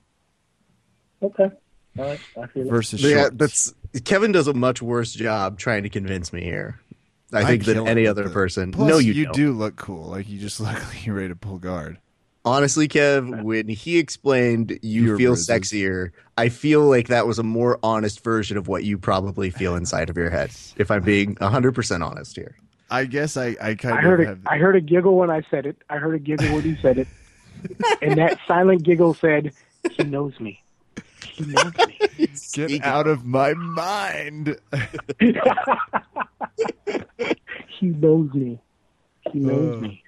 [1.21, 1.51] Okay.
[1.99, 2.19] All right.
[2.41, 3.35] I feel versus Yeah, shorts.
[3.37, 3.73] that's
[4.05, 6.79] Kevin does a much worse job trying to convince me here.
[7.31, 8.71] I I think than any other the- person.
[8.71, 9.35] Plus, no, you, you don't.
[9.35, 10.05] do look cool.
[10.07, 11.99] Like you just look like you're ready to pull guard.
[12.43, 15.47] Honestly, Kev, when he explained you Fewer feel bruises.
[15.47, 19.75] sexier, I feel like that was a more honest version of what you probably feel
[19.75, 20.49] inside of your head.
[20.77, 22.55] If I'm being 100% honest here.
[22.89, 24.39] I guess I, I kind I of heard a, have.
[24.47, 25.77] I heard a giggle when I said it.
[25.89, 27.07] I heard a giggle when he said it,
[28.01, 29.53] and that silent giggle said,
[29.91, 30.61] "He knows me.
[31.23, 34.57] He knows me." Get Speaking out of my mind.
[35.19, 35.31] he
[37.87, 38.59] knows me.
[39.31, 39.81] He knows Uh.
[39.81, 40.00] me.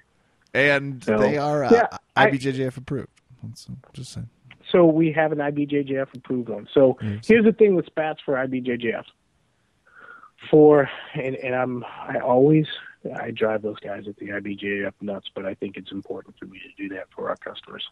[0.54, 3.08] And So, they are uh, yeah, I- IBJJF approved.
[3.42, 4.28] That's, uh, just saying.
[4.70, 6.68] So we have an IBJJF approved one.
[6.72, 7.26] So Yes.
[7.26, 9.04] here's the thing with spats for IBJJF.
[10.50, 12.66] For and, and I'm I always
[13.18, 16.58] I drive those guys at the IBJJF nuts, but I think it's important for me
[16.60, 17.84] to do that for our customers.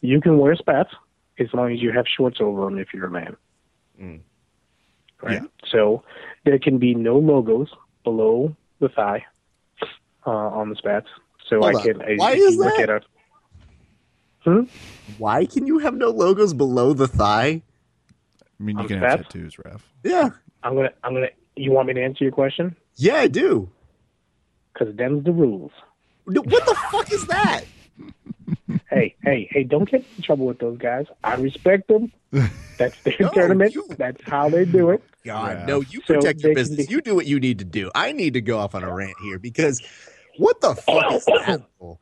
[0.00, 0.90] You can wear spats
[1.38, 3.36] as long as you have shorts over them if you're a man.
[4.00, 4.20] Mm.
[5.22, 5.42] Right.
[5.42, 5.48] Yeah.
[5.70, 6.02] So
[6.44, 7.70] there can be no logos
[8.04, 9.24] below the thigh
[10.26, 11.08] uh, on the spats.
[11.48, 11.82] So Hold I on.
[11.82, 12.02] can.
[12.02, 12.90] I, Why is look that?
[12.90, 13.04] At
[14.46, 14.62] a, hmm?
[15.16, 17.62] Why can you have no logos below the thigh?
[18.60, 19.28] I mean, you On can have spats?
[19.28, 19.82] tattoos, Raf.
[20.04, 20.30] Yeah.
[20.62, 20.90] I'm gonna.
[21.04, 21.28] I'm gonna.
[21.56, 22.76] You want me to answer your question?
[22.96, 23.70] Yeah, I do.
[24.74, 25.72] Because them's the rules.
[26.26, 27.64] No, What the fuck is that?
[28.90, 29.64] Hey, hey, hey!
[29.64, 31.04] Don't get in trouble with those guys.
[31.22, 32.10] I respect them.
[32.78, 33.74] That's their No, tournament.
[33.74, 35.02] you- That's how they do it.
[35.26, 35.66] God, Yeah.
[35.66, 36.86] no, you So protect your they can business.
[36.86, 37.90] be- You do what you need to do.
[37.94, 39.82] I need to go off on a rant here because
[40.38, 41.62] what the fuck is that?
[41.78, 41.98] for?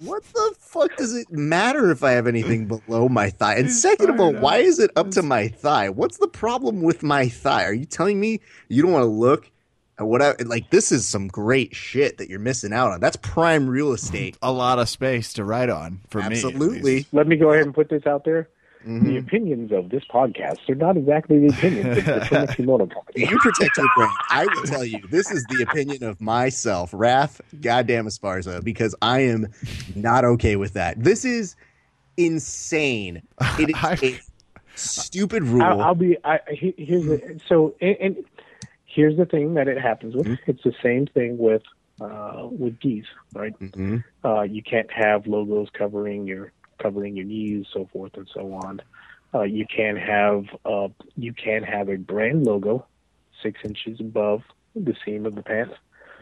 [0.00, 3.56] What the fuck does it matter if I have anything below my thigh?
[3.56, 5.88] And second of all, why is it up to my thigh?
[5.88, 7.64] What's the problem with my thigh?
[7.64, 9.50] Are you telling me you don't want to look
[9.98, 10.70] at what I like?
[10.70, 13.00] This is some great shit that you're missing out on.
[13.00, 14.38] That's prime real estate.
[14.40, 16.26] A lot of space to write on for me.
[16.26, 17.06] at Absolutely.
[17.12, 18.48] Let me go ahead and put this out there.
[18.88, 19.18] The Mhm.
[19.18, 23.26] opinions of this podcast are not exactly the opinions of the Plymouth Kimono Company.
[23.28, 24.12] You protect your brand.
[24.30, 29.20] I will tell you, this is the opinion of myself, Raph, goddamn Esparza, because I
[29.20, 29.48] am
[29.94, 31.04] not okay with that.
[31.04, 31.54] This is
[32.16, 33.22] insane.
[33.58, 34.18] It is I- a
[34.74, 35.62] stupid rule.
[35.62, 36.16] I'll, I'll be.
[36.24, 38.16] I, here's the, so, and, and
[38.86, 40.28] here's the thing that it happens with.
[40.46, 41.62] It's the same thing with
[42.00, 43.04] uh, with gis,
[43.34, 43.52] right?
[43.60, 44.04] Mhm.
[44.24, 48.80] Uh, you can't have logos covering your covering your knees, so forth and so on.
[49.34, 52.86] Uh, you can have uh, you can have a brand logo
[53.42, 54.42] six inches above
[54.74, 55.74] the seam of the pants,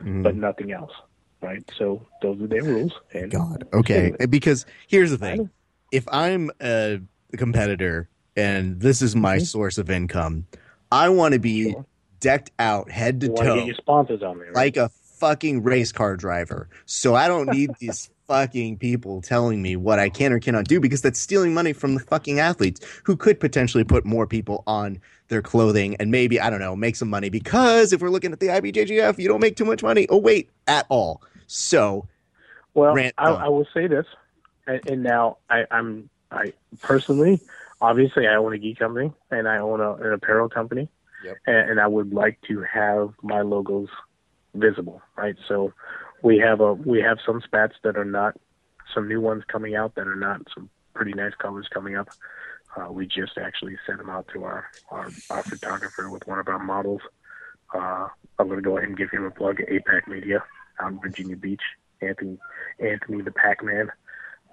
[0.03, 0.23] Mhm.
[0.23, 0.93] but nothing else,
[1.41, 1.63] right?
[1.79, 2.93] So those are their rules.
[3.13, 3.65] And God.
[3.73, 4.13] Okay.
[4.29, 5.51] Because here's the thing
[5.93, 7.01] if I'm a
[7.37, 9.47] competitor and this is my Mhm.
[9.47, 10.47] source of income,
[10.91, 11.87] I want to be Sure.
[12.21, 13.55] decked out head to toe.
[13.57, 14.57] get your sponsors on there, right?
[14.57, 14.89] like a
[15.19, 16.69] fucking race car driver.
[16.87, 20.81] So I don't need these fucking people telling me what I can or cannot do
[20.81, 25.01] because that's stealing money from the fucking athletes who could potentially put more people on
[25.29, 28.41] their clothing and maybe, I don't know, make some money because if we're looking at
[28.41, 30.07] the IBJJF, you don't make too much money.
[30.09, 31.23] Oh, wait, at all.
[31.47, 32.09] So,
[32.75, 33.31] Well, Rant I.
[33.31, 34.07] I will say this,
[34.67, 37.41] and, and now I, I'm I personally,
[37.81, 40.89] obviously, I own a geek company and I own a, an apparel company,
[41.25, 41.37] Yep.
[41.47, 43.89] and, and I would like to have my logos
[44.55, 45.37] visible, right?
[45.49, 45.73] So
[46.23, 48.35] we have a we have some spats that are not
[48.95, 52.09] some new ones coming out that are not some pretty nice colors coming up.
[52.77, 56.47] Uh, we just actually sent them out to our, our, our photographer with one of
[56.49, 57.01] our models.
[57.75, 60.43] Uh, I'm going to go ahead and give him a plug at APAC Media
[60.81, 61.63] out in Virginia Beach.
[62.03, 62.37] Anthony,
[62.79, 63.91] Anthony the Pac-Man.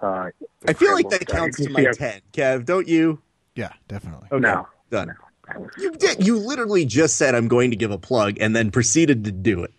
[0.01, 0.29] Uh,
[0.65, 2.21] I feel like that counts You to my see our- 10.
[2.31, 3.21] Kev, don't you?
[3.55, 4.29] Yeah, definitely.
[4.31, 4.67] Okay, No.
[4.89, 5.13] done.
[5.49, 6.25] I was- You did.
[6.25, 9.63] You literally just said I'm going to give a plug and then proceeded to do
[9.63, 9.73] it.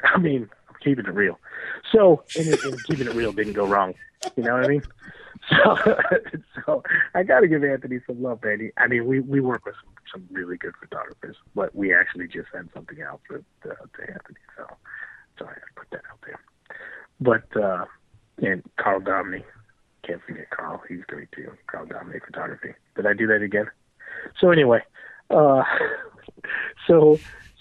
[0.04, 1.38] I mean, I'm keeping it real.
[1.92, 3.94] So, and, it- and keeping it real didn't go wrong.
[4.36, 4.82] You know what I mean?
[5.50, 5.76] So,
[6.66, 6.82] so
[7.14, 8.70] I got to give Anthony some love, Andy.
[8.76, 12.48] I mean, we we work with some, some really good photographers, but we actually just
[12.52, 14.38] sent something out to to, to Anthony.
[14.56, 14.66] So,
[15.38, 16.40] so I had to put that out there.
[17.20, 17.84] But uh,
[18.44, 19.42] and Carl Domney,
[20.04, 20.82] can't forget Carl.
[20.88, 21.52] He's great too.
[21.68, 22.74] Carl Domney Photography.
[22.96, 23.68] Did I do that again?
[24.40, 24.80] So anyway,
[25.30, 25.62] uh,
[26.86, 27.18] so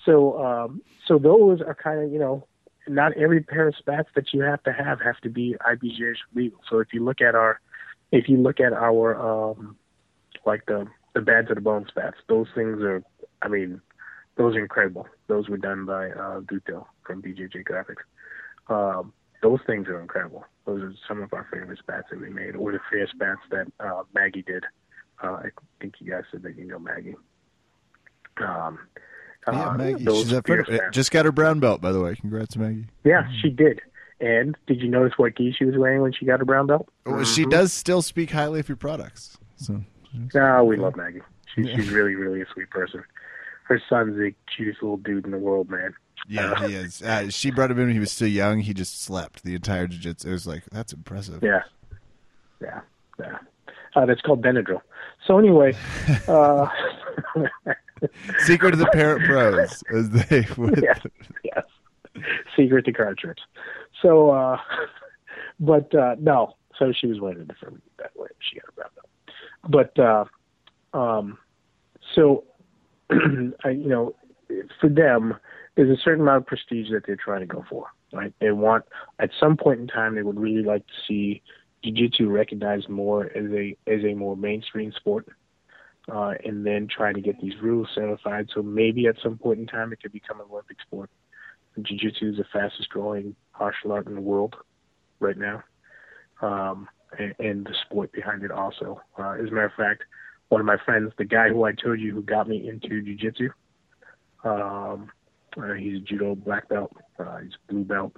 [0.08, 2.48] so um, so those are kind of you know
[2.88, 6.60] not every pair of spats that you have to have have to be IBJJ legal.
[6.70, 7.60] So if you look at our
[8.12, 9.76] if you look at our um,
[10.46, 13.04] like the the bad to the bone spats, those things are
[13.42, 13.82] I mean
[14.38, 15.08] those are incredible.
[15.28, 18.06] Those were done by uh, Guto from BJJ Graphics.
[18.70, 19.12] Um,
[19.42, 20.46] those things are incredible.
[20.66, 23.68] Those are some of our favorite spats that we made, or the fair spats that
[23.80, 24.64] uh, Maggie did.
[25.24, 25.50] Uh, I
[25.82, 27.16] think you guys said that you know Maggie.
[28.38, 28.80] Um,
[29.52, 30.04] Yeah, uh, Maggie.
[30.04, 32.16] those She's at fair Fred- just got her brown belt, by the way.
[32.16, 32.86] Congrats, Maggie.
[33.04, 33.82] yeah, she did.
[34.20, 36.90] And did you notice what gi she was wearing when she got her brown belt?
[37.06, 39.38] Well, She does still speak highly of your products.
[39.58, 39.82] So
[40.34, 41.22] No, we love Maggie.
[41.54, 43.04] She's she's really, really a sweet person.
[43.64, 45.94] Her son's the cutest little dude in the world, man.
[46.28, 47.02] yeah, he is.
[47.02, 48.60] Uh, she brought him in when he was still young.
[48.60, 50.28] He just slept the entire jiu-jitsu.
[50.28, 51.44] It was like that's impressive.
[51.44, 51.62] Yeah,
[52.62, 52.82] yeah,
[53.20, 53.38] yeah.
[53.96, 54.82] Uh, that's called Benadryl.
[55.26, 55.74] So anyway,
[56.28, 56.68] uh,
[58.40, 60.82] Secret of the Parrot Pros, as they would.
[60.82, 61.00] yes,
[61.44, 61.64] yes.
[62.56, 63.42] Secret to card tricks.
[64.02, 64.58] So, uh,
[65.60, 66.56] but uh, no.
[66.78, 68.28] So she was wearing a me that way.
[68.40, 68.90] She got a brown.
[69.70, 70.26] But uh,
[70.98, 71.38] um,
[72.16, 72.44] so
[73.10, 74.16] I, you know,
[74.80, 75.36] for them,
[75.76, 77.88] there's a certain amount of prestige that they're trying to go for.
[78.14, 78.34] Right?
[78.40, 78.86] They want
[79.20, 81.42] at some point in time they would really like to see
[81.84, 85.28] jiu-jitsu recognized more as a as a more mainstream sport.
[86.10, 88.48] Uh, and then trying to get these rules certified.
[88.54, 91.10] So maybe at some point in time it could become an Olympic sport.
[91.82, 94.56] Jiu-jitsu is the fastest growing martial art in the world
[95.20, 95.64] right now,
[96.42, 96.88] um,
[97.20, 99.02] and, and the sport behind it also.
[99.20, 100.04] Uh, as a matter of fact,
[100.50, 103.50] one of my friends, the guy who I told you who got me into jiu-jitsu,
[104.44, 105.12] um,
[105.58, 108.14] uh, he's a judo black belt, uh, he's blue belt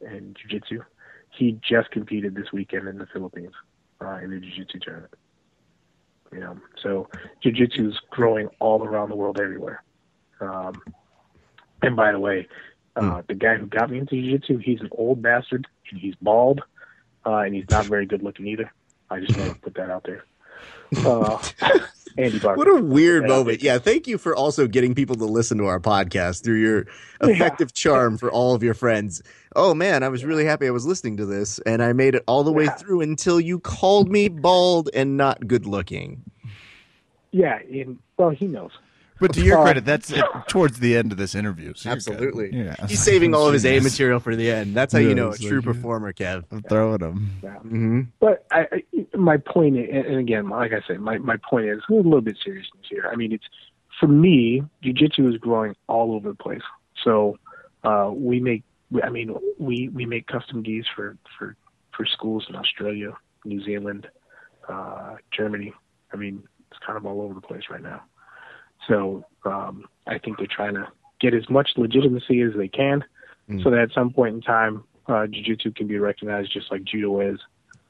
[0.00, 0.82] in jiu-jitsu.
[1.30, 3.54] He just competed this weekend in the Philippines
[4.00, 5.14] uh, in the jiu-jitsu tournament.
[6.32, 7.08] You know, so
[7.42, 9.82] jiu-jitsu is growing all around the world everywhere.
[10.40, 10.80] Um,
[11.82, 12.46] and by the way,
[12.96, 16.60] uh, the guy who got me into jiu-jitsu, he's an old bastard, and he's bald,
[17.26, 18.72] uh, and he's not very good looking either.
[19.10, 20.24] I just want to put that out there.
[21.06, 21.40] Uh,
[22.18, 22.58] Andy Barker.
[22.58, 23.62] What a weird moment.
[23.62, 26.86] Yeah, thank you for also getting people to listen to our podcast through your
[27.22, 29.22] effective charm for all of your friends.
[29.56, 32.22] Oh man, I was really happy I was listening to this and I made it
[32.26, 32.74] all the way Yeah.
[32.76, 36.22] through until you called me bald and not good looking.
[37.32, 38.72] Yeah, and, well, he knows.
[39.20, 41.74] But to your credit, that's it, towards the end of this interview.
[41.74, 41.90] so.
[41.90, 42.50] Absolutely.
[42.52, 42.74] Yeah.
[42.86, 44.74] He's saving all of his A material for the end.
[44.74, 46.44] That's how you know a true like, performer, Kev.
[46.50, 47.30] I'm throwing them.
[47.42, 47.54] Yeah.
[47.58, 51.92] hmm But I, I, my and again, like I said, my, my point is a
[51.92, 53.08] little bit seriousness here.
[53.12, 53.44] I mean, it's
[53.98, 56.62] for me, jujitsu is growing all over the place.
[57.04, 57.38] So
[57.84, 58.64] uh, we make,
[59.02, 61.56] I mean, we we make custom gis for for
[61.96, 63.12] for schools in Australia,
[63.44, 64.08] New Zealand,
[64.68, 65.72] uh, Germany.
[66.12, 68.02] I mean, it's kind of all over the place right now.
[68.88, 70.88] So um, I think they're trying to
[71.20, 73.04] get as much legitimacy as they can,
[73.48, 73.62] Mm.
[73.64, 77.18] so that at some point in time, uh, jiu-jitsu can be recognized just like judo
[77.20, 77.40] is,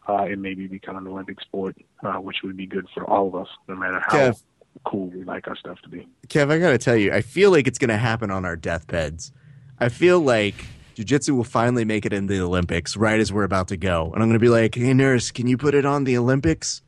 [0.09, 3.35] uh, and maybe become an Olympic sport, uh, which would be good for all of
[3.35, 4.43] us, no matter how Kev.
[4.85, 6.09] cool we like our stuff to be.
[6.29, 9.33] Kev, I gotta tell you, I feel like it's gonna happen on our deathbeds.
[9.79, 10.65] I feel like
[10.95, 14.23] jiu-jitsu will finally make it in the Olympics right as we're about to go, and
[14.23, 16.81] I'm gonna be like, "Hey, nurse, can you put it on the Olympics?"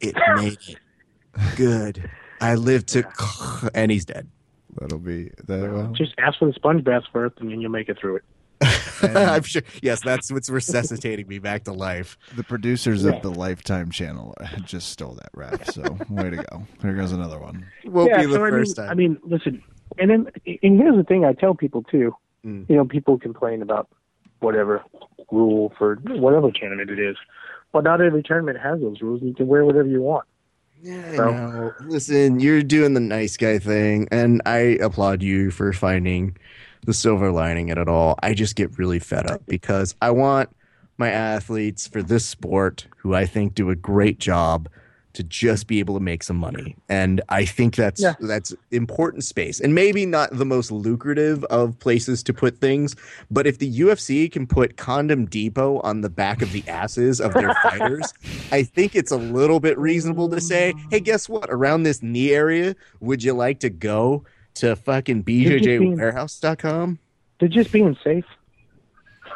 [0.00, 0.76] It made it.
[1.56, 2.10] Good.
[2.40, 3.04] I lived to,
[3.74, 4.28] and he's dead.
[4.80, 5.72] That'll be that.
[5.72, 8.24] Well, Just ask for the sponge bath first, and then you'll make it through it.
[9.02, 9.62] I'm sure.
[9.82, 12.18] Yes, that's what's resuscitating me back to life.
[12.36, 13.12] The producers Yeah.
[13.12, 14.34] of the Lifetime channel
[14.64, 15.64] just stole that rap.
[15.66, 16.62] So way to go.
[16.82, 17.66] Here goes another one.
[17.84, 18.90] Won't yeah, be the so first I mean, time.
[18.90, 19.62] I mean, listen,
[19.98, 20.26] and then
[20.62, 22.14] and here's the thing: I tell people too.
[22.44, 22.68] Mm.
[22.68, 23.88] You know, people complain about
[24.40, 24.82] whatever
[25.30, 27.16] rule for whatever tournament it is.
[27.72, 29.22] Well, not every tournament has those rules.
[29.22, 30.26] You can wear whatever you want.
[30.82, 31.72] Yeah, So- know.
[31.84, 36.36] Listen, you're doing the nice guy thing, and I applaud you for finding
[36.86, 38.16] the silver lining in it all.
[38.22, 40.50] I just get really fed up because I want
[40.96, 44.68] my athletes for this sport, who I think do a great job,
[45.14, 46.76] to just be able to make some money.
[46.88, 48.14] And I think that's Yeah.
[48.20, 49.58] that's important space.
[49.58, 52.94] And maybe not the most lucrative of places to put things,
[53.30, 57.32] but if the UFC can put Condom Depot on the back of the asses of
[57.34, 58.12] their fighters,
[58.52, 61.48] I think it's a little bit reasonable to say, hey, guess what?
[61.50, 64.24] Around this knee area, would you like to go
[64.54, 66.98] to fucking BJJWarehouse.com?
[67.40, 68.24] They're just being safe.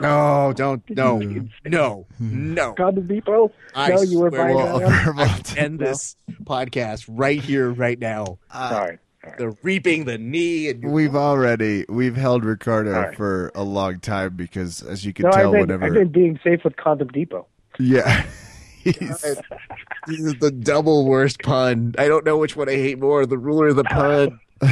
[0.01, 1.19] No, don't, no,
[1.65, 2.73] no, no.
[2.75, 3.53] Condom Depot.
[3.75, 5.17] I no, you were swear- buying Well, that one?
[5.17, 8.39] verbal end this podcast right here, right now.
[8.51, 8.99] Uh, All right.
[9.39, 13.17] The reaping the knee and We've already we've held Ricardo All right.
[13.17, 16.09] for a long time because, as you can No, tell, I've been, whenever I've been
[16.09, 17.47] being safe with Condom Depot.
[17.79, 18.27] yeah,
[18.83, 19.39] he's, This
[20.19, 21.95] is the double worst pun.
[21.99, 24.41] I don't know which one I hate more, the ruler of the pun.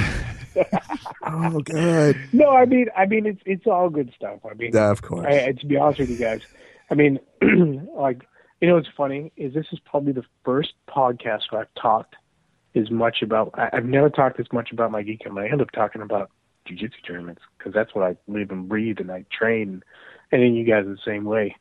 [1.27, 2.17] oh god.
[2.33, 4.41] No, I mean, I mean, it's it's all good stuff.
[4.51, 5.27] I mean, of course.
[5.29, 6.41] I, I- to be honest with you guys,
[6.91, 7.21] I mean,
[7.95, 8.27] like,
[8.61, 12.17] you know, what's funny is this is probably the first podcast where I've talked
[12.75, 13.51] as much about.
[13.55, 16.31] I, I've never talked as much about my geek, and I end up talking about
[16.69, 19.83] jujitsu tournaments because that's what I live and breathe, and I train.
[20.33, 21.57] And then you guys are the same way.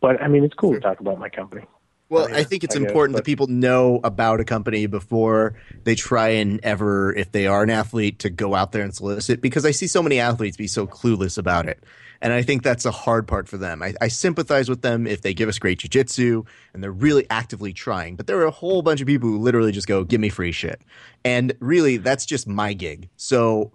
[0.00, 1.64] But I mean, it's cool to talk about my company.
[2.08, 5.54] Well, Yeah, I think it's I guess, important that people know about a company before
[5.84, 9.40] they try and ever, if they are an athlete, to go out there and solicit.
[9.40, 11.82] Because I see so many athletes be so clueless about it,
[12.20, 13.82] and I think that's a hard part for them.
[13.82, 17.72] I, I sympathize with them if they give us great jujitsu and they're really actively
[17.72, 18.16] trying.
[18.16, 20.52] But there are a whole bunch of people who literally just go, "Give me free
[20.52, 20.80] shit,"
[21.24, 23.08] and really, that's just my gig.
[23.16, 23.72] So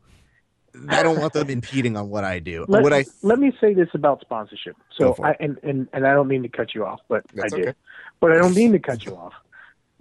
[0.88, 2.66] I don't want them impeding on what I do.
[2.68, 4.76] Let, what I let me say this about sponsorship.
[4.98, 7.58] So, I, and, and and I don't mean to cut you off, but That's I
[7.58, 7.68] did.
[7.70, 7.78] okay.
[8.22, 9.34] But I don't mean to cut you off.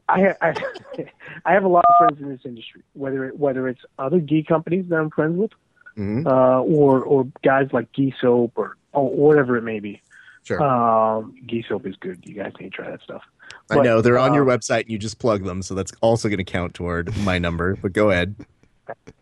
[0.09, 0.55] I I,
[1.45, 4.45] I have a lot of friends in this industry, whether it, whether it's other gi
[4.45, 5.51] companies that I'm friends with,
[5.99, 6.27] Mhm.
[6.27, 10.01] uh, or or guys like Gi Soap or or whatever it may be.
[10.45, 10.63] sure.
[10.63, 12.21] Um, Gi Soap is good.
[12.25, 13.23] You guys need to try that stuff.
[13.71, 15.93] I but, know they're on your uh, website and you just plug them, so that's
[16.01, 17.77] also going to count toward my number.
[17.77, 18.35] But go ahead.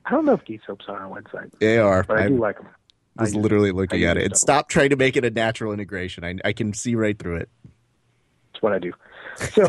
[0.06, 2.02] I don't know if Gi Soap's on our website, They are.
[2.04, 2.68] but I, I do like them.
[3.18, 3.40] was I do.
[3.40, 4.24] literally looking at it.
[4.24, 6.24] And stop trying to make it a natural integration.
[6.24, 7.50] I, I can see right through it.
[8.59, 8.93] That's what I do.
[9.52, 9.66] So,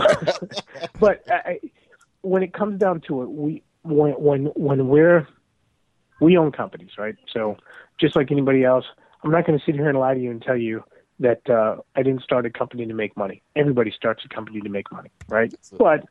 [0.99, 1.60] but I,
[2.22, 5.28] when it comes down to it, we when when when we're
[6.20, 7.16] we own companies, right?
[7.32, 7.57] So
[7.99, 8.86] just like anybody else,
[9.24, 10.84] I'm not going to sit here and lie to you and tell you
[11.20, 13.41] that uh, I didn't start a company to make money.
[13.56, 15.53] Everybody starts a company to make money, right?
[15.78, 16.06] But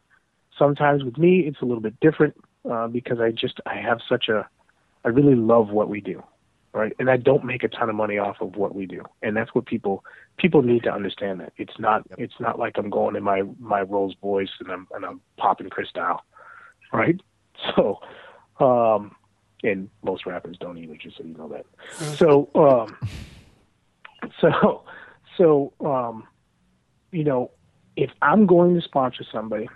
[0.57, 2.37] sometimes with me, it's a little bit different
[2.71, 4.49] uh, because I just I have such a
[5.05, 6.23] I really love what we do,
[6.79, 6.93] right?
[7.01, 9.53] And I don't make a ton of money off of what we do, and that's
[9.55, 10.05] what people
[10.37, 13.83] people need to understand that it's not it's not like I'm going in my my
[13.83, 16.23] Rolls Royce and I'm and I'm popping Cristal,
[16.93, 17.21] right?
[17.75, 17.99] So,
[18.61, 19.17] um,
[19.65, 21.67] and most rappers don't either, just so you know that.
[22.17, 22.97] So, um,
[24.41, 24.85] so,
[25.37, 26.27] so, um,
[27.11, 27.51] you know,
[27.97, 29.69] if I'm going to sponsor somebody,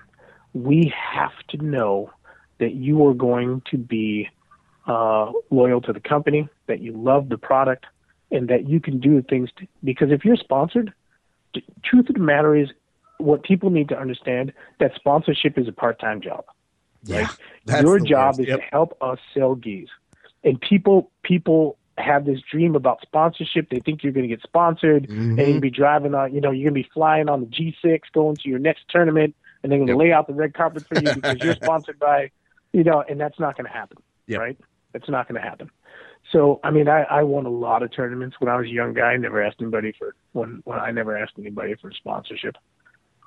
[0.54, 2.10] we have to know
[2.60, 4.28] that you are going to be
[4.86, 7.84] uh, loyal to the company, that you love the product,
[8.30, 9.50] and that you can do things.
[9.58, 10.92] To, because if you're sponsored,
[11.54, 12.68] the truth of the matter is,
[13.18, 16.44] what people need to understand that sponsorship is a part-time job.
[17.04, 17.28] Yeah.
[17.80, 18.58] Your job is Yep.
[18.58, 19.88] to help us sell gis.
[20.42, 23.68] And people people have this dream about sponsorship.
[23.70, 25.36] They think you're going to get sponsored and Mm-hmm.
[25.36, 28.00] going to be driving on, you know, you're going to be flying on the G6
[28.12, 30.00] going to your next tournament and they're going to Yep.
[30.00, 32.30] lay out the red carpet for you because you're sponsored by,
[32.72, 33.98] you know, and that's not going to happen.
[34.26, 34.40] Yep.
[34.40, 34.58] Right?
[34.94, 35.70] It's not going to happen.
[36.32, 38.94] So, I mean, I, I won a lot of tournaments when I was a young
[38.94, 39.12] guy.
[39.12, 42.56] I never asked anybody for when, when I never asked anybody for sponsorship.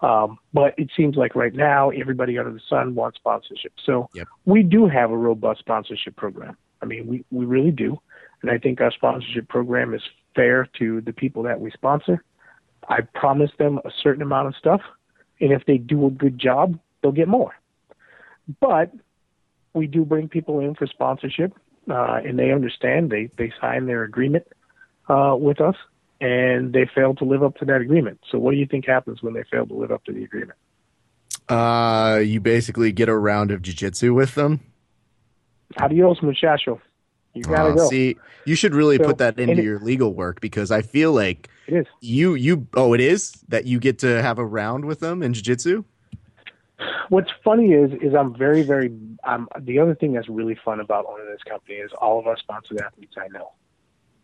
[0.02, 3.73] Um, but it seems like right now everybody under the sun wants sponsorship.
[3.86, 4.27] So Yep.
[4.45, 6.57] we do have a robust sponsorship program.
[6.82, 7.99] I mean, we, we really do.
[8.41, 10.02] And I think our sponsorship program is
[10.36, 12.23] fair to the people that we sponsor.
[12.90, 14.82] I promise them a certain amount of stuff.
[15.40, 17.53] And if they do a good job, they'll get more.
[18.60, 18.91] But
[19.73, 21.53] we do bring people in for sponsorship,
[21.89, 23.09] uh, and they understand.
[23.09, 24.45] They, they sign their agreement
[25.09, 25.75] uh, with us,
[26.21, 28.19] and they fail to live up to that agreement.
[28.31, 30.57] So, what do you think happens when they fail to live up to the agreement?
[31.47, 34.61] Uh, you basically get a round of jiu-jitsu with them.
[35.77, 36.81] Adios, muchacho.
[37.33, 37.75] You gotta Wow.
[37.75, 37.89] go.
[37.89, 41.11] See, you should really So- put that into it- your legal work because I feel
[41.11, 41.85] like It is.
[42.01, 45.33] you you oh it is that you get to have a round with them in
[45.33, 45.83] jiu-jitsu
[47.10, 48.91] What's funny is is I'm very very
[49.23, 52.38] um the other thing that's really fun about owning this company is all of our
[52.38, 53.52] sponsored athletes I know.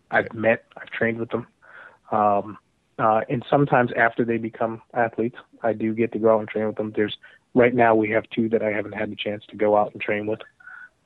[0.09, 1.47] I've met, I've trained with them.
[2.11, 2.57] Um
[2.99, 6.67] uh and sometimes after they become athletes, I do get to go out and train
[6.67, 6.91] with them.
[6.95, 7.17] There's
[7.53, 10.01] right now we have two that I haven't had the chance to go out and
[10.01, 10.39] train with.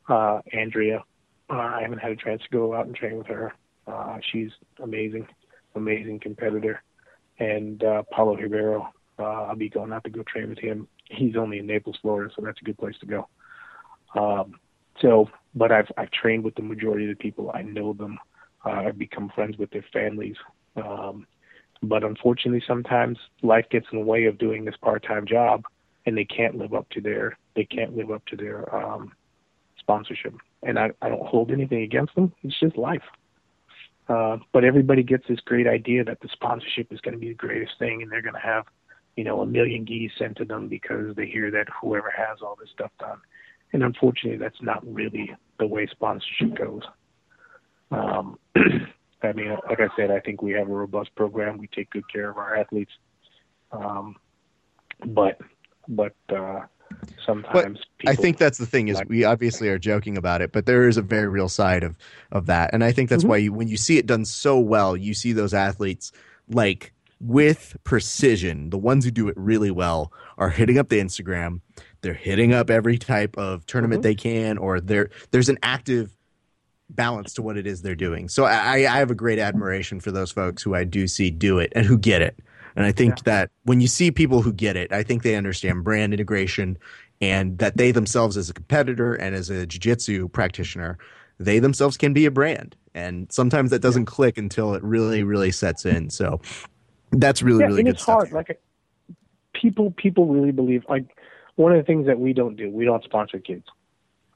[0.10, 1.04] Uh Andrea,
[1.50, 3.54] uh, I haven't had a chance to go out and train with her.
[3.86, 4.52] Uh she's
[4.82, 5.28] amazing,
[5.76, 6.82] amazing competitor.
[7.38, 10.88] And uh Paulo Ribeiro, uh, I'll be going out to go train with him.
[11.10, 13.27] He's only in Naples, Florida, so that's a good place to go.
[14.15, 14.60] Um,
[15.02, 17.52] so, but I've I've trained with the majority of the people.
[17.53, 18.18] I know them.
[18.65, 20.36] Uh, I've become friends with their families.
[20.76, 21.27] Um,
[21.84, 25.64] but unfortunately, sometimes life gets in the way of doing this part-time job,
[26.06, 29.11] and they can't live up to their they can't live up to their um,
[29.77, 30.34] sponsorship.
[30.64, 32.34] And I I don't hold anything against them.
[32.44, 33.03] It's just life.
[34.07, 37.34] Uh, but everybody gets this great idea that the sponsorship is going to be the
[37.34, 38.65] greatest thing, and they're going to have,
[39.16, 42.58] you know, a million gis sent to them because they hear that whoever has all
[42.60, 43.20] this stuff done.
[43.74, 46.84] And unfortunately, that's not really the way sponsorship goes.
[47.92, 48.38] Um,
[49.24, 51.58] I mean, like I said, I think we have a robust program.
[51.58, 52.92] We take good care of our athletes.
[53.72, 54.18] Um,
[55.06, 55.40] but,
[55.88, 56.62] but uh,
[57.26, 60.52] sometimes people, I think that's the thing is like- we obviously are joking about it,
[60.52, 61.98] but there is a very real side of
[62.32, 63.30] of that, and I think that's Mhm.
[63.30, 66.12] why you, when you see it done so well, you see those athletes
[66.50, 68.70] like with precision.
[68.70, 71.62] The ones who do it really well are hitting up the Instagram.
[72.02, 74.04] They're hitting up every type of tournament Mhm.
[74.04, 76.16] they can, or there's an active
[76.90, 78.28] balance to what it is they're doing.
[78.30, 81.58] So I, I have a great admiration for those folks who I do see do
[81.58, 82.40] it and who get it.
[82.76, 83.22] And I think Yeah.
[83.26, 86.78] that when you see people who get it, I think they understand brand integration
[87.22, 90.98] and that they themselves as a competitor and as a jiu-jitsu practitioner,
[91.40, 92.76] they themselves can be a brand.
[92.94, 96.10] And sometimes that doesn't click until it really, really sets in.
[96.10, 96.40] So
[97.20, 98.20] that's really, yeah, really and good it's stuff.
[98.20, 98.32] hard.
[98.32, 98.62] Like
[99.54, 100.84] people, people really believe.
[100.90, 101.06] Like
[101.56, 103.66] one of the things that we don't do, we don't sponsor kids.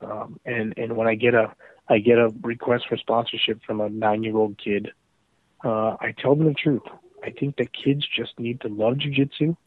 [0.01, 1.53] Um, and and when I get a
[1.89, 4.89] I get a request for sponsorship from a nine year old kid,
[5.63, 6.83] uh, I tell them the truth.
[7.23, 9.57] I think that kids just need to love jujitsu,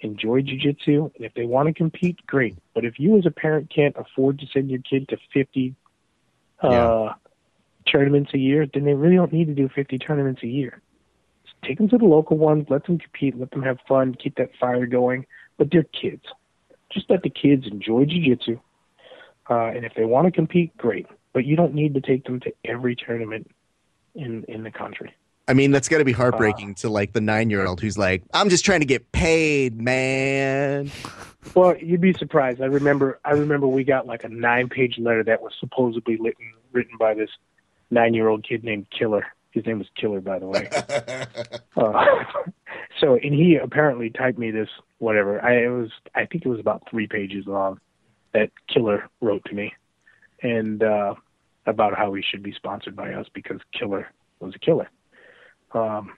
[0.00, 2.56] enjoy jujitsu, and if they want to compete, great.
[2.74, 5.74] But if you as a parent can't afford to send your kid to fifty
[6.62, 7.12] uh, Yeah.
[7.90, 10.81] tournaments a year, then they really don't need to do fifty tournaments a year
[11.64, 14.50] take them to the local ones, let them compete, let them have fun, keep that
[14.60, 15.26] fire going.
[15.58, 16.24] But they're kids.
[16.90, 18.58] Just let the kids enjoy jiu-jitsu.
[19.48, 21.06] Uh, and if they want to compete, great.
[21.32, 23.50] But you don't need to take them to every tournament
[24.14, 25.14] in in the country.
[25.48, 26.18] I mean, that's got to be Uh.
[26.18, 29.80] heartbreaking to like the nine year old who's like, I'm just trying to get paid,
[29.80, 30.90] man.
[31.56, 32.62] Well, you'd be surprised.
[32.62, 36.96] I remember I remember we got like a nine-page letter that was supposedly written written
[36.98, 37.30] by this
[37.90, 39.26] nine-year-old kid named Killer.
[39.52, 40.68] His name was Killer, by the way.
[41.74, 42.04] Uh,
[43.00, 44.68] so, and he apparently typed me this
[44.98, 45.42] whatever.
[45.42, 47.80] I it was I think it was about three pages long
[48.34, 49.72] that Killer wrote to me,
[50.42, 51.14] and uh,
[51.66, 54.08] about how he should be sponsored by us because Killer
[54.40, 54.90] was a killer.
[55.72, 56.12] Um,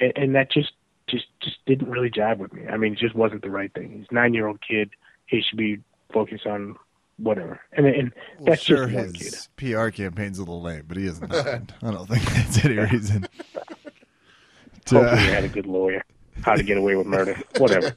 [0.00, 0.72] and, and that just
[1.08, 2.66] just just didn't really jive with me.
[2.66, 3.98] I mean, it just wasn't the right thing.
[3.98, 4.90] He's a nine year old kid.
[5.26, 5.80] He should be
[6.12, 6.76] focused on
[7.22, 7.60] whatever.
[7.72, 9.22] And and Well, that's sure, just one kid.
[9.22, 11.32] his PR campaign's a little lame, but he isn't.
[11.34, 13.26] I don't think that's any reason.
[14.86, 16.04] to- Hopefully, he had a good lawyer.
[16.42, 17.94] How to get away with murder, whatever.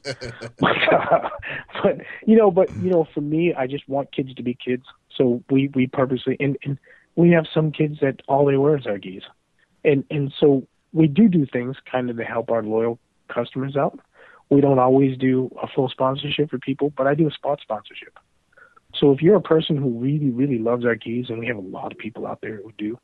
[0.60, 1.30] but, uh,
[1.82, 1.96] but
[2.26, 4.84] you know, but you know, for me, I just want kids to be kids.
[5.16, 6.78] So we we purposely and, and
[7.16, 9.22] we have some kids that all they wear is our gis,
[9.82, 12.98] and and so we do do things kind of to help our loyal
[13.28, 13.98] customers out.
[14.50, 18.18] We don't always do a full sponsorship for people, but I do a spot sponsorship.
[18.98, 21.60] So if you're a person who really really loves our gis, and we have a
[21.60, 22.98] lot of people out there who do,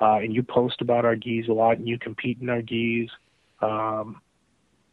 [0.00, 3.10] uh, and you post about our gis a lot, and you compete in our gis.
[3.60, 4.20] Um,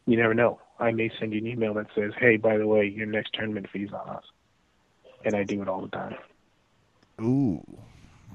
[0.06, 0.60] you never know.
[0.78, 3.68] I may send you an email that says, "Hey, by the way, your next tournament
[3.72, 4.24] fee's on us,"
[5.24, 6.14] and I do it all the time.
[7.20, 7.64] Ooh,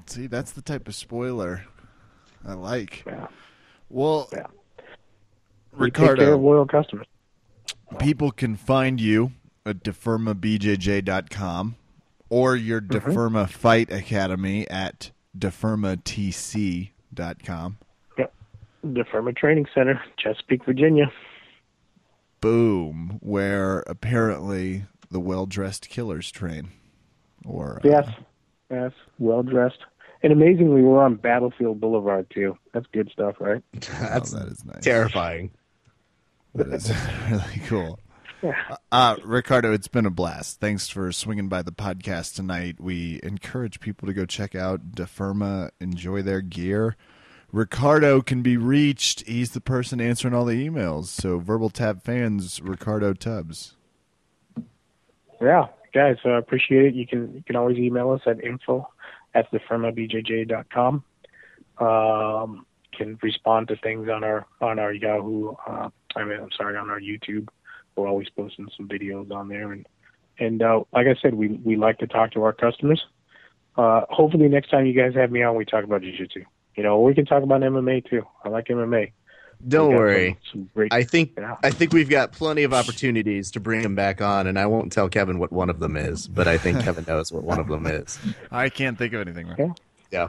[0.06, 1.64] see, that's the type of spoiler
[2.44, 3.04] I like.
[3.06, 3.28] Yeah,
[3.88, 4.46] Well, yeah.
[5.72, 7.06] We take Ricardo, loyal customers.
[7.98, 9.32] people can find you
[9.66, 11.76] at defermabjj.com
[12.34, 13.10] or your Mm-hmm.
[13.10, 17.78] Deferma Fight Academy at defermatc.com.
[18.18, 18.34] Yep.
[18.82, 21.12] The Firma Training Center, Chesapeake, Virginia.
[22.40, 26.70] Boom, where apparently the well-dressed killers train.
[27.46, 28.08] Or uh, Yes,
[28.70, 29.78] yes, well dressed,
[30.22, 32.56] and amazingly, we're on Battlefield Boulevard too.
[32.72, 33.62] That's good stuff, right?
[33.76, 34.82] oh, That's that is nice.
[34.82, 35.50] terrifying.
[36.54, 36.90] That is
[37.30, 37.98] really cool.
[38.92, 40.60] Uh, Ricardo, it's been a blast.
[40.60, 42.80] Thanks for swinging by the podcast tonight.
[42.80, 46.96] We encourage people to go check out Defirma, enjoy their gear.
[47.52, 49.26] Ricardo can be reached.
[49.26, 51.06] He's the person answering all the emails.
[51.06, 53.76] So, Verbal Tap fans, Ricardo Tubbs.
[55.40, 56.94] Yeah, guys, I uh, appreciate it.
[56.94, 58.88] You can you can always email us at info
[59.34, 61.04] at thefirmabjj.com.
[61.78, 65.54] Um, can respond to things on our on our Yahoo.
[65.66, 67.48] Uh, I mean, I'm sorry, on our YouTube.
[67.96, 69.86] We're always posting some videos on there, and
[70.38, 73.04] and uh, like I said, we we like to talk to our customers.
[73.76, 76.44] Uh, hopefully, next time you guys have me on, we talk about jiu-jitsu.
[76.76, 78.22] You know, we can talk about MMA too.
[78.44, 79.12] I like MMA.
[79.66, 80.36] Don't worry.
[80.50, 81.56] Some, some great, I think yeah.
[81.62, 84.92] I think we've got plenty of opportunities to bring him back on, and I won't
[84.92, 87.68] tell Kevin what one of them is, but I think Kevin knows what one of
[87.68, 88.18] them is.
[88.50, 89.48] I can't think of anything.
[89.48, 89.58] Right?
[89.58, 89.72] Yeah.
[90.10, 90.28] Yeah.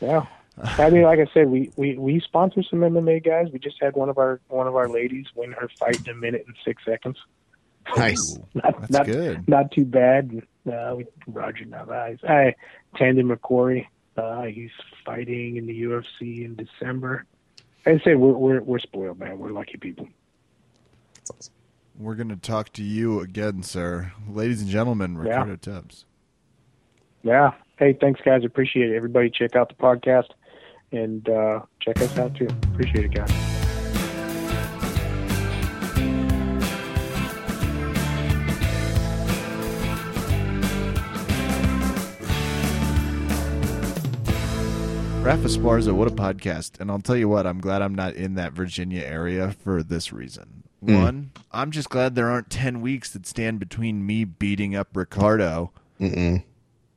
[0.00, 0.26] Yeah.
[0.62, 3.48] I mean, like I said, we, we, we sponsor some MMA guys.
[3.52, 6.14] We just had one of our one of our ladies win her fight in a
[6.14, 7.18] minute and six seconds.
[7.94, 8.38] Nice.
[8.54, 9.48] not, That's not, good.
[9.48, 10.42] Not too bad.
[10.66, 12.20] Uh, we, Roger Navas.
[12.24, 12.54] I
[12.96, 13.86] Tandon McCory.
[14.16, 14.70] Uh, he's
[15.04, 17.26] fighting in the UFC in December.
[17.84, 19.38] I say we're we're we're spoiled, man.
[19.38, 20.08] We're lucky people.
[21.98, 24.12] We're going to talk to you again, sir.
[24.28, 25.56] Ladies and gentlemen, Ricardo yeah.
[25.56, 26.04] Tubbs.
[27.22, 27.52] Yeah.
[27.78, 28.44] Hey, thanks, guys.
[28.44, 28.96] Appreciate it.
[28.96, 30.28] Everybody, check out the podcast
[30.92, 32.48] and uh, check us out too.
[32.72, 33.56] Appreciate it, guys.
[45.26, 46.78] Raph Esparza, what a podcast.
[46.78, 50.12] And I'll tell you what, I'm glad I'm not in that Virginia area for this
[50.12, 50.62] reason.
[50.84, 51.02] Mm.
[51.02, 55.72] One, I'm just glad there aren't 10 weeks that stand between me beating up Ricardo
[56.00, 56.44] Mm-mm.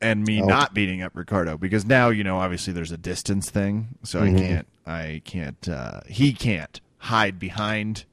[0.02, 0.46] And me oh.
[0.46, 3.90] not beating up Ricardo because now, you know, obviously there's a distance thing.
[4.04, 4.36] So mm-hmm.
[4.36, 8.06] I can't, I can't, uh, he can't hide behind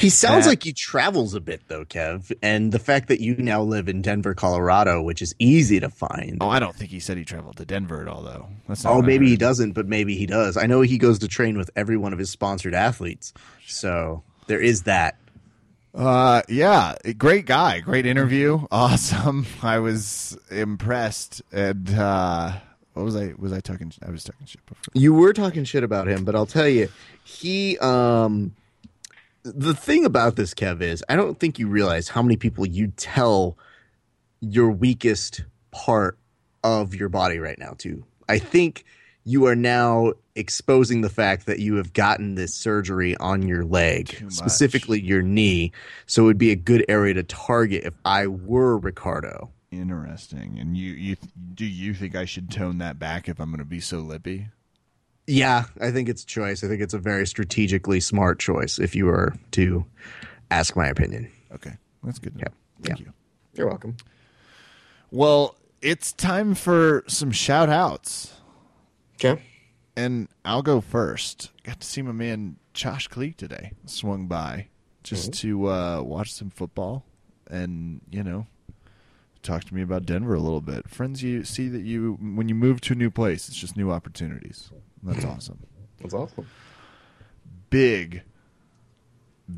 [0.00, 2.32] he sounds that, like he travels a bit though, Kev.
[2.42, 6.38] And the fact that you now live in Denver, Colorado, which is easy to find.
[6.40, 8.48] Oh, I don't think he said he traveled to Denver at all, though.
[8.86, 10.56] oh, maybe he doesn't, but maybe he does.
[10.56, 13.32] I know he goes to train with every one of his sponsored athletes,
[13.66, 15.16] so there is that.
[15.94, 19.46] Uh, yeah, great guy, great interview, awesome.
[19.62, 22.52] I was impressed, and uh,
[22.92, 23.34] what was I?
[23.36, 23.92] Was I talking?
[24.06, 24.92] I was talking shit before.
[24.94, 26.88] You were talking shit about him, but I'll tell you,
[27.24, 28.54] he um
[29.42, 32.88] the thing about this, Kev, is I don't think you realize how many people you
[32.96, 33.56] tell
[34.40, 36.18] your weakest part
[36.62, 38.04] of your body right now to.
[38.28, 38.84] I think
[39.24, 44.24] you are now exposing the fact that you have gotten this surgery on your leg,
[44.30, 45.70] specifically your knee.
[46.06, 49.50] So it would be a good area to target if I were Ricardo.
[49.70, 50.58] Interesting.
[50.58, 51.16] And you, you
[51.54, 54.48] do you think I should tone that back if I'm going to be so lippy?
[55.26, 56.64] Yeah, I think it's a choice.
[56.64, 59.84] I think it's a very strategically smart choice if you were to
[60.50, 61.30] ask my opinion.
[61.52, 61.74] Okay.
[62.02, 62.34] That's good.
[62.36, 62.48] Yeah.
[62.82, 63.06] Thank yeah.
[63.06, 63.12] you.
[63.54, 63.96] You're welcome.
[65.12, 68.34] Well, it's time for some shout outs.
[69.16, 69.42] Okay.
[70.00, 71.50] And I'll go first.
[71.62, 73.72] Got to see my man Josh Cleek today.
[73.84, 74.68] Swung by
[75.02, 75.48] just mm-hmm.
[75.48, 77.04] to uh, watch some football
[77.50, 78.46] and, you know,
[79.42, 80.88] talk to me about Denver a little bit.
[80.88, 83.90] Friends, you see that you when you move to a new place, it's just new
[83.90, 84.70] opportunities.
[85.02, 85.58] That's awesome.
[86.00, 86.46] That's awesome.
[87.68, 88.22] Big,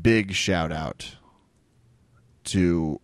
[0.01, 1.15] big shout out
[2.45, 2.99] to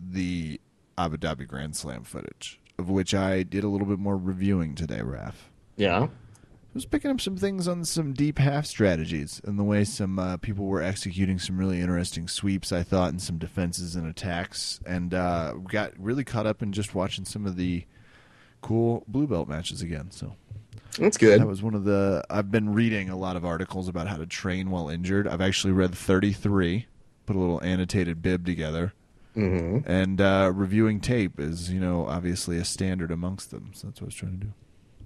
[0.00, 0.58] the
[0.96, 5.02] Abu Dhabi Grand Slam footage, of which I did a little bit more reviewing today,
[5.02, 5.50] Raf.
[5.76, 6.08] Yeah.
[6.70, 10.20] I was picking up some things on some deep half strategies and the way some
[10.20, 14.78] uh, people were executing some really interesting sweeps, I thought, and some defenses and attacks,
[14.86, 17.86] and uh, got really caught up in just watching some of the
[18.60, 20.12] cool blue belt matches again.
[20.12, 20.36] So
[20.96, 21.40] that's good.
[21.40, 22.22] That was one of the.
[22.30, 25.26] I've been reading a lot of articles about how to train while injured.
[25.26, 26.86] I've actually read 33,
[27.26, 28.92] put a little annotated bib together.
[29.36, 29.90] Mm-hmm.
[29.90, 33.70] And uh, reviewing tape is, you know, obviously a standard amongst them.
[33.74, 34.52] So that's what I was trying to do.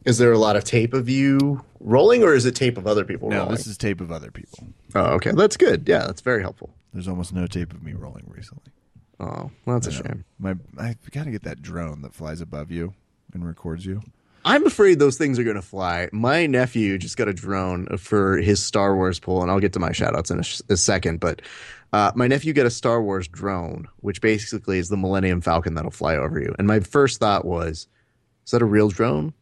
[0.05, 3.05] Is there a lot of tape of you rolling, or is it tape of other
[3.05, 3.55] people no, rolling?
[3.55, 4.69] this is tape of other people.
[4.95, 5.33] Oh, okay.
[5.33, 5.89] That's good.
[5.89, 6.75] Yeah, that's very helpful.
[6.93, 8.73] There's almost no tape of me rolling recently.
[9.19, 10.25] Oh, well, that's a shame.
[10.39, 12.95] My, I got to get that drone that flies above you
[13.33, 14.03] and records you.
[14.45, 16.09] I'm afraid those things are going to fly.
[16.13, 19.81] My nephew just got a drone for his Star Wars pool, and I'll get to
[19.81, 21.21] my shoutouts in a, a second.
[21.21, 21.41] But
[21.95, 25.91] uh, my nephew got a Star Wars drone, which basically is the Millennium Falcon that'll
[25.91, 26.55] fly over you.
[26.59, 27.89] And my first thought was,
[28.45, 29.33] is that a real drone?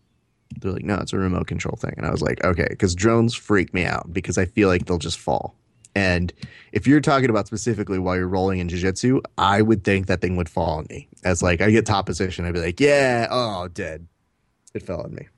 [0.60, 1.94] They're like, no, it's a remote control thing.
[1.96, 4.98] And I was like, okay, because drones freak me out because I feel like they'll
[4.98, 5.54] just fall.
[5.94, 6.32] And
[6.72, 10.36] if you're talking about specifically while you're rolling in jiu-jitsu, I would think that thing
[10.36, 11.08] would fall on me.
[11.22, 14.06] As like I get top position, I'd be like, yeah, oh, dead
[14.74, 15.28] it fell on me.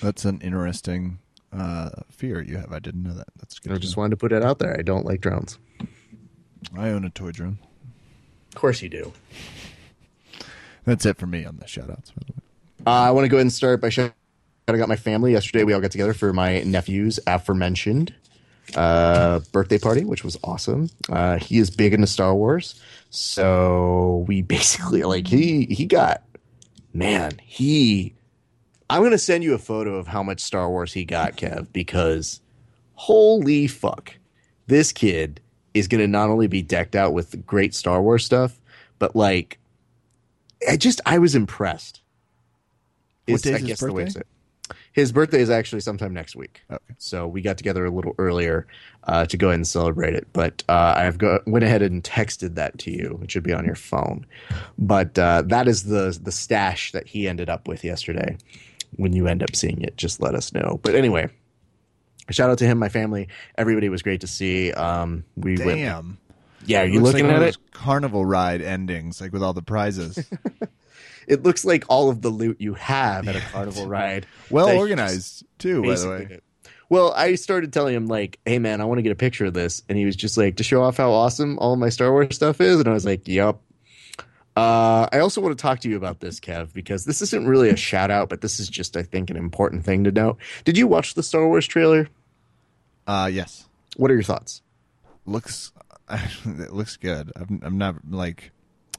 [0.00, 1.18] That's an interesting
[1.52, 2.72] uh, fear you have.
[2.72, 3.28] I didn't know that.
[3.38, 3.72] That's good.
[3.72, 4.76] I just wanted to put it out there.
[4.78, 5.58] I don't like drones.
[6.76, 7.58] I own a toy drone.
[8.48, 9.12] Of course you do.
[10.84, 12.43] That's it for me on the shout outs, by the way.
[12.86, 14.12] Uh, I want to go ahead and start by shouting
[14.68, 15.32] out my family.
[15.32, 18.14] Yesterday, we all got together for my nephew's aforementioned
[18.74, 20.90] uh, birthday party, which was awesome.
[21.10, 22.80] Uh, he is big into Star Wars,
[23.10, 26.22] so we basically like he he got
[26.92, 28.14] man he.
[28.90, 32.40] I'm gonna send you a photo of how much Star Wars he got, Kev, because
[32.94, 34.14] holy fuck,
[34.66, 35.40] this kid
[35.72, 38.60] is gonna not only be decked out with great Star Wars stuff,
[38.98, 39.58] but like,
[40.68, 42.00] I just I was impressed.
[43.26, 44.20] Is, I his guess the way birthday?
[44.20, 44.26] it.
[44.92, 46.62] His birthday is actually sometime next week.
[46.70, 46.94] Okay.
[46.98, 48.66] So we got together a little earlier
[49.04, 50.28] uh, to go ahead and celebrate it.
[50.32, 53.18] But uh, I've go, went ahead and texted that to you.
[53.22, 54.24] It should be on your phone.
[54.78, 58.36] But uh, that is the the stash that he ended up with yesterday.
[58.96, 60.78] When you end up seeing it, just let us know.
[60.82, 61.28] But anyway,
[62.30, 63.28] shout out to him, my family.
[63.58, 64.72] Everybody was great to see.
[64.72, 65.78] Um, we went.
[65.80, 66.18] Damn.
[66.66, 67.44] Yeah, are you looking like at it?
[67.44, 70.18] those Carnival ride endings, like with all the prizes.
[71.26, 74.26] It looks like all of the loot you have at a carnival ride.
[74.50, 76.40] well organized too, by the way.
[76.90, 79.54] Well, I started telling him like, "Hey, man, I want to get a picture of
[79.54, 82.34] this," and he was just like, "To show off how awesome all my Star Wars
[82.36, 83.58] stuff is," and I was like, "Yep."
[84.56, 87.70] Uh, I also want to talk to you about this, Kev, because this isn't really
[87.70, 90.38] a shout out, but this is just, I think, an important thing to note.
[90.64, 92.08] Did you watch the Star Wars trailer?
[93.06, 93.66] Uh, yes.
[93.96, 94.62] What are your thoughts?
[95.26, 95.72] Looks,
[96.10, 97.32] it looks good.
[97.34, 98.52] I'm, I'm not like,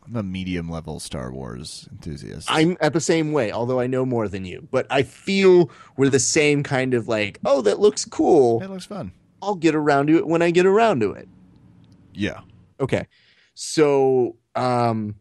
[0.08, 2.48] I'm a medium level Star Wars enthusiast.
[2.52, 6.10] I'm at the same way, although I know more than you, but I feel we're
[6.10, 8.62] the same kind of like, oh, that looks cool.
[8.62, 9.12] It looks fun.
[9.42, 11.28] I'll get around to it when I get around to it.
[12.14, 12.42] Yeah.
[12.80, 13.08] Okay.
[13.54, 15.16] So um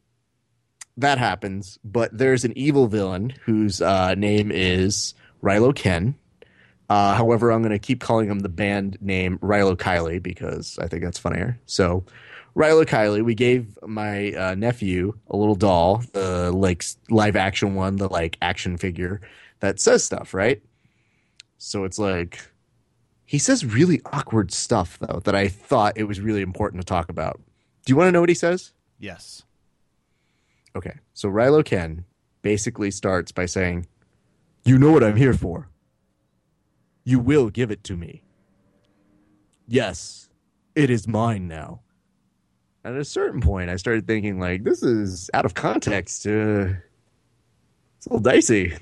[0.96, 6.14] that happens, but there's an evil villain whose uh, name is Rilo Ken.
[6.88, 10.86] Uh, however, I'm going to keep calling him the band name Rilo Kiley because I
[10.86, 11.58] think that's funnier.
[11.66, 12.04] So,
[12.56, 17.96] Rilo Kiley, we gave my uh, nephew a little doll, the like live action one,
[17.96, 19.20] the like action figure
[19.60, 20.62] that says stuff, right?
[21.58, 22.48] So it's like
[23.26, 27.08] he says really awkward stuff though that I thought it was really important to talk
[27.08, 27.40] about.
[27.84, 28.72] Do you want to know what he says?
[28.98, 29.42] Yes.
[30.76, 30.98] Okay.
[31.12, 32.04] So Rilo Ken
[32.42, 33.86] basically starts by saying,
[34.64, 35.68] You know what I'm here for.
[37.04, 38.22] You will give it to me.
[39.66, 40.28] Yes,
[40.74, 41.80] it is mine now.
[42.84, 46.26] At a certain point, I started thinking, like, this is out of context.
[46.26, 46.68] Uh,
[47.96, 48.74] it's a little dicey.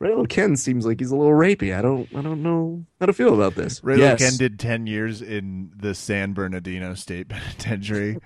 [0.00, 1.74] Rilo Ken seems like he's a little rapey.
[1.74, 3.82] I don't, I don't know how to feel about this.
[3.82, 4.18] Ray Yes.
[4.18, 8.18] Ken did 10 years in the San Bernardino State Penitentiary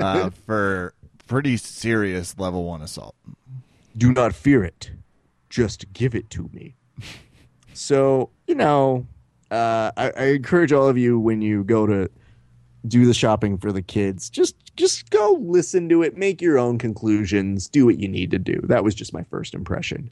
[0.00, 0.94] uh, for
[1.28, 3.14] pretty serious level one assault.
[3.96, 4.90] do not fear it
[5.50, 6.74] just give it to me
[7.72, 9.04] so you know
[9.50, 12.08] uh, I, I encourage all of you when you go to
[12.88, 16.78] do the shopping for the kids just just go listen to it make your own
[16.78, 20.10] conclusions do what you need to do that was just my first impression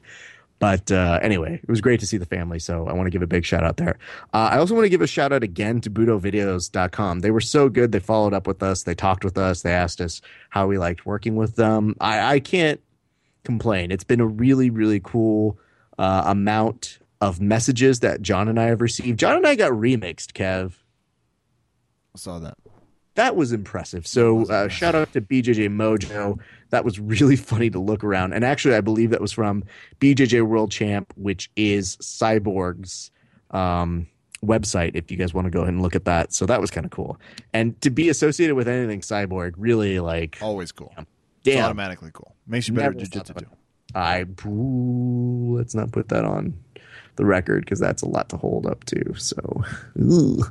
[0.59, 2.59] but uh, anyway, it was great to see the family.
[2.59, 3.97] So I want to give a big shout out there.
[4.33, 7.19] Uh, I also want to give a shout out again to BudoVideos.com.
[7.19, 7.91] They were so good.
[7.91, 8.83] They followed up with us.
[8.83, 9.63] They talked with us.
[9.63, 11.95] They asked us how we liked working with them.
[11.99, 12.79] I, I can't
[13.43, 13.91] complain.
[13.91, 15.59] It's been a really, really cool
[15.97, 19.19] uh, amount of messages that John and I have received.
[19.19, 20.73] John and I got remixed, Kev.
[22.13, 22.57] I saw that.
[23.15, 24.05] That was impressive.
[24.05, 26.37] So uh, shout out to BJJ Mojo.
[26.69, 28.33] That was really funny to look around.
[28.33, 29.63] And actually, I believe that was from
[29.99, 33.11] BJJ World Champ, which is Cyborg's
[33.51, 34.07] um,
[34.43, 34.91] website.
[34.95, 36.85] If you guys want to go ahead and look at that, so that was kind
[36.85, 37.17] of cool.
[37.53, 40.93] And to be associated with anything Cyborg, really like, Always cool.
[40.97, 41.07] It's
[41.43, 41.65] damn.
[41.65, 42.35] automatically cool.
[42.45, 43.49] Makes you better at Never thought jujitsu too.
[43.93, 46.64] I boo, let's not put that on
[47.15, 49.13] the record because that's a lot to hold up to.
[49.15, 49.63] So,
[49.99, 50.43] ooh.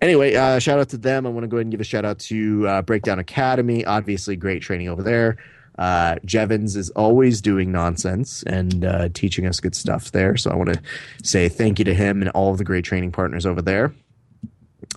[0.00, 1.26] anyway, uh, shout out to them.
[1.26, 3.84] I want to go ahead and give a shout out to uh, Breakdown Academy.
[3.84, 5.36] Obviously, great training over there.
[5.76, 10.36] Uh, Jevons is always doing nonsense and uh, teaching us good stuff there.
[10.36, 10.80] So I want to
[11.24, 13.92] say thank you to him and all of the great training partners over there.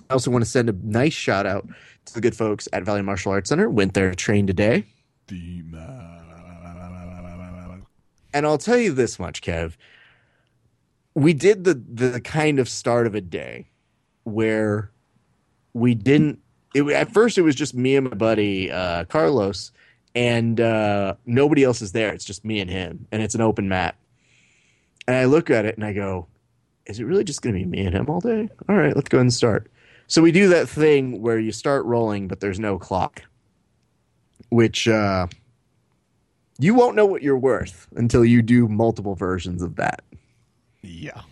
[0.08, 1.66] I also want to send a nice shout out
[2.06, 3.68] to the good folks at Valley Martial Arts Center.
[3.68, 4.84] Went there to train today.
[5.26, 5.62] The
[8.34, 9.76] and I'll tell you this much, Kev.
[11.14, 13.68] We did the the kind of start of a day
[14.24, 14.90] where
[15.72, 16.40] we didn't.
[16.74, 19.72] It, at first, it was just me and my buddy uh, Carlos,
[20.14, 22.12] and uh, nobody else is there.
[22.12, 23.96] It's just me and him, and it's an open mat.
[25.06, 26.26] And I look at it and I go,
[26.86, 28.48] "Is it really just going to be me and him all day?
[28.68, 29.70] All right, let's go ahead and start."
[30.06, 33.22] So we do that thing where you start rolling, but there's no clock,
[34.50, 34.86] which.
[34.86, 35.26] Uh,
[36.58, 40.02] you won't know what you're worth until you do multiple versions of that.
[40.82, 41.22] Yeah.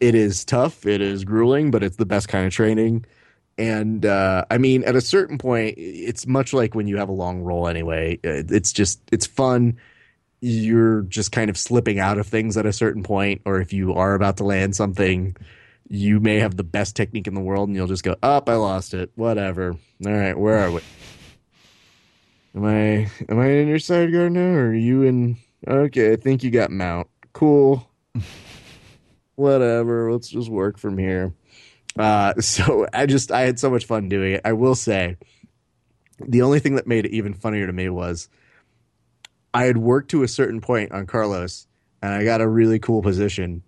[0.00, 3.04] It is tough, it is grueling, but it's the best kind of training.
[3.58, 7.12] And uh, I mean, at a certain point, it's much like when you have a
[7.12, 8.18] long roll anyway.
[8.24, 9.78] Uh, It's just, it's fun.
[10.40, 13.94] You're just kind of slipping out of things at a certain point, or if you
[13.94, 15.36] are about to land something,
[15.88, 18.54] you may have the best technique in the world and you'll just go, up, I
[18.54, 19.12] lost it.
[19.14, 19.76] Whatever.
[20.04, 20.80] All right, where are we?
[22.54, 25.36] Am I am I in your side guard now or are you in
[25.66, 27.08] Okay, I think you got mount.
[27.32, 27.88] Cool.
[29.36, 30.12] Whatever.
[30.12, 31.34] Let's just work from here.
[31.98, 34.42] Uh so I just I had so much fun doing it.
[34.44, 35.16] I will say
[36.20, 38.28] the only thing that made it even funnier to me was
[39.54, 41.66] I had worked to a certain point on Carlos
[42.00, 43.62] and I got a really cool position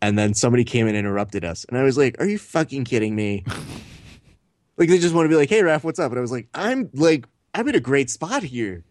[0.00, 3.14] and then somebody came and interrupted us and I was like, "Are you fucking kidding
[3.16, 3.44] me?"
[4.76, 6.48] like they just want to be like, "Hey, Raph, what's up?" And I was like,
[6.54, 8.84] "I'm like I'm in a great spot here.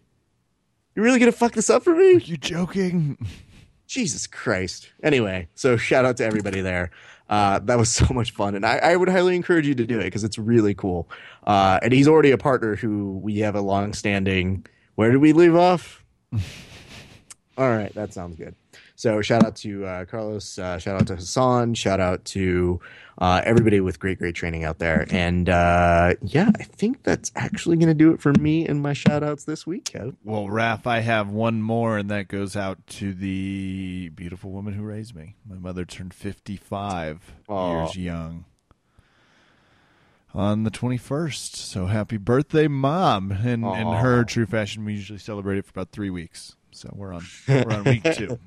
[0.95, 3.17] You really gonna fuck this up for me?" Are you joking?
[3.87, 4.89] Jesus Christ.
[5.01, 6.91] Anyway, so shout out to everybody there.
[7.29, 9.99] Uh, that was so much fun, and I, I would highly encourage you to do
[9.99, 11.09] it because it's really cool.
[11.45, 14.65] Uh, and he's already a partner who we have a long-standing.
[14.95, 16.03] Where did we leave off?
[17.57, 18.55] All right, that sounds good.
[18.97, 22.79] So shout out to uh, Carlos, uh, shout out to Hassan, shout out to
[23.19, 25.05] uh, everybody with great, great training out there.
[25.17, 28.93] And uh, yeah, I think that's actually going to do it for me and my
[28.93, 30.15] shout outs this week, Kev.
[30.23, 34.81] Well, Raph, I have one more, and that goes out to the beautiful woman who
[34.81, 35.35] raised me.
[35.47, 37.81] My mother turned 55 Aw.
[37.83, 38.45] years young
[40.33, 41.55] on the 21st.
[41.55, 43.31] So happy birthday, Mom.
[43.31, 46.55] And in her true fashion, we usually celebrate it for about three weeks.
[46.71, 48.39] So we're on, we're on week two.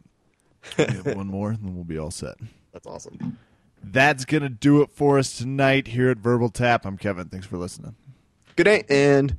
[0.78, 2.36] We have one more, and then we'll be all set.
[2.72, 3.38] That's awesome.
[3.82, 6.84] That's going to do it for us tonight here at Verbal Tap.
[6.84, 7.28] I'm Kevin.
[7.28, 7.94] Thanks for listening.
[8.56, 9.36] Good night, and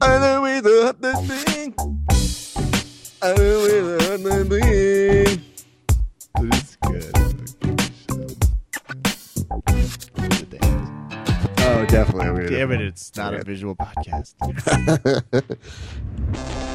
[0.00, 1.74] I know we the the thing.
[3.22, 5.40] I know we the thing.
[6.36, 7.12] It is good.
[11.66, 12.48] Oh, definitely.
[12.48, 14.34] Damn it, it's not a visual podcast.